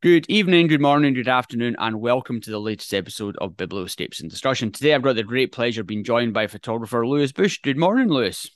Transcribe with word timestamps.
Good 0.00 0.26
evening, 0.28 0.68
good 0.68 0.80
morning, 0.80 1.12
good 1.12 1.26
afternoon, 1.26 1.74
and 1.76 2.00
welcome 2.00 2.40
to 2.42 2.50
the 2.52 2.60
latest 2.60 2.94
episode 2.94 3.36
of 3.38 3.54
Biblioscapes 3.54 4.22
in 4.22 4.28
Discussion. 4.28 4.70
Today, 4.70 4.94
I've 4.94 5.02
got 5.02 5.16
the 5.16 5.24
great 5.24 5.50
pleasure 5.50 5.80
of 5.80 5.88
being 5.88 6.04
joined 6.04 6.32
by 6.32 6.46
photographer 6.46 7.04
Lewis 7.04 7.32
Bush. 7.32 7.58
Good 7.62 7.76
morning, 7.76 8.06
Lewis. 8.06 8.48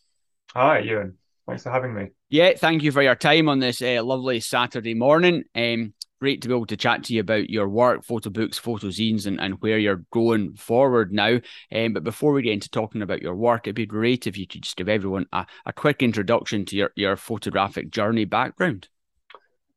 Hi, 0.54 0.78
Ewan. 0.78 1.18
Thanks 1.48 1.64
for 1.64 1.72
having 1.72 1.94
me. 1.94 2.10
Yeah, 2.30 2.52
thank 2.56 2.84
you 2.84 2.92
for 2.92 3.02
your 3.02 3.16
time 3.16 3.48
on 3.48 3.58
this 3.58 3.82
uh, 3.82 4.04
lovely 4.04 4.38
Saturday 4.38 4.94
morning. 4.94 5.42
Um, 5.56 5.94
great 6.20 6.42
to 6.42 6.48
be 6.48 6.54
able 6.54 6.66
to 6.66 6.76
chat 6.76 7.02
to 7.04 7.14
you 7.14 7.20
about 7.22 7.50
your 7.50 7.68
work, 7.68 8.04
photo 8.04 8.30
books, 8.30 8.56
photo 8.56 8.86
zines, 8.86 9.26
and, 9.26 9.40
and 9.40 9.60
where 9.60 9.78
you're 9.78 10.04
going 10.12 10.54
forward 10.54 11.12
now. 11.12 11.40
Um, 11.74 11.92
but 11.92 12.04
before 12.04 12.32
we 12.32 12.42
get 12.42 12.52
into 12.52 12.70
talking 12.70 13.02
about 13.02 13.20
your 13.20 13.34
work, 13.34 13.66
it'd 13.66 13.74
be 13.74 13.84
great 13.84 14.28
if 14.28 14.38
you 14.38 14.46
could 14.46 14.62
just 14.62 14.76
give 14.76 14.88
everyone 14.88 15.26
a, 15.32 15.44
a 15.66 15.72
quick 15.72 16.04
introduction 16.04 16.66
to 16.66 16.76
your, 16.76 16.92
your 16.94 17.16
photographic 17.16 17.90
journey 17.90 18.26
background. 18.26 18.86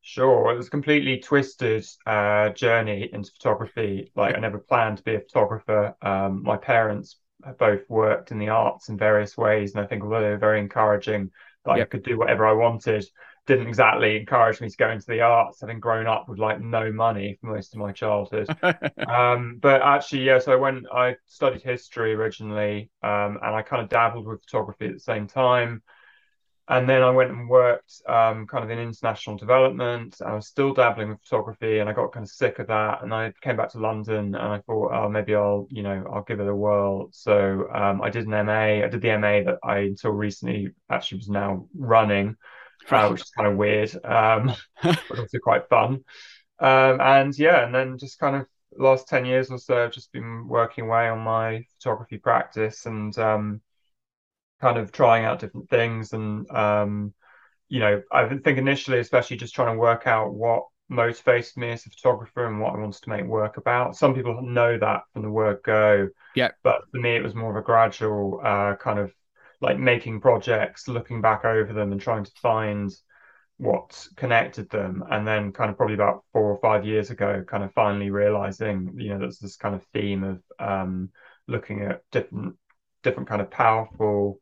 Sure. 0.08 0.52
It 0.52 0.56
was 0.56 0.68
a 0.68 0.70
completely 0.70 1.18
twisted 1.18 1.84
uh, 2.06 2.50
journey 2.50 3.10
into 3.12 3.32
photography. 3.32 4.12
Like 4.14 4.36
I 4.36 4.38
never 4.38 4.58
planned 4.60 4.98
to 4.98 5.02
be 5.02 5.16
a 5.16 5.20
photographer. 5.20 5.96
Um, 6.00 6.44
my 6.44 6.56
parents 6.56 7.16
both 7.58 7.80
worked 7.88 8.30
in 8.30 8.38
the 8.38 8.50
arts 8.50 8.88
in 8.88 8.96
various 8.96 9.36
ways, 9.36 9.74
and 9.74 9.84
I 9.84 9.88
think 9.88 10.04
although 10.04 10.20
they 10.20 10.28
were 10.28 10.38
very 10.38 10.60
encouraging 10.60 11.32
that 11.64 11.78
yep. 11.78 11.88
I 11.88 11.90
could 11.90 12.04
do 12.04 12.16
whatever 12.18 12.46
I 12.46 12.52
wanted, 12.52 13.04
didn't 13.48 13.66
exactly 13.66 14.16
encourage 14.16 14.60
me 14.60 14.70
to 14.70 14.76
go 14.76 14.90
into 14.90 15.08
the 15.08 15.22
arts, 15.22 15.60
having 15.60 15.80
grown 15.80 16.06
up 16.06 16.28
with 16.28 16.38
like 16.38 16.60
no 16.60 16.92
money 16.92 17.36
for 17.40 17.52
most 17.52 17.74
of 17.74 17.80
my 17.80 17.90
childhood. 17.90 18.46
um, 19.08 19.58
but 19.60 19.82
actually, 19.82 20.22
yeah, 20.22 20.38
so 20.38 20.52
I 20.52 20.56
went, 20.56 20.86
I 20.94 21.16
studied 21.26 21.62
history 21.62 22.14
originally, 22.14 22.90
um, 23.02 23.40
and 23.42 23.56
I 23.56 23.62
kind 23.62 23.82
of 23.82 23.88
dabbled 23.88 24.28
with 24.28 24.44
photography 24.44 24.86
at 24.86 24.92
the 24.92 25.00
same 25.00 25.26
time 25.26 25.82
and 26.68 26.88
then 26.88 27.02
I 27.02 27.10
went 27.10 27.30
and 27.30 27.48
worked 27.48 28.02
um, 28.08 28.46
kind 28.46 28.64
of 28.64 28.70
in 28.70 28.78
international 28.78 29.36
development. 29.36 30.16
I 30.24 30.34
was 30.34 30.48
still 30.48 30.74
dabbling 30.74 31.10
with 31.10 31.20
photography, 31.22 31.78
and 31.78 31.88
I 31.88 31.92
got 31.92 32.12
kind 32.12 32.24
of 32.24 32.30
sick 32.30 32.58
of 32.58 32.66
that. 32.66 33.02
And 33.04 33.14
I 33.14 33.32
came 33.40 33.56
back 33.56 33.70
to 33.70 33.78
London, 33.78 34.34
and 34.34 34.36
I 34.36 34.58
thought, 34.66 34.92
oh, 34.92 35.08
maybe 35.08 35.34
I'll, 35.36 35.68
you 35.70 35.84
know, 35.84 36.04
I'll 36.12 36.22
give 36.24 36.40
it 36.40 36.48
a 36.48 36.54
whirl. 36.54 37.08
So 37.12 37.68
um, 37.72 38.02
I 38.02 38.10
did 38.10 38.26
an 38.26 38.46
MA. 38.46 38.84
I 38.84 38.88
did 38.88 39.00
the 39.00 39.16
MA 39.16 39.42
that 39.44 39.58
I 39.62 39.78
until 39.78 40.10
recently 40.10 40.70
actually 40.90 41.18
was 41.18 41.28
now 41.28 41.68
running, 41.76 42.34
uh, 42.90 43.08
which 43.10 43.22
is 43.22 43.30
kind 43.30 43.48
of 43.48 43.56
weird, 43.56 43.94
um, 44.04 44.52
but 44.82 45.18
also 45.18 45.38
quite 45.38 45.68
fun. 45.68 46.04
Um, 46.58 47.00
and 47.00 47.38
yeah, 47.38 47.64
and 47.64 47.74
then 47.74 47.96
just 47.98 48.18
kind 48.18 48.34
of 48.36 48.46
last 48.76 49.06
ten 49.06 49.24
years 49.24 49.50
or 49.50 49.58
so, 49.58 49.84
I've 49.84 49.92
just 49.92 50.12
been 50.12 50.48
working 50.48 50.86
away 50.86 51.08
on 51.08 51.20
my 51.20 51.64
photography 51.78 52.18
practice 52.18 52.86
and 52.86 53.16
um, 53.18 53.60
kind 54.60 54.78
of 54.78 54.92
trying 54.92 55.24
out 55.24 55.38
different 55.38 55.68
things 55.68 56.12
and 56.12 56.50
um, 56.50 57.12
you 57.68 57.80
know 57.80 58.02
i 58.12 58.28
think 58.28 58.58
initially 58.58 58.98
especially 58.98 59.36
just 59.36 59.54
trying 59.54 59.74
to 59.74 59.78
work 59.78 60.06
out 60.06 60.32
what 60.32 60.64
motivates 60.90 61.56
me 61.56 61.70
as 61.70 61.84
a 61.84 61.90
photographer 61.90 62.46
and 62.46 62.60
what 62.60 62.72
i 62.72 62.78
wanted 62.78 63.02
to 63.02 63.08
make 63.08 63.24
work 63.24 63.56
about. 63.56 63.96
Some 63.96 64.14
people 64.14 64.40
know 64.40 64.78
that 64.78 65.02
from 65.12 65.22
the 65.22 65.30
word 65.30 65.58
go 65.64 66.08
yeah. 66.36 66.50
but 66.62 66.82
for 66.92 66.98
me 66.98 67.16
it 67.16 67.24
was 67.24 67.34
more 67.34 67.50
of 67.50 67.56
a 67.56 67.66
gradual 67.66 68.40
uh, 68.44 68.76
kind 68.76 68.98
of 68.98 69.12
like 69.60 69.78
making 69.78 70.20
projects 70.20 70.86
looking 70.86 71.20
back 71.20 71.44
over 71.44 71.72
them 71.72 71.92
and 71.92 72.00
trying 72.00 72.24
to 72.24 72.30
find 72.40 72.92
what 73.58 74.06
connected 74.16 74.68
them. 74.70 75.02
And 75.10 75.26
then 75.26 75.52
kind 75.52 75.70
of 75.70 75.76
probably 75.76 75.94
about 75.94 76.24
four 76.32 76.52
or 76.52 76.58
five 76.60 76.84
years 76.84 77.10
ago 77.10 77.42
kind 77.46 77.64
of 77.64 77.72
finally 77.72 78.10
realizing 78.10 78.94
you 78.98 79.10
know 79.10 79.18
there's 79.18 79.38
this 79.38 79.56
kind 79.56 79.74
of 79.74 79.84
theme 79.92 80.22
of 80.24 80.42
um, 80.58 81.10
looking 81.48 81.82
at 81.82 82.02
different 82.12 82.56
different 83.06 83.28
kind 83.28 83.40
of 83.40 83.50
powerful 83.50 84.40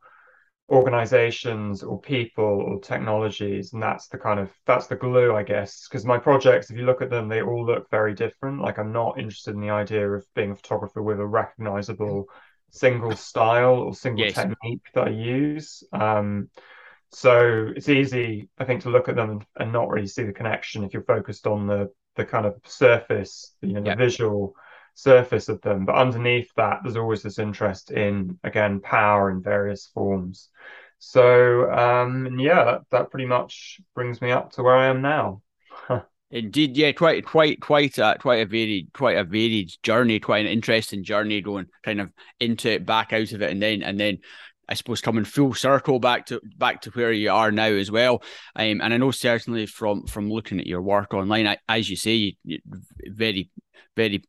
organizations 0.70 1.82
or 1.82 2.00
people 2.00 2.44
or 2.44 2.80
technologies 2.80 3.74
and 3.74 3.82
that's 3.82 4.08
the 4.08 4.16
kind 4.16 4.40
of 4.40 4.50
that's 4.66 4.86
the 4.86 4.96
glue 4.96 5.34
i 5.34 5.42
guess. 5.42 5.86
Because 5.86 6.06
my 6.06 6.18
projects 6.18 6.70
if 6.70 6.76
you 6.78 6.86
look 6.86 7.02
at 7.02 7.10
them 7.10 7.28
they 7.28 7.42
all 7.42 7.66
look 7.66 7.90
very 7.90 8.14
different. 8.14 8.62
Like 8.62 8.78
i'm 8.78 8.92
not 8.92 9.18
interested 9.18 9.54
in 9.54 9.60
the 9.60 9.70
idea 9.70 10.10
of 10.10 10.24
being 10.34 10.52
a 10.52 10.56
photographer 10.56 11.02
with 11.02 11.20
a 11.20 11.26
recognizable 11.26 12.26
single 12.70 13.14
style 13.14 13.74
or 13.74 13.94
single 13.94 14.24
yes. 14.24 14.34
technique 14.34 14.82
that 14.94 15.08
i 15.08 15.10
use. 15.10 15.84
Um, 15.92 16.48
so 17.10 17.70
it's 17.76 17.88
easy 17.88 18.48
i 18.58 18.64
think 18.64 18.82
to 18.82 18.90
look 18.90 19.08
at 19.08 19.14
them 19.14 19.40
and, 19.56 19.72
not 19.72 19.88
really 19.88 20.06
see 20.06 20.24
the 20.24 20.32
connection 20.32 20.82
if 20.82 20.92
you're 20.92 21.04
focused 21.04 21.46
on 21.46 21.66
the 21.66 21.88
the 22.16 22.24
kind 22.24 22.46
of 22.46 22.54
surface 22.64 23.54
you 23.60 23.74
know 23.74 23.82
the 23.82 23.94
visual 23.94 24.54
surface 24.94 25.48
of 25.48 25.60
them. 25.60 25.84
But 25.84 25.96
underneath 25.96 26.50
that, 26.56 26.80
there's 26.82 26.96
always 26.96 27.22
this 27.22 27.38
interest 27.38 27.90
in, 27.90 28.38
again, 28.44 28.80
power 28.80 29.30
in 29.30 29.42
various 29.42 29.90
forms. 29.92 30.48
So, 30.98 31.70
um, 31.70 32.38
yeah, 32.38 32.64
that, 32.64 32.80
that 32.90 33.10
pretty 33.10 33.26
much 33.26 33.80
brings 33.94 34.22
me 34.22 34.30
up 34.30 34.52
to 34.52 34.62
where 34.62 34.74
I 34.74 34.86
am 34.86 35.02
now. 35.02 35.42
Indeed, 36.30 36.76
yeah, 36.76 36.92
quite, 36.92 37.24
quite, 37.24 37.60
quite 37.60 37.98
a, 37.98 38.16
quite 38.18 38.40
a 38.40 38.46
varied, 38.46 38.90
quite 38.92 39.18
a 39.18 39.24
varied 39.24 39.72
journey, 39.82 40.18
quite 40.18 40.46
an 40.46 40.50
interesting 40.50 41.04
journey, 41.04 41.40
going 41.40 41.66
kind 41.82 42.00
of 42.00 42.10
into 42.40 42.70
it, 42.70 42.86
back 42.86 43.12
out 43.12 43.32
of 43.32 43.42
it, 43.42 43.50
and 43.50 43.62
then, 43.62 43.82
and 43.82 44.00
then, 44.00 44.18
I 44.66 44.72
suppose 44.74 45.00
coming 45.00 45.24
full 45.24 45.52
circle 45.52 45.98
back 45.98 46.24
to 46.26 46.40
back 46.56 46.80
to 46.82 46.90
where 46.92 47.12
you 47.12 47.30
are 47.30 47.52
now 47.52 47.66
as 47.66 47.90
well. 47.90 48.22
Um, 48.56 48.80
and 48.80 48.94
I 48.94 48.96
know 48.96 49.10
certainly 49.10 49.66
from 49.66 50.06
from 50.06 50.30
looking 50.30 50.58
at 50.58 50.66
your 50.66 50.80
work 50.80 51.12
online, 51.12 51.46
I, 51.46 51.58
as 51.68 51.90
you 51.90 51.96
say, 51.96 52.36
very, 53.06 53.50
very 53.94 54.24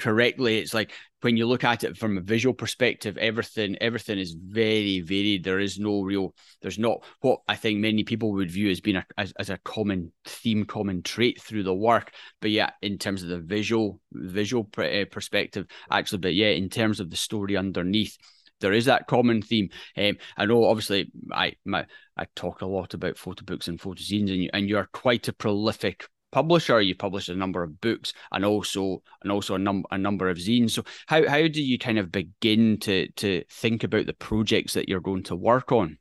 correctly 0.00 0.58
it's 0.58 0.74
like 0.74 0.92
when 1.20 1.36
you 1.36 1.46
look 1.46 1.62
at 1.62 1.84
it 1.84 1.96
from 1.96 2.16
a 2.16 2.22
visual 2.22 2.54
perspective 2.54 3.18
everything 3.18 3.76
everything 3.80 4.18
is 4.18 4.32
very 4.32 5.00
varied 5.00 5.44
there 5.44 5.60
is 5.60 5.78
no 5.78 6.00
real 6.00 6.34
there's 6.62 6.78
not 6.78 7.04
what 7.20 7.40
i 7.46 7.54
think 7.54 7.78
many 7.78 8.02
people 8.02 8.32
would 8.32 8.50
view 8.50 8.70
as 8.70 8.80
being 8.80 8.96
a, 8.96 9.06
as, 9.18 9.32
as 9.38 9.50
a 9.50 9.58
common 9.58 10.10
theme 10.24 10.64
common 10.64 11.02
trait 11.02 11.40
through 11.40 11.62
the 11.62 11.74
work 11.74 12.12
but 12.40 12.50
yeah 12.50 12.70
in 12.80 12.96
terms 12.96 13.22
of 13.22 13.28
the 13.28 13.38
visual 13.38 14.00
visual 14.12 14.66
uh, 14.78 15.04
perspective 15.10 15.66
actually 15.90 16.18
but 16.18 16.34
yeah 16.34 16.48
in 16.48 16.70
terms 16.70 16.98
of 16.98 17.10
the 17.10 17.16
story 17.16 17.56
underneath 17.56 18.16
there 18.60 18.72
is 18.74 18.84
that 18.84 19.06
common 19.06 19.40
theme. 19.40 19.70
Um, 19.96 20.18
I 20.36 20.44
know, 20.44 20.64
obviously, 20.64 21.10
I 21.32 21.54
my, 21.64 21.86
I 22.14 22.26
talk 22.36 22.60
a 22.60 22.66
lot 22.66 22.92
about 22.92 23.16
photo 23.16 23.42
books 23.42 23.68
and 23.68 23.80
photo 23.80 24.02
zines, 24.02 24.30
and 24.30 24.42
you, 24.42 24.50
and 24.52 24.68
you're 24.68 24.88
quite 24.92 25.28
a 25.28 25.32
prolific 25.32 26.06
publisher. 26.30 26.80
You 26.80 26.94
published 26.94 27.28
a 27.28 27.34
number 27.34 27.62
of 27.62 27.80
books 27.80 28.12
and 28.32 28.44
also 28.44 29.02
and 29.22 29.32
also 29.32 29.54
a 29.54 29.58
number 29.58 29.88
a 29.90 29.98
number 29.98 30.28
of 30.28 30.38
zines. 30.38 30.70
So 30.70 30.84
how 31.06 31.28
how 31.28 31.48
do 31.48 31.62
you 31.62 31.78
kind 31.78 31.98
of 31.98 32.12
begin 32.12 32.78
to 32.80 33.08
to 33.12 33.44
think 33.50 33.84
about 33.84 34.06
the 34.06 34.14
projects 34.14 34.74
that 34.74 34.88
you're 34.88 35.00
going 35.00 35.24
to 35.24 35.36
work 35.36 35.72
on? 35.72 35.98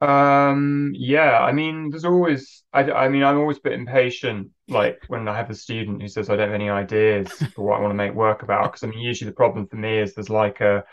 Um, 0.00 0.92
yeah, 0.94 1.40
I 1.40 1.52
mean, 1.52 1.90
there's 1.90 2.06
always, 2.06 2.62
I, 2.72 2.90
I 2.90 3.08
mean, 3.08 3.22
I'm 3.22 3.38
always 3.38 3.58
a 3.58 3.62
bit 3.62 3.74
impatient, 3.74 4.48
like 4.66 5.02
when 5.08 5.28
I 5.28 5.36
have 5.36 5.50
a 5.50 5.54
student 5.54 6.00
who 6.00 6.08
says 6.08 6.30
I 6.30 6.36
don't 6.36 6.48
have 6.48 6.54
any 6.54 6.70
ideas 6.70 7.30
for 7.54 7.66
what 7.66 7.78
I 7.78 7.80
want 7.80 7.90
to 7.90 7.96
make 7.96 8.14
work 8.14 8.42
about. 8.42 8.64
Because 8.64 8.82
I 8.82 8.86
mean, 8.86 9.00
usually 9.00 9.30
the 9.30 9.36
problem 9.36 9.66
for 9.66 9.76
me 9.76 9.98
is 9.98 10.14
there's 10.14 10.30
like 10.30 10.60
a, 10.60 10.84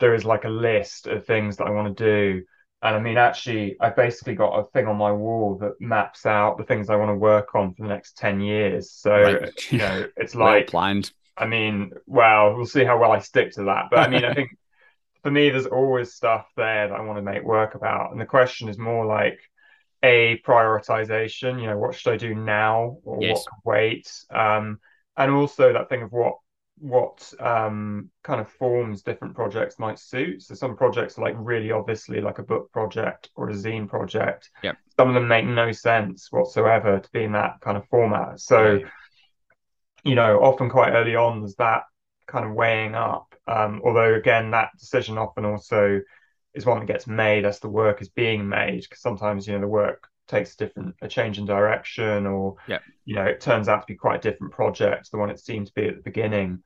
there 0.00 0.14
is 0.14 0.24
like 0.24 0.44
a 0.44 0.48
list 0.48 1.06
of 1.06 1.26
things 1.26 1.58
that 1.58 1.66
I 1.66 1.70
want 1.70 1.96
to 1.96 2.04
do, 2.04 2.44
and 2.82 2.96
I 2.96 2.98
mean, 2.98 3.18
actually, 3.18 3.76
I've 3.80 3.96
basically 3.96 4.34
got 4.34 4.58
a 4.58 4.64
thing 4.70 4.86
on 4.86 4.96
my 4.96 5.12
wall 5.12 5.56
that 5.58 5.80
maps 5.80 6.24
out 6.24 6.56
the 6.56 6.64
things 6.64 6.88
I 6.88 6.96
want 6.96 7.10
to 7.10 7.14
work 7.14 7.54
on 7.54 7.74
for 7.74 7.82
the 7.82 7.88
next 7.88 8.16
10 8.16 8.40
years. 8.40 8.90
So, 8.90 9.12
right. 9.20 9.72
you 9.72 9.78
know, 9.78 10.06
it's 10.16 10.34
like, 10.34 10.72
well 10.72 10.82
planned. 10.82 11.12
I 11.36 11.46
mean, 11.46 11.92
well, 12.06 12.54
we'll 12.54 12.66
see 12.66 12.84
how 12.84 12.98
well 12.98 13.12
I 13.12 13.18
stick 13.18 13.52
to 13.52 13.64
that. 13.64 13.86
But 13.90 14.00
I 14.00 14.08
mean, 14.08 14.24
I 14.24 14.34
think 14.34 14.56
for 15.22 15.30
me, 15.30 15.50
there's 15.50 15.66
always 15.66 16.14
stuff 16.14 16.46
there 16.56 16.88
that 16.88 16.94
I 16.94 17.02
want 17.02 17.18
to 17.18 17.22
make 17.22 17.42
work 17.42 17.74
about. 17.74 18.12
And 18.12 18.20
the 18.20 18.26
question 18.26 18.68
is 18.68 18.78
more 18.78 19.04
like, 19.04 19.40
a 20.02 20.40
prioritization, 20.46 21.60
you 21.60 21.66
know, 21.66 21.76
what 21.76 21.94
should 21.94 22.12
I 22.12 22.16
do 22.16 22.34
now 22.34 22.98
or 23.04 23.18
yes. 23.20 23.44
what 23.44 23.76
wait? 23.76 24.10
Um, 24.30 24.80
and 25.16 25.30
also 25.30 25.72
that 25.72 25.88
thing 25.88 26.02
of 26.02 26.12
what 26.12 26.38
what 26.80 27.32
um, 27.40 28.10
kind 28.22 28.40
of 28.40 28.48
forms 28.48 29.02
different 29.02 29.34
projects 29.34 29.78
might 29.78 29.98
suit. 29.98 30.42
So 30.42 30.54
some 30.54 30.76
projects 30.76 31.18
are 31.18 31.22
like 31.22 31.34
really 31.38 31.70
obviously 31.70 32.20
like 32.20 32.38
a 32.38 32.42
book 32.42 32.72
project 32.72 33.28
or 33.36 33.50
a 33.50 33.54
zine 33.54 33.88
project. 33.88 34.50
Yeah. 34.62 34.72
Some 34.96 35.08
of 35.08 35.14
them 35.14 35.28
make 35.28 35.44
no 35.44 35.72
sense 35.72 36.28
whatsoever 36.30 36.98
to 36.98 37.10
be 37.12 37.24
in 37.24 37.32
that 37.32 37.60
kind 37.60 37.76
of 37.76 37.86
format. 37.88 38.40
So, 38.40 38.74
right. 38.74 38.84
you 40.04 40.14
know, 40.14 40.40
often 40.40 40.70
quite 40.70 40.92
early 40.92 41.16
on 41.16 41.40
there's 41.40 41.56
that 41.56 41.82
kind 42.26 42.46
of 42.46 42.52
weighing 42.52 42.94
up. 42.94 43.34
Um, 43.46 43.82
although 43.84 44.14
again, 44.14 44.50
that 44.52 44.70
decision 44.78 45.18
often 45.18 45.44
also 45.44 46.00
is 46.54 46.66
one 46.66 46.80
that 46.80 46.86
gets 46.86 47.06
made 47.06 47.44
as 47.44 47.60
the 47.60 47.68
work 47.68 48.00
is 48.00 48.08
being 48.08 48.48
made 48.48 48.82
because 48.82 49.00
sometimes 49.00 49.46
you 49.46 49.52
know 49.52 49.60
the 49.60 49.68
work 49.68 50.08
takes 50.30 50.54
a 50.54 50.56
different 50.56 50.94
a 51.02 51.08
change 51.08 51.38
in 51.38 51.44
direction 51.44 52.26
or 52.26 52.56
yeah. 52.68 52.78
you 53.04 53.14
know 53.14 53.24
it 53.24 53.40
turns 53.40 53.68
out 53.68 53.80
to 53.80 53.86
be 53.86 53.96
quite 53.96 54.24
a 54.24 54.30
different 54.30 54.52
project 54.52 55.04
to 55.04 55.10
the 55.10 55.18
one 55.18 55.30
it 55.30 55.40
seemed 55.40 55.66
to 55.66 55.74
be 55.74 55.88
at 55.88 55.96
the 55.96 56.02
beginning 56.02 56.62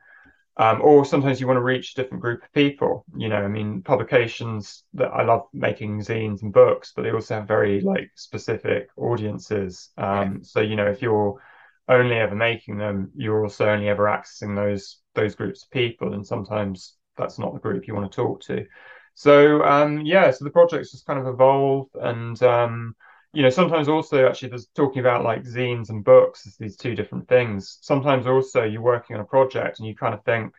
um, 0.56 0.80
or 0.82 1.04
sometimes 1.04 1.40
you 1.40 1.48
want 1.48 1.56
to 1.56 1.62
reach 1.62 1.92
a 1.92 2.02
different 2.02 2.22
group 2.22 2.42
of 2.42 2.52
people 2.52 3.04
you 3.16 3.28
know 3.28 3.42
i 3.42 3.48
mean 3.48 3.82
publications 3.82 4.84
that 4.92 5.08
i 5.08 5.22
love 5.22 5.46
making 5.52 6.00
zines 6.00 6.42
and 6.42 6.52
books 6.52 6.92
but 6.94 7.02
they 7.02 7.10
also 7.10 7.34
have 7.34 7.48
very 7.48 7.80
like 7.80 8.10
specific 8.14 8.88
audiences 8.96 9.90
um, 9.96 10.06
yeah. 10.06 10.38
so 10.42 10.60
you 10.60 10.76
know 10.76 10.86
if 10.86 11.02
you're 11.02 11.40
only 11.88 12.16
ever 12.16 12.34
making 12.34 12.78
them 12.78 13.10
you're 13.16 13.42
also 13.42 13.66
only 13.66 13.88
ever 13.88 14.04
accessing 14.04 14.54
those 14.54 14.98
those 15.14 15.34
groups 15.34 15.64
of 15.64 15.70
people 15.70 16.14
and 16.14 16.26
sometimes 16.26 16.96
that's 17.16 17.38
not 17.38 17.52
the 17.52 17.60
group 17.60 17.86
you 17.86 17.94
want 17.94 18.10
to 18.10 18.16
talk 18.16 18.40
to 18.40 18.66
so 19.14 19.62
um, 19.64 20.00
yeah 20.00 20.30
so 20.30 20.44
the 20.44 20.50
projects 20.50 20.92
just 20.92 21.06
kind 21.06 21.18
of 21.18 21.26
evolve 21.26 21.88
and 21.94 22.42
um, 22.42 22.94
you 23.34 23.42
know, 23.42 23.50
sometimes 23.50 23.88
also 23.88 24.28
actually 24.28 24.50
there's 24.50 24.66
talking 24.74 25.00
about 25.00 25.24
like 25.24 25.42
zines 25.44 25.90
and 25.90 26.04
books 26.04 26.46
as 26.46 26.56
these 26.56 26.76
two 26.76 26.94
different 26.94 27.28
things. 27.28 27.78
Sometimes 27.82 28.26
also 28.26 28.62
you're 28.64 28.82
working 28.82 29.16
on 29.16 29.22
a 29.22 29.26
project 29.26 29.78
and 29.78 29.88
you 29.88 29.94
kind 29.94 30.14
of 30.14 30.24
think, 30.24 30.54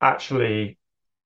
actually, 0.00 0.78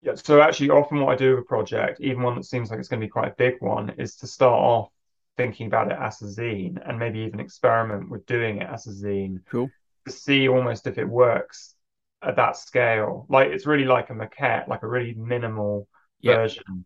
yeah, 0.03 0.15
so 0.15 0.41
actually 0.41 0.71
often 0.71 1.01
what 1.01 1.13
I 1.13 1.17
do 1.17 1.31
with 1.31 1.41
a 1.41 1.47
project, 1.47 2.01
even 2.01 2.23
one 2.23 2.37
that 2.37 2.45
seems 2.45 2.71
like 2.71 2.79
it's 2.79 2.89
going 2.89 3.01
to 3.01 3.07
be 3.07 3.11
quite 3.11 3.33
a 3.33 3.37
big 3.37 3.55
one, 3.61 3.91
is 3.99 4.17
to 4.17 4.27
start 4.27 4.59
off 4.61 4.91
thinking 5.37 5.67
about 5.67 5.91
it 5.91 5.99
as 6.01 6.23
a 6.23 6.27
zine 6.27 6.79
and 6.89 6.99
maybe 6.99 7.21
even 7.21 7.41
experiment 7.41 8.11
with 8.11 8.27
doing 8.27 8.59
it 8.59 8.69
as 8.69 8.87
a 8.87 8.91
zine. 8.91 9.41
Cool. 9.51 9.71
To 10.07 10.13
see 10.13 10.49
almost 10.49 10.87
if 10.87 10.99
it 10.99 11.09
works 11.09 11.75
at 12.23 12.37
that 12.37 12.57
scale. 12.57 13.27
Like 13.29 13.49
it's 13.49 13.67
really 13.67 13.85
like 13.85 14.11
a 14.11 14.15
maquette, 14.15 14.69
like 14.69 14.83
a 14.83 14.89
really 14.89 15.15
minimal 15.15 15.89
Yeah. 16.21 16.35
version 16.35 16.85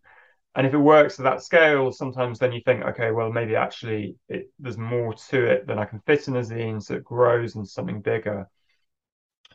and 0.55 0.65
if 0.65 0.73
it 0.73 0.77
works 0.77 1.19
at 1.19 1.23
that 1.23 1.43
scale, 1.43 1.91
sometimes 1.91 2.39
then 2.39 2.51
you 2.51 2.61
think, 2.65 2.83
okay, 2.83 3.11
well, 3.11 3.31
maybe 3.31 3.55
actually 3.55 4.15
it, 4.27 4.51
there's 4.57 4.77
more 4.77 5.13
to 5.13 5.45
it 5.45 5.67
than 5.67 5.77
I 5.77 5.85
can 5.85 5.99
fit 6.01 6.27
in 6.27 6.35
a 6.35 6.41
zine, 6.41 6.81
so 6.81 6.95
it 6.95 7.03
grows 7.03 7.55
into 7.55 7.69
something 7.69 8.01
bigger. 8.01 8.47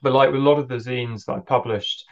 But 0.02 0.12
like 0.12 0.30
with 0.30 0.40
a 0.40 0.44
lot 0.44 0.58
of 0.58 0.68
the 0.68 0.76
zines 0.76 1.24
that 1.24 1.32
I 1.32 1.40
published, 1.40 2.06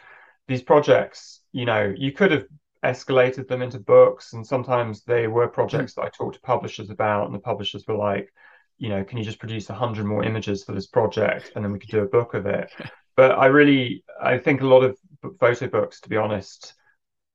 these 0.47 0.61
projects, 0.61 1.41
you 1.53 1.65
know, 1.65 1.93
you 1.95 2.11
could 2.11 2.31
have 2.31 2.45
escalated 2.83 3.47
them 3.47 3.61
into 3.61 3.79
books, 3.79 4.33
and 4.33 4.45
sometimes 4.45 5.03
they 5.03 5.27
were 5.27 5.47
projects 5.47 5.93
that 5.93 6.03
I 6.03 6.09
talked 6.09 6.35
to 6.35 6.41
publishers 6.41 6.89
about, 6.89 7.25
and 7.25 7.33
the 7.33 7.39
publishers 7.39 7.85
were 7.87 7.95
like, 7.95 8.33
you 8.77 8.89
know, 8.89 9.03
can 9.05 9.17
you 9.17 9.23
just 9.23 9.39
produce 9.39 9.69
a 9.69 9.73
hundred 9.73 10.05
more 10.05 10.25
images 10.25 10.65
for 10.65 10.73
this 10.73 10.87
project, 10.87 11.53
and 11.55 11.63
then 11.63 11.71
we 11.71 11.79
could 11.79 11.89
do 11.89 12.03
a 12.03 12.07
book 12.07 12.33
of 12.33 12.45
it. 12.45 12.69
But 13.15 13.37
I 13.37 13.45
really, 13.45 14.03
I 14.19 14.39
think 14.39 14.61
a 14.61 14.65
lot 14.65 14.81
of 14.81 14.97
photo 15.39 15.67
books, 15.67 16.01
to 16.01 16.09
be 16.09 16.17
honest 16.17 16.73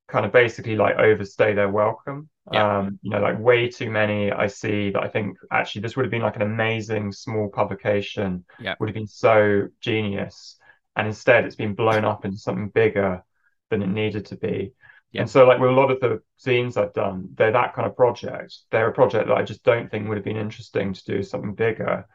kind 0.09 0.25
of 0.25 0.33
basically 0.33 0.75
like 0.75 0.97
overstay 0.97 1.55
their 1.55 1.69
welcome. 1.69 2.29
Yeah. 2.51 2.79
Um, 2.79 2.99
you 3.03 3.11
know, 3.11 3.21
like 3.21 3.39
way 3.39 3.69
too 3.69 3.91
many 3.91 4.33
I 4.33 4.47
see 4.47 4.91
that 4.91 5.03
I 5.03 5.09
think 5.09 5.37
actually 5.53 5.83
this 5.83 5.97
would 5.97 6.07
have 6.07 6.11
been 6.11 6.23
like 6.23 6.37
an 6.37 6.43
amazing 6.43 7.13
small 7.13 7.51
publication, 7.51 8.47
yeah. 8.59 8.75
would 8.81 8.89
have 8.89 8.95
been 8.95 9.07
so 9.07 9.69
genius. 9.81 10.57
And 10.97 11.07
instead 11.07 11.45
it's 11.45 11.57
been 11.57 11.75
blown 11.75 12.07
up 12.07 12.25
into 12.25 12.39
something 12.39 12.71
bigger 12.71 13.23
than 13.71 13.83
it 13.83 13.89
needed 13.89 14.27
to 14.27 14.37
be. 14.37 14.73
Yeah. 15.13 15.23
And 15.23 15.31
so 15.31 15.47
like 15.47 15.61
with 15.61 15.71
a 15.71 15.75
lot 15.75 15.91
of 15.91 16.01
the 16.01 16.23
zines 16.43 16.79
I've 16.79 16.95
done, 16.95 17.29
they're 17.35 17.53
that 17.53 17.75
kind 17.75 17.87
of 17.87 17.95
project. 17.95 18.57
They're 18.71 18.89
a 18.89 18.95
project 18.95 19.29
that 19.29 19.37
I 19.37 19.43
just 19.43 19.63
don't 19.63 19.91
think 19.91 20.09
would 20.09 20.17
have 20.17 20.25
been 20.25 20.37
interesting 20.37 20.95
to 20.95 21.05
do 21.05 21.23
something 21.23 21.55
bigger. 21.55 22.07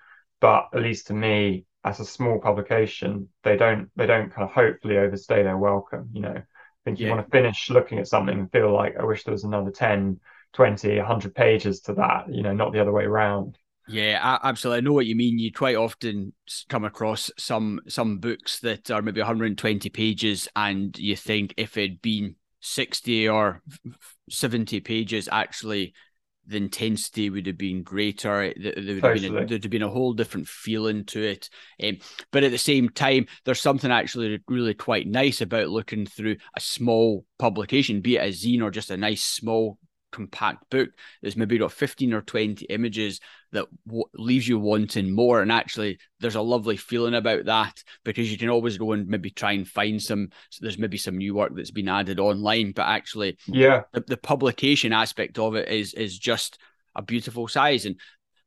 But 0.41 0.69
at 0.73 0.81
least 0.81 1.07
to 1.07 1.13
me, 1.13 1.65
as 1.85 1.99
a 1.99 2.05
small 2.05 2.39
publication, 2.39 3.29
they 3.43 3.55
don't 3.55 3.89
they 3.95 4.07
don't 4.07 4.33
kind 4.33 4.47
of 4.47 4.51
hopefully 4.51 4.97
overstay 4.97 5.43
their 5.43 5.57
welcome, 5.57 6.09
you 6.13 6.21
know 6.21 6.41
think 6.85 6.99
you 6.99 7.07
yeah. 7.07 7.15
want 7.15 7.25
to 7.25 7.31
finish 7.31 7.69
looking 7.69 7.99
at 7.99 8.07
something 8.07 8.37
and 8.37 8.51
feel 8.51 8.73
like 8.73 8.95
I 8.99 9.03
wish 9.03 9.23
there 9.23 9.31
was 9.31 9.43
another 9.43 9.71
10, 9.71 10.19
20, 10.53 10.97
100 10.97 11.35
pages 11.35 11.81
to 11.81 11.93
that, 11.93 12.25
you 12.33 12.43
know, 12.43 12.53
not 12.53 12.73
the 12.73 12.79
other 12.79 12.91
way 12.91 13.03
around. 13.03 13.57
Yeah, 13.87 14.37
absolutely. 14.43 14.77
I 14.77 14.81
know 14.81 14.93
what 14.93 15.05
you 15.05 15.15
mean. 15.15 15.37
You 15.39 15.51
quite 15.51 15.75
often 15.75 16.33
come 16.69 16.85
across 16.85 17.29
some 17.37 17.81
some 17.87 18.19
books 18.19 18.59
that 18.59 18.89
are 18.89 19.01
maybe 19.01 19.19
120 19.19 19.89
pages, 19.89 20.47
and 20.55 20.97
you 20.97 21.17
think 21.17 21.53
if 21.57 21.75
it'd 21.75 22.01
been 22.01 22.35
60 22.61 23.27
or 23.27 23.61
70 24.29 24.79
pages, 24.79 25.27
actually 25.29 25.93
the 26.45 26.57
intensity 26.57 27.29
would 27.29 27.47
have 27.47 27.57
been 27.57 27.83
greater. 27.83 28.53
There 28.55 28.73
would 28.75 29.03
have 29.03 29.21
been 29.21 29.25
a, 29.25 29.45
there'd 29.45 29.63
have 29.63 29.71
been 29.71 29.81
a 29.81 29.89
whole 29.89 30.13
different 30.13 30.47
feeling 30.47 31.05
to 31.05 31.23
it. 31.23 31.49
Um, 31.81 31.97
but 32.31 32.43
at 32.43 32.51
the 32.51 32.57
same 32.57 32.89
time, 32.89 33.27
there's 33.45 33.61
something 33.61 33.91
actually 33.91 34.41
really 34.47 34.73
quite 34.73 35.07
nice 35.07 35.41
about 35.41 35.69
looking 35.69 36.05
through 36.05 36.37
a 36.55 36.59
small 36.59 37.25
publication, 37.39 38.01
be 38.01 38.17
it 38.17 38.25
a 38.25 38.29
zine 38.29 38.61
or 38.61 38.71
just 38.71 38.91
a 38.91 38.97
nice 38.97 39.23
small 39.23 39.77
compact 40.13 40.69
book 40.69 40.89
that's 41.21 41.35
maybe 41.35 41.57
got 41.57 41.71
15 41.71 42.13
or 42.13 42.21
20 42.21 42.65
images 42.65 43.19
that 43.51 43.65
w- 43.85 44.05
leaves 44.13 44.47
you 44.47 44.59
wanting 44.59 45.13
more. 45.13 45.41
And 45.41 45.51
actually 45.51 45.99
there's 46.19 46.35
a 46.35 46.41
lovely 46.41 46.77
feeling 46.77 47.15
about 47.15 47.45
that 47.45 47.83
because 48.05 48.31
you 48.31 48.37
can 48.37 48.49
always 48.49 48.77
go 48.77 48.93
and 48.93 49.07
maybe 49.07 49.29
try 49.29 49.51
and 49.51 49.67
find 49.67 50.01
some 50.01 50.29
so 50.49 50.59
there's 50.61 50.77
maybe 50.77 50.97
some 50.97 51.17
new 51.17 51.35
work 51.35 51.51
that's 51.55 51.71
been 51.71 51.89
added 51.89 52.19
online. 52.19 52.71
But 52.71 52.87
actually 52.87 53.37
yeah. 53.47 53.81
the, 53.91 54.01
the 54.07 54.17
publication 54.17 54.93
aspect 54.93 55.37
of 55.37 55.55
it 55.55 55.67
is 55.67 55.93
is 55.93 56.17
just 56.17 56.59
a 56.95 57.01
beautiful 57.01 57.47
size. 57.47 57.85
And 57.85 57.99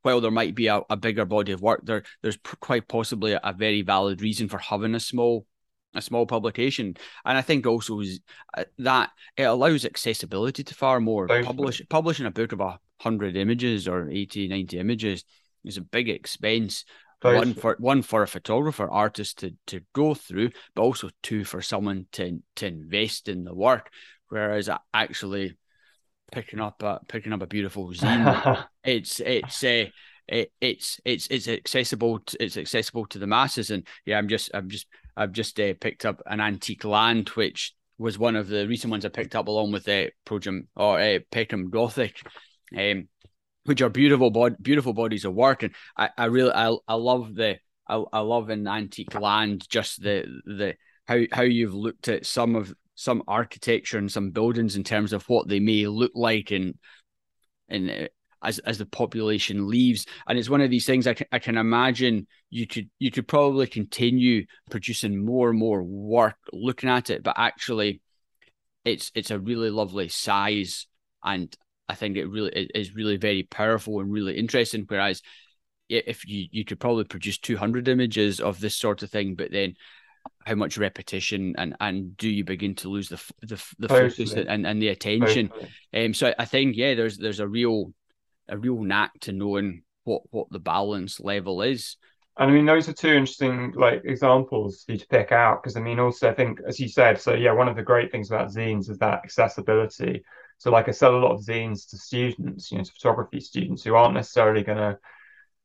while 0.02 0.20
there 0.20 0.30
might 0.30 0.54
be 0.54 0.68
a, 0.68 0.80
a 0.88 0.96
bigger 0.96 1.24
body 1.24 1.50
of 1.50 1.60
work 1.60 1.80
there 1.84 2.04
there's 2.22 2.38
quite 2.60 2.86
possibly 2.86 3.32
a, 3.32 3.40
a 3.42 3.52
very 3.52 3.82
valid 3.82 4.22
reason 4.22 4.48
for 4.48 4.58
having 4.58 4.94
a 4.94 5.00
small 5.00 5.44
a 5.94 6.02
small 6.02 6.26
publication 6.26 6.94
and 7.24 7.38
i 7.38 7.40
think 7.40 7.66
also 7.66 8.00
is 8.00 8.20
uh, 8.56 8.64
that 8.78 9.10
it 9.36 9.44
allows 9.44 9.84
accessibility 9.84 10.62
to 10.62 10.74
far 10.74 11.00
more. 11.00 11.26
Publish 11.42 11.82
publishing 11.88 12.26
a 12.26 12.30
book 12.30 12.52
of 12.52 12.60
a 12.60 12.78
100 13.02 13.36
images 13.36 13.88
or 13.88 14.08
80 14.08 14.48
90 14.48 14.78
images 14.78 15.24
is 15.64 15.76
a 15.76 15.82
big 15.82 16.08
expense 16.08 16.84
one 17.22 17.54
for 17.54 17.76
one 17.78 18.02
for 18.02 18.22
a 18.22 18.28
photographer 18.28 18.88
artist 18.90 19.38
to 19.38 19.54
to 19.66 19.80
go 19.92 20.14
through 20.14 20.50
but 20.74 20.82
also 20.82 21.10
two 21.22 21.44
for 21.44 21.62
someone 21.62 22.06
to 22.12 22.40
to 22.56 22.66
invest 22.66 23.28
in 23.28 23.44
the 23.44 23.54
work. 23.54 23.90
Whereas 24.28 24.68
actually 24.92 25.56
picking 26.32 26.60
up 26.60 26.82
a 26.82 27.00
picking 27.08 27.32
up 27.32 27.42
a 27.42 27.46
beautiful 27.46 27.88
zine 27.92 28.64
it's 28.84 29.20
it's 29.20 29.64
uh, 29.64 29.86
it, 30.28 30.52
it's 30.60 31.00
it's 31.04 31.26
it's 31.28 31.48
accessible 31.48 32.18
to, 32.20 32.42
it's 32.42 32.56
accessible 32.56 33.06
to 33.06 33.18
the 33.18 33.26
masses. 33.26 33.70
And 33.70 33.86
yeah 34.04 34.18
i'm 34.18 34.28
just 34.28 34.50
i'm 34.54 34.68
just 34.68 34.86
i've 35.16 35.32
just 35.32 35.58
uh, 35.60 35.74
picked 35.80 36.04
up 36.04 36.22
an 36.26 36.40
antique 36.40 36.84
land 36.84 37.28
which 37.30 37.72
was 37.98 38.18
one 38.18 38.36
of 38.36 38.48
the 38.48 38.66
recent 38.68 38.90
ones 38.90 39.04
i 39.04 39.08
picked 39.08 39.34
up 39.34 39.48
along 39.48 39.72
with 39.72 39.88
uh, 39.88 40.06
Projum 40.24 40.66
or 40.76 40.98
uh, 41.00 41.18
peckham 41.30 41.70
gothic 41.70 42.20
um 42.76 43.08
which 43.66 43.82
are 43.82 43.90
beautiful 43.90 44.30
bod- 44.30 44.62
beautiful 44.62 44.92
bodies 44.92 45.24
of 45.24 45.34
work. 45.34 45.62
And 45.62 45.74
i 45.96 46.08
i 46.16 46.24
really 46.26 46.52
i, 46.52 46.74
I 46.88 46.94
love 46.94 47.34
the 47.34 47.58
I, 47.88 48.02
I 48.12 48.20
love 48.20 48.50
in 48.50 48.66
antique 48.66 49.14
land 49.14 49.68
just 49.68 50.02
the 50.02 50.24
the 50.46 50.74
how 51.06 51.20
how 51.32 51.42
you've 51.42 51.74
looked 51.74 52.08
at 52.08 52.26
some 52.26 52.56
of 52.56 52.72
some 52.94 53.22
architecture 53.28 53.98
and 53.98 54.10
some 54.10 54.30
buildings 54.30 54.76
in 54.76 54.84
terms 54.84 55.12
of 55.12 55.28
what 55.28 55.48
they 55.48 55.60
may 55.60 55.86
look 55.86 56.12
like 56.14 56.50
and 56.50 56.74
and 57.68 57.90
uh, 57.90 58.08
as 58.46 58.58
as 58.60 58.78
the 58.78 58.86
population 58.86 59.68
leaves. 59.68 60.06
And 60.26 60.38
it's 60.38 60.48
one 60.48 60.60
of 60.62 60.70
these 60.70 60.86
things 60.86 61.06
I 61.06 61.14
can, 61.14 61.26
I 61.32 61.38
can 61.38 61.58
imagine 61.58 62.26
you 62.48 62.66
could 62.66 62.88
you 62.98 63.10
could 63.10 63.28
probably 63.28 63.66
continue 63.66 64.46
producing 64.70 65.24
more 65.24 65.50
and 65.50 65.58
more 65.58 65.82
work 65.82 66.36
looking 66.52 66.88
at 66.88 67.10
it 67.10 67.22
but 67.22 67.34
actually 67.36 68.00
it's 68.84 69.10
it's 69.14 69.32
a 69.32 69.38
really 69.38 69.68
lovely 69.68 70.08
size 70.08 70.86
and 71.24 71.54
I 71.88 71.94
think 71.96 72.16
it 72.16 72.26
really 72.26 72.52
it 72.52 72.70
is 72.74 72.94
really 72.94 73.16
very 73.16 73.42
powerful 73.42 74.00
and 74.00 74.10
really 74.10 74.36
interesting. 74.38 74.84
Whereas 74.86 75.22
if 75.88 76.26
you 76.26 76.46
you 76.50 76.64
could 76.64 76.80
probably 76.80 77.04
produce 77.04 77.38
200 77.38 77.88
images 77.88 78.40
of 78.40 78.60
this 78.60 78.76
sort 78.76 79.02
of 79.04 79.10
thing 79.10 79.36
but 79.36 79.52
then 79.52 79.74
how 80.44 80.56
much 80.56 80.78
repetition 80.78 81.54
and 81.58 81.76
and 81.80 82.16
do 82.16 82.28
you 82.28 82.44
begin 82.44 82.74
to 82.74 82.88
lose 82.88 83.08
the 83.08 83.22
the, 83.42 83.62
the 83.78 83.88
focus 83.88 84.32
and, 84.32 84.66
and 84.66 84.82
the 84.82 84.88
attention? 84.88 85.50
Um 85.94 86.14
so 86.14 86.34
I 86.38 86.44
think 86.44 86.76
yeah 86.76 86.94
there's 86.94 87.18
there's 87.18 87.40
a 87.40 87.48
real 87.48 87.92
a 88.48 88.56
real 88.56 88.82
knack 88.82 89.18
to 89.20 89.32
knowing 89.32 89.82
what 90.04 90.22
what 90.30 90.48
the 90.50 90.58
balance 90.58 91.20
level 91.20 91.62
is. 91.62 91.96
And 92.38 92.50
I 92.50 92.54
mean, 92.54 92.66
those 92.66 92.88
are 92.88 92.92
two 92.92 93.12
interesting 93.12 93.72
like 93.76 94.02
examples 94.04 94.84
for 94.84 94.92
you 94.92 94.98
to 94.98 95.06
pick 95.06 95.32
out 95.32 95.62
because 95.62 95.76
I 95.76 95.80
mean, 95.80 95.98
also 95.98 96.30
I 96.30 96.34
think 96.34 96.60
as 96.66 96.78
you 96.78 96.88
said, 96.88 97.20
so 97.20 97.34
yeah, 97.34 97.52
one 97.52 97.68
of 97.68 97.76
the 97.76 97.82
great 97.82 98.12
things 98.12 98.30
about 98.30 98.52
zines 98.52 98.90
is 98.90 98.98
that 98.98 99.20
accessibility. 99.24 100.22
So 100.58 100.70
like 100.70 100.88
I 100.88 100.92
sell 100.92 101.16
a 101.16 101.18
lot 101.18 101.32
of 101.32 101.44
zines 101.44 101.88
to 101.90 101.98
students, 101.98 102.70
you 102.70 102.78
know, 102.78 102.84
to 102.84 102.92
photography 102.92 103.40
students 103.40 103.82
who 103.82 103.94
aren't 103.94 104.14
necessarily 104.14 104.62
gonna, 104.62 104.98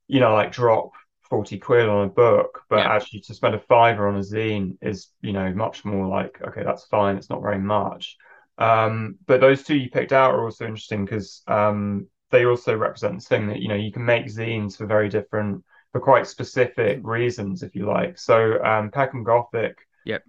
you 0.07 0.19
know, 0.19 0.33
like 0.33 0.51
drop 0.51 0.91
40 1.29 1.59
quid 1.59 1.87
on 1.87 2.07
a 2.07 2.09
book, 2.09 2.63
but 2.69 2.79
yeah. 2.79 2.93
actually 2.93 3.21
to 3.21 3.33
spend 3.33 3.55
a 3.55 3.59
fiver 3.59 4.07
on 4.07 4.15
a 4.15 4.19
zine 4.19 4.77
is, 4.81 5.07
you 5.21 5.33
know, 5.33 5.53
much 5.53 5.85
more 5.85 6.07
like, 6.07 6.41
okay, 6.45 6.63
that's 6.63 6.85
fine, 6.85 7.15
it's 7.15 7.29
not 7.29 7.41
very 7.41 7.59
much. 7.59 8.17
Um, 8.57 9.17
but 9.25 9.41
those 9.41 9.63
two 9.63 9.75
you 9.75 9.89
picked 9.89 10.11
out 10.11 10.33
are 10.33 10.43
also 10.43 10.65
interesting 10.65 11.05
because 11.05 11.41
um, 11.47 12.07
they 12.31 12.45
also 12.45 12.75
represent 12.75 13.15
this 13.15 13.27
thing 13.27 13.47
that 13.47 13.59
you 13.59 13.67
know 13.67 13.75
you 13.75 13.91
can 13.91 14.05
make 14.05 14.25
zines 14.25 14.77
for 14.77 14.85
very 14.85 15.09
different 15.09 15.63
for 15.91 15.99
quite 15.99 16.27
specific 16.27 16.99
reasons 17.03 17.63
if 17.63 17.75
you 17.75 17.85
like. 17.85 18.17
So 18.17 18.63
um 18.63 18.89
peckham 18.91 19.23
gothic 19.23 19.77
yep. 20.05 20.23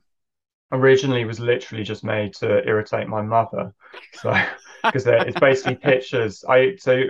originally 0.73 1.25
was 1.25 1.41
literally 1.41 1.85
just 1.85 2.05
made 2.05 2.35
to 2.35 2.67
irritate 2.67 3.09
my 3.09 3.23
mother. 3.23 3.73
So 4.15 4.35
because 4.85 5.07
it's 5.07 5.39
basically 5.39 5.77
pictures. 5.77 6.45
I 6.49 6.77
so 6.77 7.05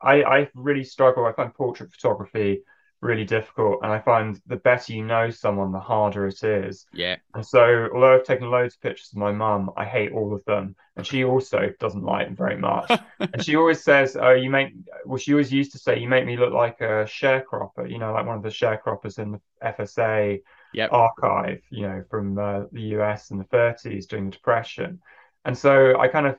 i 0.00 0.22
i 0.22 0.48
really 0.54 0.84
struggle. 0.84 1.26
I 1.26 1.32
find 1.32 1.52
portrait 1.52 1.90
photography 1.90 2.62
really 3.00 3.24
difficult. 3.24 3.80
And 3.82 3.92
I 3.92 3.98
find 3.98 4.40
the 4.46 4.56
better 4.56 4.92
you 4.92 5.04
know 5.04 5.30
someone, 5.30 5.72
the 5.72 5.80
harder 5.80 6.26
it 6.26 6.42
is. 6.42 6.86
Yeah. 6.92 7.16
And 7.34 7.46
so, 7.46 7.88
although 7.94 8.14
I've 8.14 8.24
taken 8.24 8.50
loads 8.50 8.74
of 8.74 8.80
pictures 8.80 9.10
of 9.12 9.18
my 9.18 9.32
mum, 9.32 9.70
I 9.76 9.84
hate 9.84 10.12
all 10.12 10.34
of 10.34 10.44
them. 10.44 10.76
And 10.96 11.06
she 11.06 11.24
also 11.24 11.70
doesn't 11.78 12.04
like 12.04 12.26
them 12.26 12.36
very 12.36 12.56
much. 12.56 12.90
and 13.20 13.44
she 13.44 13.56
always 13.56 13.82
says, 13.84 14.16
Oh, 14.16 14.32
you 14.32 14.50
make, 14.50 14.72
well, 15.04 15.18
she 15.18 15.32
always 15.32 15.52
used 15.52 15.72
to 15.72 15.78
say, 15.78 15.98
You 15.98 16.08
make 16.08 16.26
me 16.26 16.36
look 16.36 16.52
like 16.52 16.80
a 16.80 17.04
sharecropper, 17.04 17.90
you 17.90 17.98
know, 17.98 18.12
like 18.12 18.26
one 18.26 18.36
of 18.36 18.42
the 18.42 18.48
sharecroppers 18.48 19.18
in 19.18 19.32
the 19.32 19.40
FSA 19.62 20.40
yep. 20.72 20.92
archive, 20.92 21.60
you 21.70 21.82
know, 21.82 22.04
from 22.10 22.38
uh, 22.38 22.64
the 22.72 22.82
US 22.98 23.30
in 23.30 23.38
the 23.38 23.44
30s 23.44 24.06
during 24.06 24.26
the 24.26 24.36
Depression. 24.36 25.00
And 25.44 25.56
so 25.56 25.98
I 25.98 26.08
kind 26.08 26.26
of, 26.26 26.38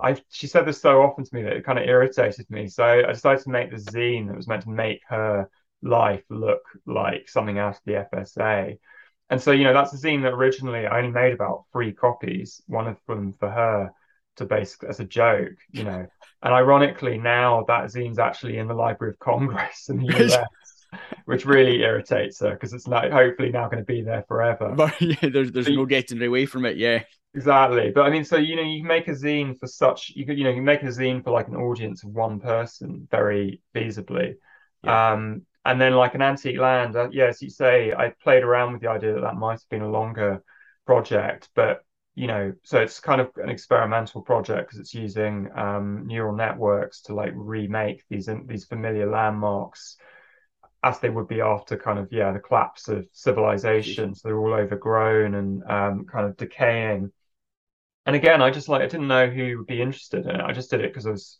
I 0.00 0.16
she 0.28 0.46
said 0.46 0.66
this 0.66 0.80
so 0.80 1.02
often 1.02 1.24
to 1.24 1.34
me 1.34 1.42
that 1.42 1.54
it 1.54 1.64
kind 1.64 1.78
of 1.78 1.86
irritated 1.86 2.48
me. 2.50 2.68
So 2.68 2.84
I 2.84 3.12
decided 3.12 3.42
to 3.44 3.50
make 3.50 3.70
the 3.70 3.76
zine 3.76 4.28
that 4.28 4.36
was 4.36 4.46
meant 4.46 4.62
to 4.62 4.70
make 4.70 5.00
her 5.08 5.48
life 5.84 6.24
look 6.30 6.62
like 6.86 7.28
something 7.28 7.58
out 7.58 7.76
of 7.76 7.80
the 7.84 8.06
FSA. 8.12 8.78
And 9.30 9.40
so, 9.40 9.52
you 9.52 9.64
know, 9.64 9.72
that's 9.72 9.94
a 9.94 9.96
zine 9.96 10.22
that 10.22 10.32
originally 10.32 10.86
I 10.86 10.98
only 10.98 11.10
made 11.10 11.32
about 11.32 11.64
three 11.72 11.92
copies, 11.92 12.60
one 12.66 12.86
of 12.88 12.98
them 13.06 13.32
for 13.32 13.50
her 13.50 13.90
to 14.36 14.44
basically 14.44 14.88
as 14.88 15.00
a 15.00 15.04
joke, 15.04 15.56
you 15.72 15.84
know. 15.84 16.06
And 16.42 16.54
ironically, 16.54 17.18
now 17.18 17.64
that 17.68 17.84
zine's 17.84 18.18
actually 18.18 18.58
in 18.58 18.68
the 18.68 18.74
Library 18.74 19.12
of 19.12 19.18
Congress 19.18 19.88
in 19.88 19.98
the 19.98 20.06
US. 20.26 20.38
which 21.24 21.44
really 21.44 21.82
irritates 21.82 22.40
her 22.40 22.50
because 22.52 22.72
it's 22.72 22.86
not 22.86 23.10
hopefully 23.10 23.50
now 23.50 23.68
going 23.68 23.78
to 23.78 23.84
be 23.84 24.02
there 24.02 24.24
forever. 24.28 24.72
But 24.76 25.00
yeah, 25.00 25.28
there's 25.28 25.52
there's 25.52 25.66
so 25.66 25.72
no 25.72 25.86
getting 25.86 26.22
away 26.22 26.46
from 26.46 26.64
it. 26.66 26.76
Yeah, 26.76 27.02
exactly. 27.34 27.92
But 27.94 28.02
I 28.02 28.10
mean, 28.10 28.24
so 28.24 28.36
you 28.36 28.56
know, 28.56 28.62
you 28.62 28.84
make 28.84 29.08
a 29.08 29.12
zine 29.12 29.58
for 29.58 29.66
such 29.66 30.12
you 30.14 30.26
could 30.26 30.38
you 30.38 30.44
know 30.44 30.50
you 30.50 30.62
make 30.62 30.82
a 30.82 30.86
zine 30.86 31.22
for 31.24 31.30
like 31.30 31.48
an 31.48 31.56
audience 31.56 32.04
of 32.04 32.10
one 32.10 32.40
person 32.40 33.08
very 33.10 33.60
feasibly. 33.74 34.34
Yeah. 34.82 35.12
Um, 35.12 35.42
and 35.64 35.80
then 35.80 35.94
like 35.94 36.14
an 36.14 36.22
antique 36.22 36.58
land, 36.58 36.96
uh, 36.96 37.08
yes, 37.10 37.40
you 37.40 37.50
say 37.50 37.92
I 37.92 38.12
played 38.22 38.42
around 38.42 38.72
with 38.72 38.82
the 38.82 38.88
idea 38.90 39.14
that 39.14 39.22
that 39.22 39.36
might 39.36 39.52
have 39.52 39.68
been 39.70 39.82
a 39.82 39.90
longer 39.90 40.42
project, 40.86 41.48
but 41.54 41.84
you 42.14 42.26
know, 42.28 42.52
so 42.62 42.80
it's 42.80 43.00
kind 43.00 43.20
of 43.20 43.30
an 43.36 43.48
experimental 43.48 44.22
project 44.22 44.68
because 44.68 44.78
it's 44.78 44.94
using 44.94 45.48
um, 45.56 46.06
neural 46.06 46.34
networks 46.34 47.02
to 47.02 47.14
like 47.14 47.32
remake 47.34 48.04
these 48.08 48.28
these 48.46 48.64
familiar 48.66 49.10
landmarks 49.10 49.96
as 50.84 51.00
they 51.00 51.08
would 51.08 51.26
be 51.26 51.40
after 51.40 51.76
kind 51.76 51.98
of 51.98 52.12
yeah 52.12 52.30
the 52.30 52.38
collapse 52.38 52.88
of 52.88 53.06
civilization. 53.12 54.14
So 54.14 54.28
they're 54.28 54.38
all 54.38 54.52
overgrown 54.54 55.34
and 55.34 55.64
um, 55.64 56.04
kind 56.04 56.26
of 56.26 56.36
decaying. 56.36 57.10
And 58.06 58.14
again, 58.14 58.42
I 58.42 58.50
just 58.50 58.68
like 58.68 58.82
I 58.82 58.86
didn't 58.86 59.08
know 59.08 59.28
who 59.28 59.58
would 59.58 59.66
be 59.66 59.80
interested 59.80 60.26
in 60.26 60.36
it. 60.36 60.40
I 60.40 60.52
just 60.52 60.70
did 60.70 60.80
it 60.80 60.92
because 60.92 61.06
I 61.06 61.10
was 61.10 61.38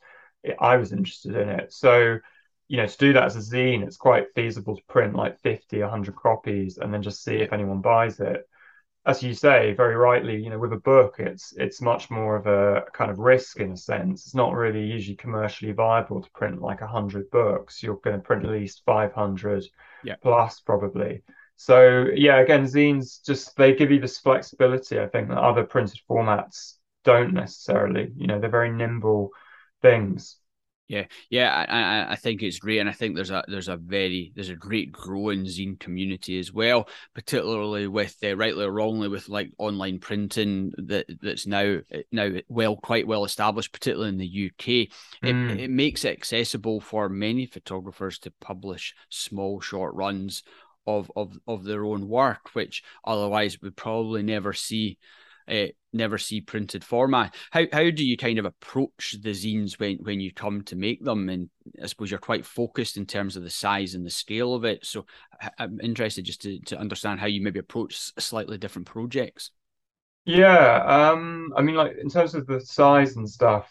I 0.58 0.76
was 0.76 0.92
interested 0.92 1.36
in 1.36 1.48
it. 1.48 1.72
So 1.72 2.18
you 2.68 2.78
know, 2.78 2.87
to 2.87 2.99
do 2.99 3.12
that 3.12 3.25
as 3.25 3.37
a 3.37 3.40
zine, 3.40 3.85
it's 3.85 3.97
quite 3.97 4.33
feasible 4.35 4.76
to 4.76 4.83
print 4.88 5.14
like 5.14 5.40
50, 5.40 5.80
100 5.80 6.16
copies 6.16 6.78
and 6.78 6.92
then 6.92 7.02
just 7.02 7.23
see 7.23 7.37
if 7.37 7.52
anyone 7.52 7.80
buys 7.80 8.21
it. 8.21 8.49
As 9.06 9.23
you 9.23 9.35
say 9.35 9.75
very 9.75 9.97
rightly, 9.97 10.42
you 10.42 10.49
know, 10.49 10.59
with 10.59 10.73
a 10.73 10.78
book, 10.78 11.16
it's 11.18 11.52
it's 11.59 11.83
much 11.83 12.11
more 12.11 12.37
of 12.37 12.47
a 12.47 12.85
kind 12.94 13.11
of 13.11 13.18
risk 13.18 13.61
in 13.61 13.73
a 13.73 13.76
sense. 13.76 14.25
It's 14.25 14.35
not 14.35 14.54
really 14.54 14.83
usually 14.83 15.16
commercially 15.16 15.73
viable 15.73 16.23
to 16.23 16.30
print 16.30 16.62
like 16.62 16.80
100 16.80 17.30
books. 17.30 17.83
You're 17.83 17.97
going 17.97 18.16
to 18.16 18.23
print 18.23 18.47
at 18.47 18.50
least 18.50 18.83
500 18.87 19.64
yeah. 20.04 20.16
plus 20.23 20.61
probably. 20.61 21.23
So 21.56 22.06
yeah, 22.14 22.38
again, 22.38 22.64
zines 22.64 23.25
just 23.25 23.56
they 23.56 23.75
give 23.75 23.90
you 23.90 24.00
this 24.00 24.18
flexibility. 24.18 24.99
I 24.99 25.06
think 25.06 25.28
that 25.28 25.38
other 25.38 25.64
printed 25.64 26.00
formats 26.09 26.76
don't 27.04 27.35
necessarily. 27.35 28.11
You 28.16 28.26
know, 28.26 28.40
they're 28.40 28.50
very 28.50 28.73
nimble 28.73 29.30
things. 29.83 30.38
Yeah, 30.86 31.06
yeah, 31.30 31.50
I, 31.50 32.12
I 32.12 32.16
think 32.16 32.42
it's 32.42 32.58
great, 32.58 32.78
and 32.78 32.90
I 32.90 32.92
think 32.92 33.16
there's 33.16 33.30
a 33.30 33.42
there's 33.48 33.68
a 33.68 33.76
very 33.78 34.32
there's 34.34 34.50
a 34.50 34.54
great 34.54 34.92
growing 34.92 35.44
zine 35.44 35.80
community 35.80 36.38
as 36.38 36.52
well, 36.52 36.88
particularly 37.14 37.86
with 37.86 38.14
uh, 38.22 38.36
rightly 38.36 38.66
or 38.66 38.70
wrongly 38.70 39.08
with 39.08 39.30
like 39.30 39.50
online 39.56 39.98
printing 39.98 40.72
that 40.76 41.06
that's 41.22 41.46
now 41.46 41.78
now 42.12 42.32
well 42.48 42.76
quite 42.76 43.06
well 43.06 43.24
established, 43.24 43.72
particularly 43.72 44.10
in 44.10 44.18
the 44.18 44.50
UK. 44.50 44.90
Mm. 45.24 45.52
It, 45.54 45.60
it 45.60 45.70
makes 45.70 46.04
it 46.04 46.12
accessible 46.12 46.82
for 46.82 47.08
many 47.08 47.46
photographers 47.46 48.18
to 48.18 48.32
publish 48.42 48.94
small 49.08 49.62
short 49.62 49.94
runs 49.94 50.42
of 50.86 51.10
of 51.16 51.34
of 51.46 51.64
their 51.64 51.86
own 51.86 52.08
work, 52.08 52.54
which 52.54 52.82
otherwise 53.06 53.58
would 53.62 53.74
probably 53.74 54.22
never 54.22 54.52
see 54.52 54.98
uh, 55.48 55.66
never 55.92 56.18
see 56.18 56.40
printed 56.40 56.84
format. 56.84 57.34
How 57.50 57.64
how 57.72 57.90
do 57.90 58.04
you 58.04 58.16
kind 58.16 58.38
of 58.38 58.44
approach 58.44 59.16
the 59.20 59.30
zines 59.30 59.78
when 59.78 59.96
when 59.98 60.20
you 60.20 60.32
come 60.32 60.62
to 60.64 60.76
make 60.76 61.04
them? 61.04 61.28
And 61.28 61.50
I 61.82 61.86
suppose 61.86 62.10
you're 62.10 62.20
quite 62.20 62.46
focused 62.46 62.96
in 62.96 63.06
terms 63.06 63.36
of 63.36 63.42
the 63.42 63.50
size 63.50 63.94
and 63.94 64.04
the 64.04 64.10
scale 64.10 64.54
of 64.54 64.64
it. 64.64 64.84
So 64.84 65.06
I'm 65.58 65.80
interested 65.80 66.24
just 66.24 66.42
to 66.42 66.58
to 66.60 66.78
understand 66.78 67.20
how 67.20 67.26
you 67.26 67.42
maybe 67.42 67.60
approach 67.60 67.96
slightly 68.18 68.58
different 68.58 68.86
projects. 68.86 69.50
Yeah, 70.26 70.82
um, 70.86 71.52
I 71.54 71.62
mean, 71.62 71.74
like 71.74 71.98
in 72.00 72.08
terms 72.08 72.34
of 72.34 72.46
the 72.46 72.60
size 72.60 73.16
and 73.16 73.28
stuff, 73.28 73.70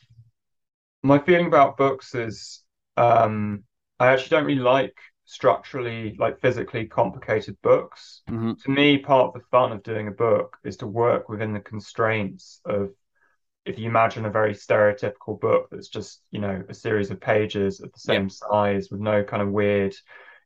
my 1.01 1.20
feeling 1.20 1.48
about 1.48 1.77
books 1.77 2.13
is 2.13 2.63
um, 2.96 3.63
I 4.00 4.08
actually 4.08 4.30
don't 4.30 4.46
really 4.46 4.62
like 4.62 4.98
structurally 5.34 6.16
like 6.20 6.40
physically 6.40 6.86
complicated 6.86 7.58
books 7.63 8.22
mm-hmm. 8.30 8.54
to 8.54 8.70
me 8.70 9.00
part 9.00 9.28
of 9.28 9.34
the 9.34 9.48
fun 9.50 9.72
of 9.72 9.82
doing 9.82 10.08
a 10.08 10.12
book 10.12 10.58
is 10.63 10.78
to 10.78 10.86
work 10.86 11.28
within 11.28 11.54
the 11.54 11.60
constraints 11.60 12.62
of 12.66 12.92
if 13.66 13.80
you 13.80 13.88
imagine 13.88 14.25
a 14.25 14.30
very 14.30 14.54
stereotypical 14.54 15.40
book 15.40 15.70
that's 15.72 15.88
just 15.88 16.22
you 16.30 16.40
know 16.40 16.62
a 16.70 16.74
series 16.74 17.10
of 17.10 17.20
pages 17.20 17.82
of 17.82 17.92
the 17.94 18.00
same 18.00 18.24
yeah. 18.24 18.30
size 18.30 18.90
with 18.92 19.00
no 19.00 19.24
kind 19.24 19.42
of 19.42 19.50
weird 19.50 19.96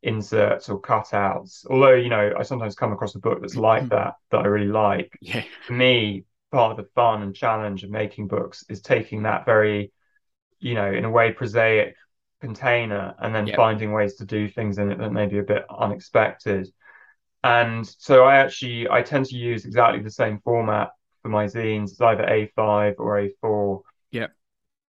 inserts 0.04 0.70
or 0.70 0.80
cutouts 0.80 1.66
although 1.70 1.96
you 1.96 2.08
know 2.08 2.32
i 2.40 2.42
sometimes 2.42 2.74
come 2.74 2.94
across 2.94 3.16
a 3.16 3.20
book 3.20 3.42
that's 3.42 3.58
like 3.58 3.82
mm-hmm. 3.84 3.96
that 3.96 4.14
that 4.32 4.38
i 4.38 4.48
really 4.48 4.72
like 4.72 5.12
yeah 5.22 5.44
for 5.66 5.74
me 5.74 6.24
part 6.50 6.72
of 6.72 6.78
the 6.78 6.90
fun 6.96 7.24
and 7.24 7.36
challenge 7.36 7.84
of 7.84 7.90
making 7.90 8.26
books 8.26 8.64
is 8.70 8.80
taking 8.80 9.24
that 9.24 9.46
very 9.46 9.92
you 10.60 10.76
know 10.76 10.90
in 10.90 11.04
a 11.04 11.10
way 11.10 11.34
prosaic 11.34 11.96
container 12.42 13.16
and 13.20 13.34
then 13.34 13.48
yep. 13.48 13.56
finding 13.56 13.92
ways 13.92 14.16
to 14.16 14.26
do 14.26 14.48
things 14.48 14.78
in 14.78 14.92
it 14.92 15.00
that 15.00 15.12
may 15.12 15.26
be 15.26 15.40
a 15.40 15.44
bit 15.44 15.66
unexpected. 15.70 16.68
And 17.44 17.88
so 17.98 18.24
I 18.24 18.38
actually 18.38 18.90
I 18.90 19.02
tend 19.02 19.26
to 19.28 19.36
use 19.36 19.66
exactly 19.66 20.02
the 20.02 20.12
same 20.12 20.40
format 20.44 20.92
for 21.22 21.30
my 21.30 21.46
zines. 21.46 21.92
It's 21.92 22.02
either 22.02 22.24
A5 22.24 22.96
or 22.98 23.30
A4. 23.44 23.82
Yeah. 24.12 24.28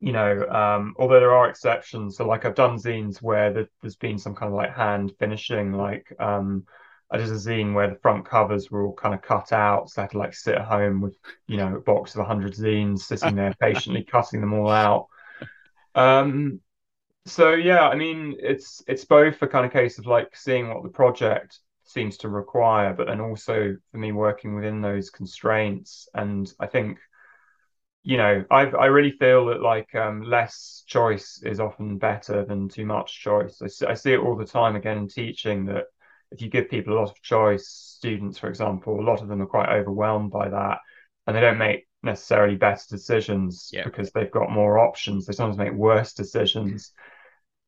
You 0.00 0.12
know, 0.12 0.46
um, 0.48 0.94
although 0.98 1.20
there 1.20 1.34
are 1.34 1.48
exceptions. 1.48 2.16
So 2.16 2.26
like 2.26 2.44
I've 2.44 2.54
done 2.54 2.78
zines 2.78 3.20
where 3.20 3.52
the, 3.52 3.68
there's 3.82 3.96
been 3.96 4.18
some 4.18 4.34
kind 4.34 4.52
of 4.52 4.56
like 4.56 4.74
hand 4.74 5.12
finishing, 5.18 5.72
like 5.72 6.12
um 6.18 6.64
I 7.10 7.16
did 7.16 7.28
a 7.28 7.34
zine 7.34 7.72
where 7.72 7.88
the 7.88 7.98
front 8.00 8.26
covers 8.26 8.70
were 8.70 8.84
all 8.84 8.94
kind 8.94 9.14
of 9.14 9.22
cut 9.22 9.52
out. 9.52 9.88
So 9.88 10.02
I 10.02 10.04
had 10.04 10.10
to 10.10 10.18
like 10.18 10.34
sit 10.34 10.56
at 10.56 10.66
home 10.66 11.00
with, 11.00 11.16
you 11.46 11.56
know, 11.56 11.76
a 11.76 11.80
box 11.80 12.14
of 12.14 12.18
100 12.18 12.52
zines 12.52 13.00
sitting 13.00 13.34
there 13.34 13.54
patiently 13.60 14.04
cutting 14.04 14.40
them 14.40 14.52
all 14.52 14.70
out. 14.70 15.06
Um, 15.94 16.60
so 17.28 17.52
yeah, 17.52 17.88
I 17.88 17.94
mean, 17.94 18.36
it's 18.38 18.82
it's 18.86 19.04
both 19.04 19.40
a 19.42 19.46
kind 19.46 19.66
of 19.66 19.72
case 19.72 19.98
of 19.98 20.06
like 20.06 20.36
seeing 20.36 20.68
what 20.68 20.82
the 20.82 20.88
project 20.88 21.58
seems 21.84 22.18
to 22.18 22.28
require, 22.28 22.94
but 22.94 23.06
then 23.06 23.20
also 23.20 23.76
for 23.90 23.98
me 23.98 24.12
working 24.12 24.54
within 24.54 24.80
those 24.80 25.10
constraints. 25.10 26.08
And 26.14 26.52
I 26.60 26.66
think, 26.66 26.98
you 28.02 28.16
know, 28.16 28.44
I 28.50 28.62
I 28.62 28.86
really 28.86 29.12
feel 29.12 29.46
that 29.46 29.62
like 29.62 29.94
um, 29.94 30.22
less 30.22 30.84
choice 30.86 31.42
is 31.44 31.60
often 31.60 31.98
better 31.98 32.44
than 32.44 32.68
too 32.68 32.86
much 32.86 33.20
choice. 33.20 33.60
I 33.62 33.68
see, 33.68 33.86
I 33.86 33.94
see 33.94 34.12
it 34.12 34.20
all 34.20 34.36
the 34.36 34.44
time 34.44 34.76
again 34.76 34.98
in 34.98 35.08
teaching 35.08 35.66
that 35.66 35.84
if 36.30 36.42
you 36.42 36.50
give 36.50 36.70
people 36.70 36.94
a 36.94 36.98
lot 37.00 37.10
of 37.10 37.22
choice, 37.22 37.68
students, 37.68 38.38
for 38.38 38.48
example, 38.48 39.00
a 39.00 39.02
lot 39.08 39.22
of 39.22 39.28
them 39.28 39.40
are 39.40 39.46
quite 39.46 39.70
overwhelmed 39.70 40.30
by 40.30 40.48
that, 40.48 40.78
and 41.26 41.36
they 41.36 41.40
don't 41.40 41.58
make 41.58 41.86
necessarily 42.02 42.54
better 42.54 42.84
decisions 42.88 43.70
yeah. 43.72 43.84
because 43.84 44.10
they've 44.12 44.30
got 44.30 44.50
more 44.50 44.78
options. 44.78 45.26
They 45.26 45.32
sometimes 45.32 45.58
make 45.58 45.72
worse 45.72 46.12
decisions 46.12 46.92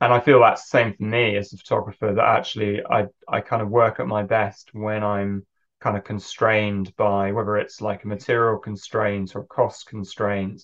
and 0.01 0.13
I 0.13 0.21
feel 0.21 0.41
that's 0.41 0.63
the 0.65 0.79
same 0.79 0.95
for 0.95 1.03
me 1.05 1.37
as 1.37 1.53
a 1.53 1.57
photographer 1.59 2.13
that 2.15 2.25
actually 2.25 2.83
I 2.85 3.07
I 3.29 3.41
kind 3.41 3.63
of 3.63 3.69
work 3.69 4.01
at 4.01 4.07
my 4.07 4.23
best 4.23 4.71
when 4.73 5.03
I'm 5.03 5.47
kind 5.81 5.97
of 5.97 6.05
constrained 6.05 6.95
by 6.97 7.33
whether 7.33 7.57
it's 7.57 7.81
like 7.81 8.05
a 8.05 8.09
material 8.09 8.59
constraint 8.59 9.35
or 9.35 9.45
cost 9.45 9.87
constraint 9.87 10.63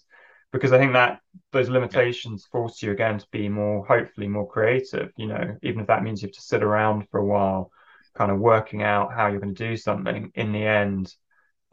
because 0.52 0.72
I 0.72 0.78
think 0.78 0.92
that 0.92 1.20
those 1.52 1.68
limitations 1.68 2.46
force 2.50 2.82
you 2.82 2.92
again 2.92 3.18
to 3.18 3.26
be 3.30 3.48
more 3.48 3.84
hopefully 3.86 4.28
more 4.28 4.48
creative 4.48 5.10
you 5.16 5.26
know 5.26 5.56
even 5.62 5.80
if 5.80 5.86
that 5.88 6.02
means 6.02 6.22
you 6.22 6.28
have 6.28 6.34
to 6.34 6.40
sit 6.42 6.62
around 6.62 7.08
for 7.10 7.18
a 7.20 7.24
while 7.24 7.70
kind 8.14 8.30
of 8.30 8.38
working 8.38 8.82
out 8.82 9.12
how 9.12 9.26
you're 9.28 9.40
going 9.40 9.54
to 9.54 9.68
do 9.68 9.76
something. 9.76 10.30
In 10.34 10.52
the 10.52 10.64
end 10.64 11.12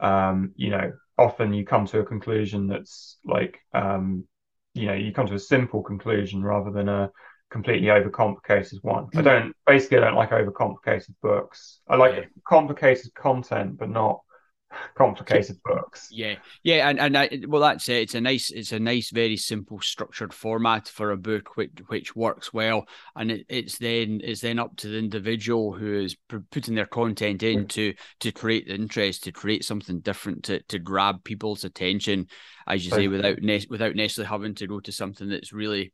um 0.00 0.52
you 0.56 0.70
know 0.70 0.92
often 1.16 1.52
you 1.54 1.64
come 1.64 1.86
to 1.86 2.00
a 2.00 2.04
conclusion 2.04 2.66
that's 2.66 3.18
like 3.24 3.60
um 3.72 4.24
you 4.74 4.86
know 4.86 4.94
you 4.94 5.12
come 5.12 5.26
to 5.26 5.34
a 5.34 5.38
simple 5.38 5.82
conclusion 5.82 6.42
rather 6.42 6.70
than 6.72 6.88
a 6.88 7.10
completely 7.54 7.86
mm. 7.86 8.10
overcomplicated 8.10 8.82
one. 8.82 9.06
I 9.14 9.18
mm. 9.18 9.24
don't 9.24 9.56
basically 9.64 9.98
I 9.98 10.00
don't 10.00 10.16
like 10.16 10.30
overcomplicated 10.30 11.14
books. 11.22 11.78
I 11.88 11.94
like 11.94 12.16
yeah. 12.16 12.24
complicated 12.44 13.14
content, 13.14 13.78
but 13.78 13.90
not 13.90 14.22
complicated 14.96 15.60
books. 15.64 16.08
Yeah, 16.10 16.34
yeah, 16.64 16.88
and 16.88 16.98
and 16.98 17.16
I, 17.16 17.30
well, 17.46 17.62
that's 17.62 17.88
it. 17.88 18.02
It's 18.02 18.16
a 18.16 18.20
nice, 18.20 18.50
it's 18.50 18.72
a 18.72 18.80
nice, 18.80 19.10
very 19.10 19.36
simple, 19.36 19.80
structured 19.80 20.34
format 20.34 20.88
for 20.88 21.12
a 21.12 21.16
book, 21.16 21.56
which 21.56 21.70
which 21.86 22.16
works 22.16 22.52
well. 22.52 22.86
And 23.14 23.30
it, 23.30 23.46
it's 23.48 23.78
then 23.78 24.20
it's 24.24 24.40
then 24.40 24.58
up 24.58 24.74
to 24.78 24.88
the 24.88 24.98
individual 24.98 25.74
who 25.74 26.00
is 26.00 26.16
putting 26.50 26.74
their 26.74 26.86
content 26.86 27.44
in 27.44 27.66
mm. 27.66 27.68
to 27.68 27.94
to 28.18 28.32
create 28.32 28.66
the 28.66 28.74
interest, 28.74 29.22
to 29.24 29.32
create 29.32 29.64
something 29.64 30.00
different, 30.00 30.42
to 30.46 30.60
to 30.64 30.80
grab 30.80 31.22
people's 31.22 31.62
attention, 31.62 32.26
as 32.66 32.84
you 32.84 32.90
say, 32.90 33.06
without 33.06 33.40
ne- 33.42 33.70
without 33.70 33.94
necessarily 33.94 34.28
having 34.28 34.56
to 34.56 34.66
go 34.66 34.80
to 34.80 34.90
something 34.90 35.28
that's 35.28 35.52
really 35.52 35.92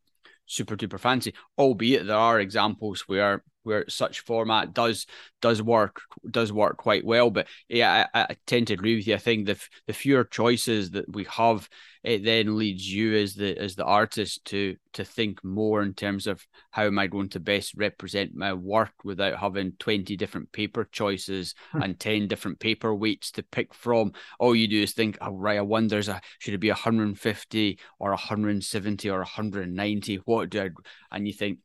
super 0.50 0.76
duper 0.76 0.98
fancy. 0.98 1.32
Albeit 1.58 2.06
there 2.06 2.16
are 2.16 2.40
examples 2.40 3.02
where 3.02 3.42
where 3.62 3.84
such 3.88 4.20
format 4.20 4.72
does 4.72 5.06
does 5.40 5.62
work 5.62 6.02
does 6.30 6.52
work 6.52 6.76
quite 6.76 7.04
well. 7.04 7.30
But 7.30 7.46
yeah, 7.68 8.06
I, 8.14 8.22
I 8.22 8.36
tend 8.46 8.68
to 8.68 8.74
agree 8.74 8.96
with 8.96 9.06
you. 9.06 9.14
I 9.14 9.18
think 9.18 9.46
the 9.46 9.62
the 9.86 9.92
fewer 9.92 10.24
choices 10.24 10.90
that 10.90 11.10
we 11.12 11.24
have, 11.24 11.68
it 12.02 12.24
then 12.24 12.58
leads 12.58 12.90
you 12.90 13.16
as 13.16 13.34
the 13.34 13.56
as 13.58 13.74
the 13.76 13.84
artist 13.84 14.44
to 14.46 14.76
to 14.92 15.04
think 15.04 15.42
more 15.44 15.82
in 15.82 15.94
terms 15.94 16.26
of 16.26 16.44
how 16.70 16.84
am 16.84 16.98
I 16.98 17.06
going 17.06 17.28
to 17.30 17.40
best 17.40 17.74
represent 17.76 18.34
my 18.34 18.52
work 18.52 18.92
without 19.04 19.38
having 19.38 19.72
twenty 19.78 20.16
different 20.16 20.52
paper 20.52 20.88
choices 20.90 21.54
hmm. 21.72 21.82
and 21.82 21.98
ten 21.98 22.28
different 22.28 22.58
paper 22.60 22.94
weights 22.94 23.30
to 23.32 23.42
pick 23.42 23.74
from. 23.74 24.12
All 24.38 24.54
you 24.54 24.68
do 24.68 24.82
is 24.82 24.92
think, 24.92 25.18
oh, 25.20 25.32
right, 25.32 25.58
I 25.58 25.62
wonder, 25.62 25.98
is 25.98 26.08
a, 26.08 26.20
should 26.38 26.54
it 26.54 26.58
be 26.58 26.68
150 26.70 27.78
or 27.98 28.10
170 28.10 29.10
or 29.10 29.18
190? 29.18 30.16
What 30.24 30.50
do 30.50 30.62
I? 30.62 30.68
And 31.12 31.26
you 31.26 31.32
think 31.32 31.58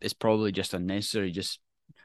it's 0.00 0.14
probably 0.14 0.52
just 0.52 0.74
unnecessary. 0.74 1.30
Just 1.30 1.60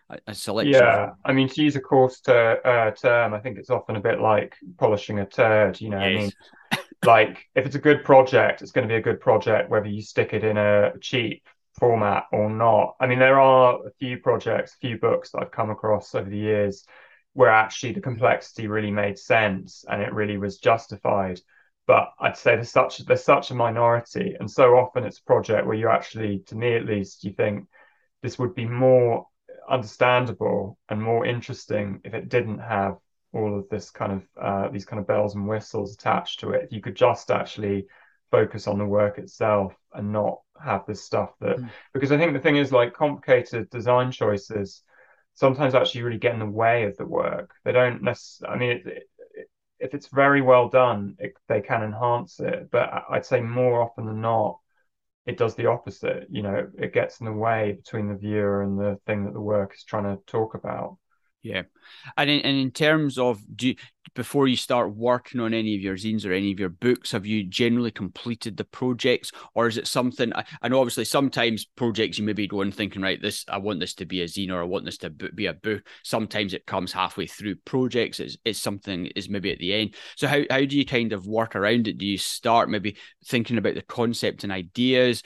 a, 0.09 0.17
a 0.27 0.33
selection. 0.33 0.73
Yeah, 0.73 1.11
I 1.25 1.33
mean, 1.33 1.47
to 1.49 1.63
use 1.63 1.75
a 1.75 1.81
coarse 1.81 2.19
ter- 2.19 2.61
uh, 2.63 2.91
term, 2.91 3.33
I 3.33 3.39
think 3.39 3.57
it's 3.57 3.69
often 3.69 3.95
a 3.95 4.01
bit 4.01 4.19
like 4.19 4.55
polishing 4.77 5.19
a 5.19 5.25
turd. 5.25 5.79
You 5.81 5.89
know, 5.89 6.05
yes. 6.05 6.31
I 6.71 6.75
mean, 6.75 6.83
like 7.05 7.45
if 7.55 7.65
it's 7.65 7.75
a 7.75 7.79
good 7.79 8.03
project, 8.03 8.61
it's 8.61 8.71
going 8.71 8.87
to 8.87 8.91
be 8.91 8.97
a 8.97 9.01
good 9.01 9.19
project 9.19 9.69
whether 9.69 9.87
you 9.87 10.01
stick 10.01 10.33
it 10.33 10.43
in 10.43 10.57
a 10.57 10.93
cheap 11.01 11.43
format 11.79 12.25
or 12.31 12.49
not. 12.49 12.95
I 12.99 13.07
mean, 13.07 13.19
there 13.19 13.39
are 13.39 13.87
a 13.87 13.91
few 13.99 14.17
projects, 14.17 14.73
a 14.73 14.87
few 14.87 14.97
books 14.97 15.31
that 15.31 15.41
I've 15.41 15.51
come 15.51 15.69
across 15.69 16.13
over 16.15 16.29
the 16.29 16.37
years 16.37 16.85
where 17.33 17.49
actually 17.49 17.93
the 17.93 18.01
complexity 18.01 18.67
really 18.67 18.91
made 18.91 19.17
sense 19.17 19.85
and 19.89 20.01
it 20.01 20.13
really 20.13 20.37
was 20.37 20.59
justified. 20.59 21.39
But 21.85 22.11
I'd 22.19 22.37
say 22.37 22.55
there's 22.55 22.71
such 22.71 22.99
there's 22.99 23.25
such 23.25 23.51
a 23.51 23.55
minority, 23.55 24.37
and 24.39 24.49
so 24.49 24.77
often 24.77 25.03
it's 25.03 25.19
a 25.19 25.23
project 25.23 25.67
where 25.67 25.75
you 25.75 25.89
actually, 25.89 26.39
to 26.47 26.55
me 26.55 26.75
at 26.75 26.85
least, 26.85 27.25
you 27.25 27.33
think 27.33 27.67
this 28.23 28.39
would 28.39 28.55
be 28.55 28.65
more 28.65 29.27
understandable 29.69 30.79
and 30.89 31.01
more 31.01 31.25
interesting 31.25 32.01
if 32.03 32.15
it 32.15 32.29
didn't 32.29 32.59
have 32.59 32.97
all 33.33 33.59
of 33.59 33.69
this 33.69 33.91
kind 33.91 34.11
of 34.11 34.23
uh, 34.41 34.69
these 34.69 34.85
kind 34.85 34.99
of 34.99 35.07
bells 35.07 35.35
and 35.35 35.47
whistles 35.47 35.93
attached 35.93 36.39
to 36.39 36.51
it. 36.51 36.63
If 36.63 36.71
you 36.71 36.81
could 36.81 36.95
just 36.95 37.29
actually 37.29 37.85
focus 38.31 38.67
on 38.67 38.79
the 38.79 38.85
work 38.85 39.19
itself 39.19 39.75
and 39.93 40.11
not 40.11 40.39
have 40.63 40.85
this 40.87 41.03
stuff 41.03 41.33
that 41.41 41.57
mm. 41.57 41.69
because 41.93 42.11
I 42.11 42.17
think 42.17 42.33
the 42.33 42.39
thing 42.39 42.57
is 42.57 42.71
like 42.71 42.93
complicated 42.93 43.69
design 43.69 44.11
choices 44.11 44.81
sometimes 45.35 45.75
actually 45.75 46.03
really 46.03 46.17
get 46.17 46.33
in 46.33 46.39
the 46.39 46.45
way 46.45 46.83
of 46.83 46.97
the 46.97 47.05
work. 47.05 47.53
They 47.65 47.71
don't 47.71 48.01
necessarily. 48.03 48.55
I 48.55 48.59
mean, 48.59 48.71
it, 48.71 48.87
it, 49.35 49.49
if 49.79 49.93
it's 49.93 50.07
very 50.07 50.41
well 50.41 50.69
done, 50.69 51.15
it, 51.19 51.33
they 51.47 51.61
can 51.61 51.83
enhance 51.83 52.39
it. 52.39 52.69
But 52.71 53.05
I'd 53.09 53.25
say 53.25 53.41
more 53.41 53.81
often 53.81 54.05
than 54.05 54.21
not, 54.21 54.59
it 55.25 55.37
does 55.37 55.55
the 55.55 55.67
opposite. 55.67 56.27
You 56.29 56.43
know, 56.43 56.67
it 56.77 56.93
gets 56.93 57.19
in 57.19 57.25
the 57.25 57.33
way 57.33 57.73
between 57.73 58.09
the 58.09 58.15
viewer 58.15 58.63
and 58.63 58.79
the 58.79 58.99
thing 59.05 59.25
that 59.25 59.33
the 59.33 59.41
work 59.41 59.73
is 59.75 59.83
trying 59.83 60.03
to 60.03 60.21
talk 60.25 60.55
about. 60.55 60.97
Yeah, 61.41 61.63
and 62.17 62.29
in, 62.29 62.39
and 62.41 62.57
in 62.57 62.71
terms 62.71 63.17
of 63.17 63.41
do 63.55 63.75
before 64.15 64.47
you 64.47 64.55
start 64.55 64.95
working 64.95 65.39
on 65.39 65.53
any 65.53 65.75
of 65.75 65.81
your 65.81 65.95
zines 65.95 66.25
or 66.25 66.31
any 66.31 66.51
of 66.51 66.59
your 66.59 66.69
books, 66.69 67.11
have 67.11 67.25
you 67.25 67.43
generally 67.43 67.91
completed 67.91 68.57
the 68.57 68.63
projects, 68.63 69.31
or 69.55 69.67
is 69.67 69.77
it 69.77 69.87
something? 69.87 70.31
Know 70.63 70.79
obviously 70.79 71.05
sometimes 71.05 71.65
projects 71.65 72.17
you 72.17 72.23
maybe 72.23 72.47
go 72.47 72.61
in 72.61 72.71
thinking 72.71 73.01
right, 73.01 73.21
this 73.21 73.45
I 73.49 73.57
want 73.57 73.79
this 73.79 73.93
to 73.95 74.05
be 74.05 74.21
a 74.21 74.25
zine 74.25 74.51
or 74.51 74.61
I 74.61 74.65
want 74.65 74.85
this 74.85 74.97
to 74.99 75.09
be 75.09 75.47
a 75.47 75.53
book. 75.53 75.83
Sometimes 76.03 76.53
it 76.53 76.65
comes 76.65 76.91
halfway 76.91 77.27
through 77.27 77.55
projects. 77.65 78.19
It's, 78.19 78.37
it's 78.45 78.59
something 78.59 79.07
is 79.07 79.29
maybe 79.29 79.51
at 79.51 79.59
the 79.59 79.73
end. 79.73 79.95
So 80.15 80.27
how 80.27 80.41
how 80.49 80.65
do 80.65 80.77
you 80.77 80.85
kind 80.85 81.13
of 81.13 81.27
work 81.27 81.55
around 81.55 81.87
it? 81.87 81.97
Do 81.97 82.05
you 82.05 82.17
start 82.17 82.69
maybe 82.69 82.97
thinking 83.25 83.57
about 83.57 83.75
the 83.75 83.81
concept 83.81 84.43
and 84.43 84.51
ideas? 84.51 85.23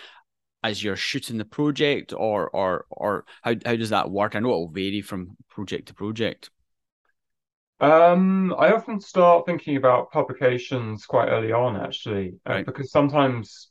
as 0.64 0.84
you're 0.84 0.96
shooting 0.96 1.38
the 1.38 1.46
project 1.46 2.14
or 2.14 2.50
or 2.50 2.86
or 2.90 3.26
how, 3.44 3.54
how 3.64 3.76
does 3.76 3.92
that 3.92 4.10
work 4.10 4.36
i 4.36 4.40
know 4.40 4.50
it 4.50 4.54
will 4.54 4.70
vary 4.70 5.02
from 5.02 5.38
project 5.50 5.88
to 5.88 5.94
project 5.94 6.50
um 7.80 8.56
i 8.58 8.72
often 8.72 9.00
start 9.00 9.46
thinking 9.46 9.78
about 9.78 10.12
publications 10.12 11.06
quite 11.06 11.28
early 11.28 11.52
on 11.52 11.76
actually 11.76 12.34
uh, 12.50 12.54
right. 12.54 12.66
because 12.66 12.92
sometimes 12.92 13.70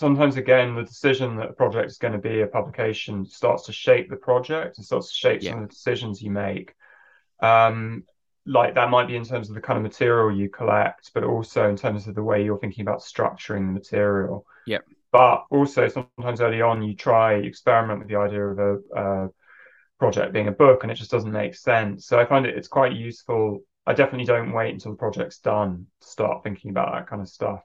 sometimes 0.00 0.36
again 0.36 0.74
the 0.74 0.82
decision 0.82 1.36
that 1.36 1.50
a 1.50 1.52
project 1.52 1.90
is 1.90 1.98
going 1.98 2.12
to 2.12 2.18
be 2.18 2.40
a 2.40 2.46
publication 2.46 3.26
starts 3.26 3.66
to 3.66 3.72
shape 3.72 4.08
the 4.08 4.16
project 4.16 4.78
and 4.78 4.86
starts 4.86 5.08
to 5.08 5.14
shape 5.14 5.42
yeah. 5.42 5.50
some 5.50 5.62
of 5.62 5.68
the 5.68 5.74
decisions 5.74 6.22
you 6.22 6.30
make 6.30 6.74
um 7.42 8.02
like 8.46 8.74
that 8.74 8.90
might 8.90 9.08
be 9.08 9.16
in 9.16 9.24
terms 9.24 9.48
of 9.48 9.54
the 9.54 9.60
kind 9.60 9.76
of 9.76 9.82
material 9.82 10.34
you 10.34 10.48
collect 10.48 11.10
but 11.12 11.24
also 11.24 11.68
in 11.68 11.76
terms 11.76 12.06
of 12.06 12.14
the 12.14 12.22
way 12.22 12.42
you're 12.42 12.58
thinking 12.58 12.82
about 12.82 13.00
structuring 13.00 13.66
the 13.66 13.72
material 13.72 14.46
yeah 14.66 14.78
but 15.12 15.44
also 15.50 15.88
sometimes 15.88 16.40
early 16.40 16.62
on 16.62 16.82
you 16.82 16.94
try 16.94 17.34
experiment 17.34 17.98
with 17.98 18.08
the 18.08 18.16
idea 18.16 18.46
of 18.46 18.58
a, 18.58 18.76
a 18.96 19.28
project 19.98 20.32
being 20.32 20.48
a 20.48 20.52
book 20.52 20.82
and 20.82 20.92
it 20.92 20.96
just 20.96 21.10
doesn't 21.10 21.32
make 21.32 21.54
sense 21.54 22.06
so 22.06 22.18
i 22.18 22.24
find 22.24 22.46
it 22.46 22.56
it's 22.56 22.68
quite 22.68 22.92
useful 22.92 23.60
i 23.86 23.94
definitely 23.94 24.26
don't 24.26 24.52
wait 24.52 24.72
until 24.72 24.92
the 24.92 24.98
project's 24.98 25.38
done 25.38 25.86
to 26.00 26.06
start 26.06 26.42
thinking 26.42 26.70
about 26.70 26.92
that 26.92 27.08
kind 27.08 27.22
of 27.22 27.28
stuff 27.28 27.62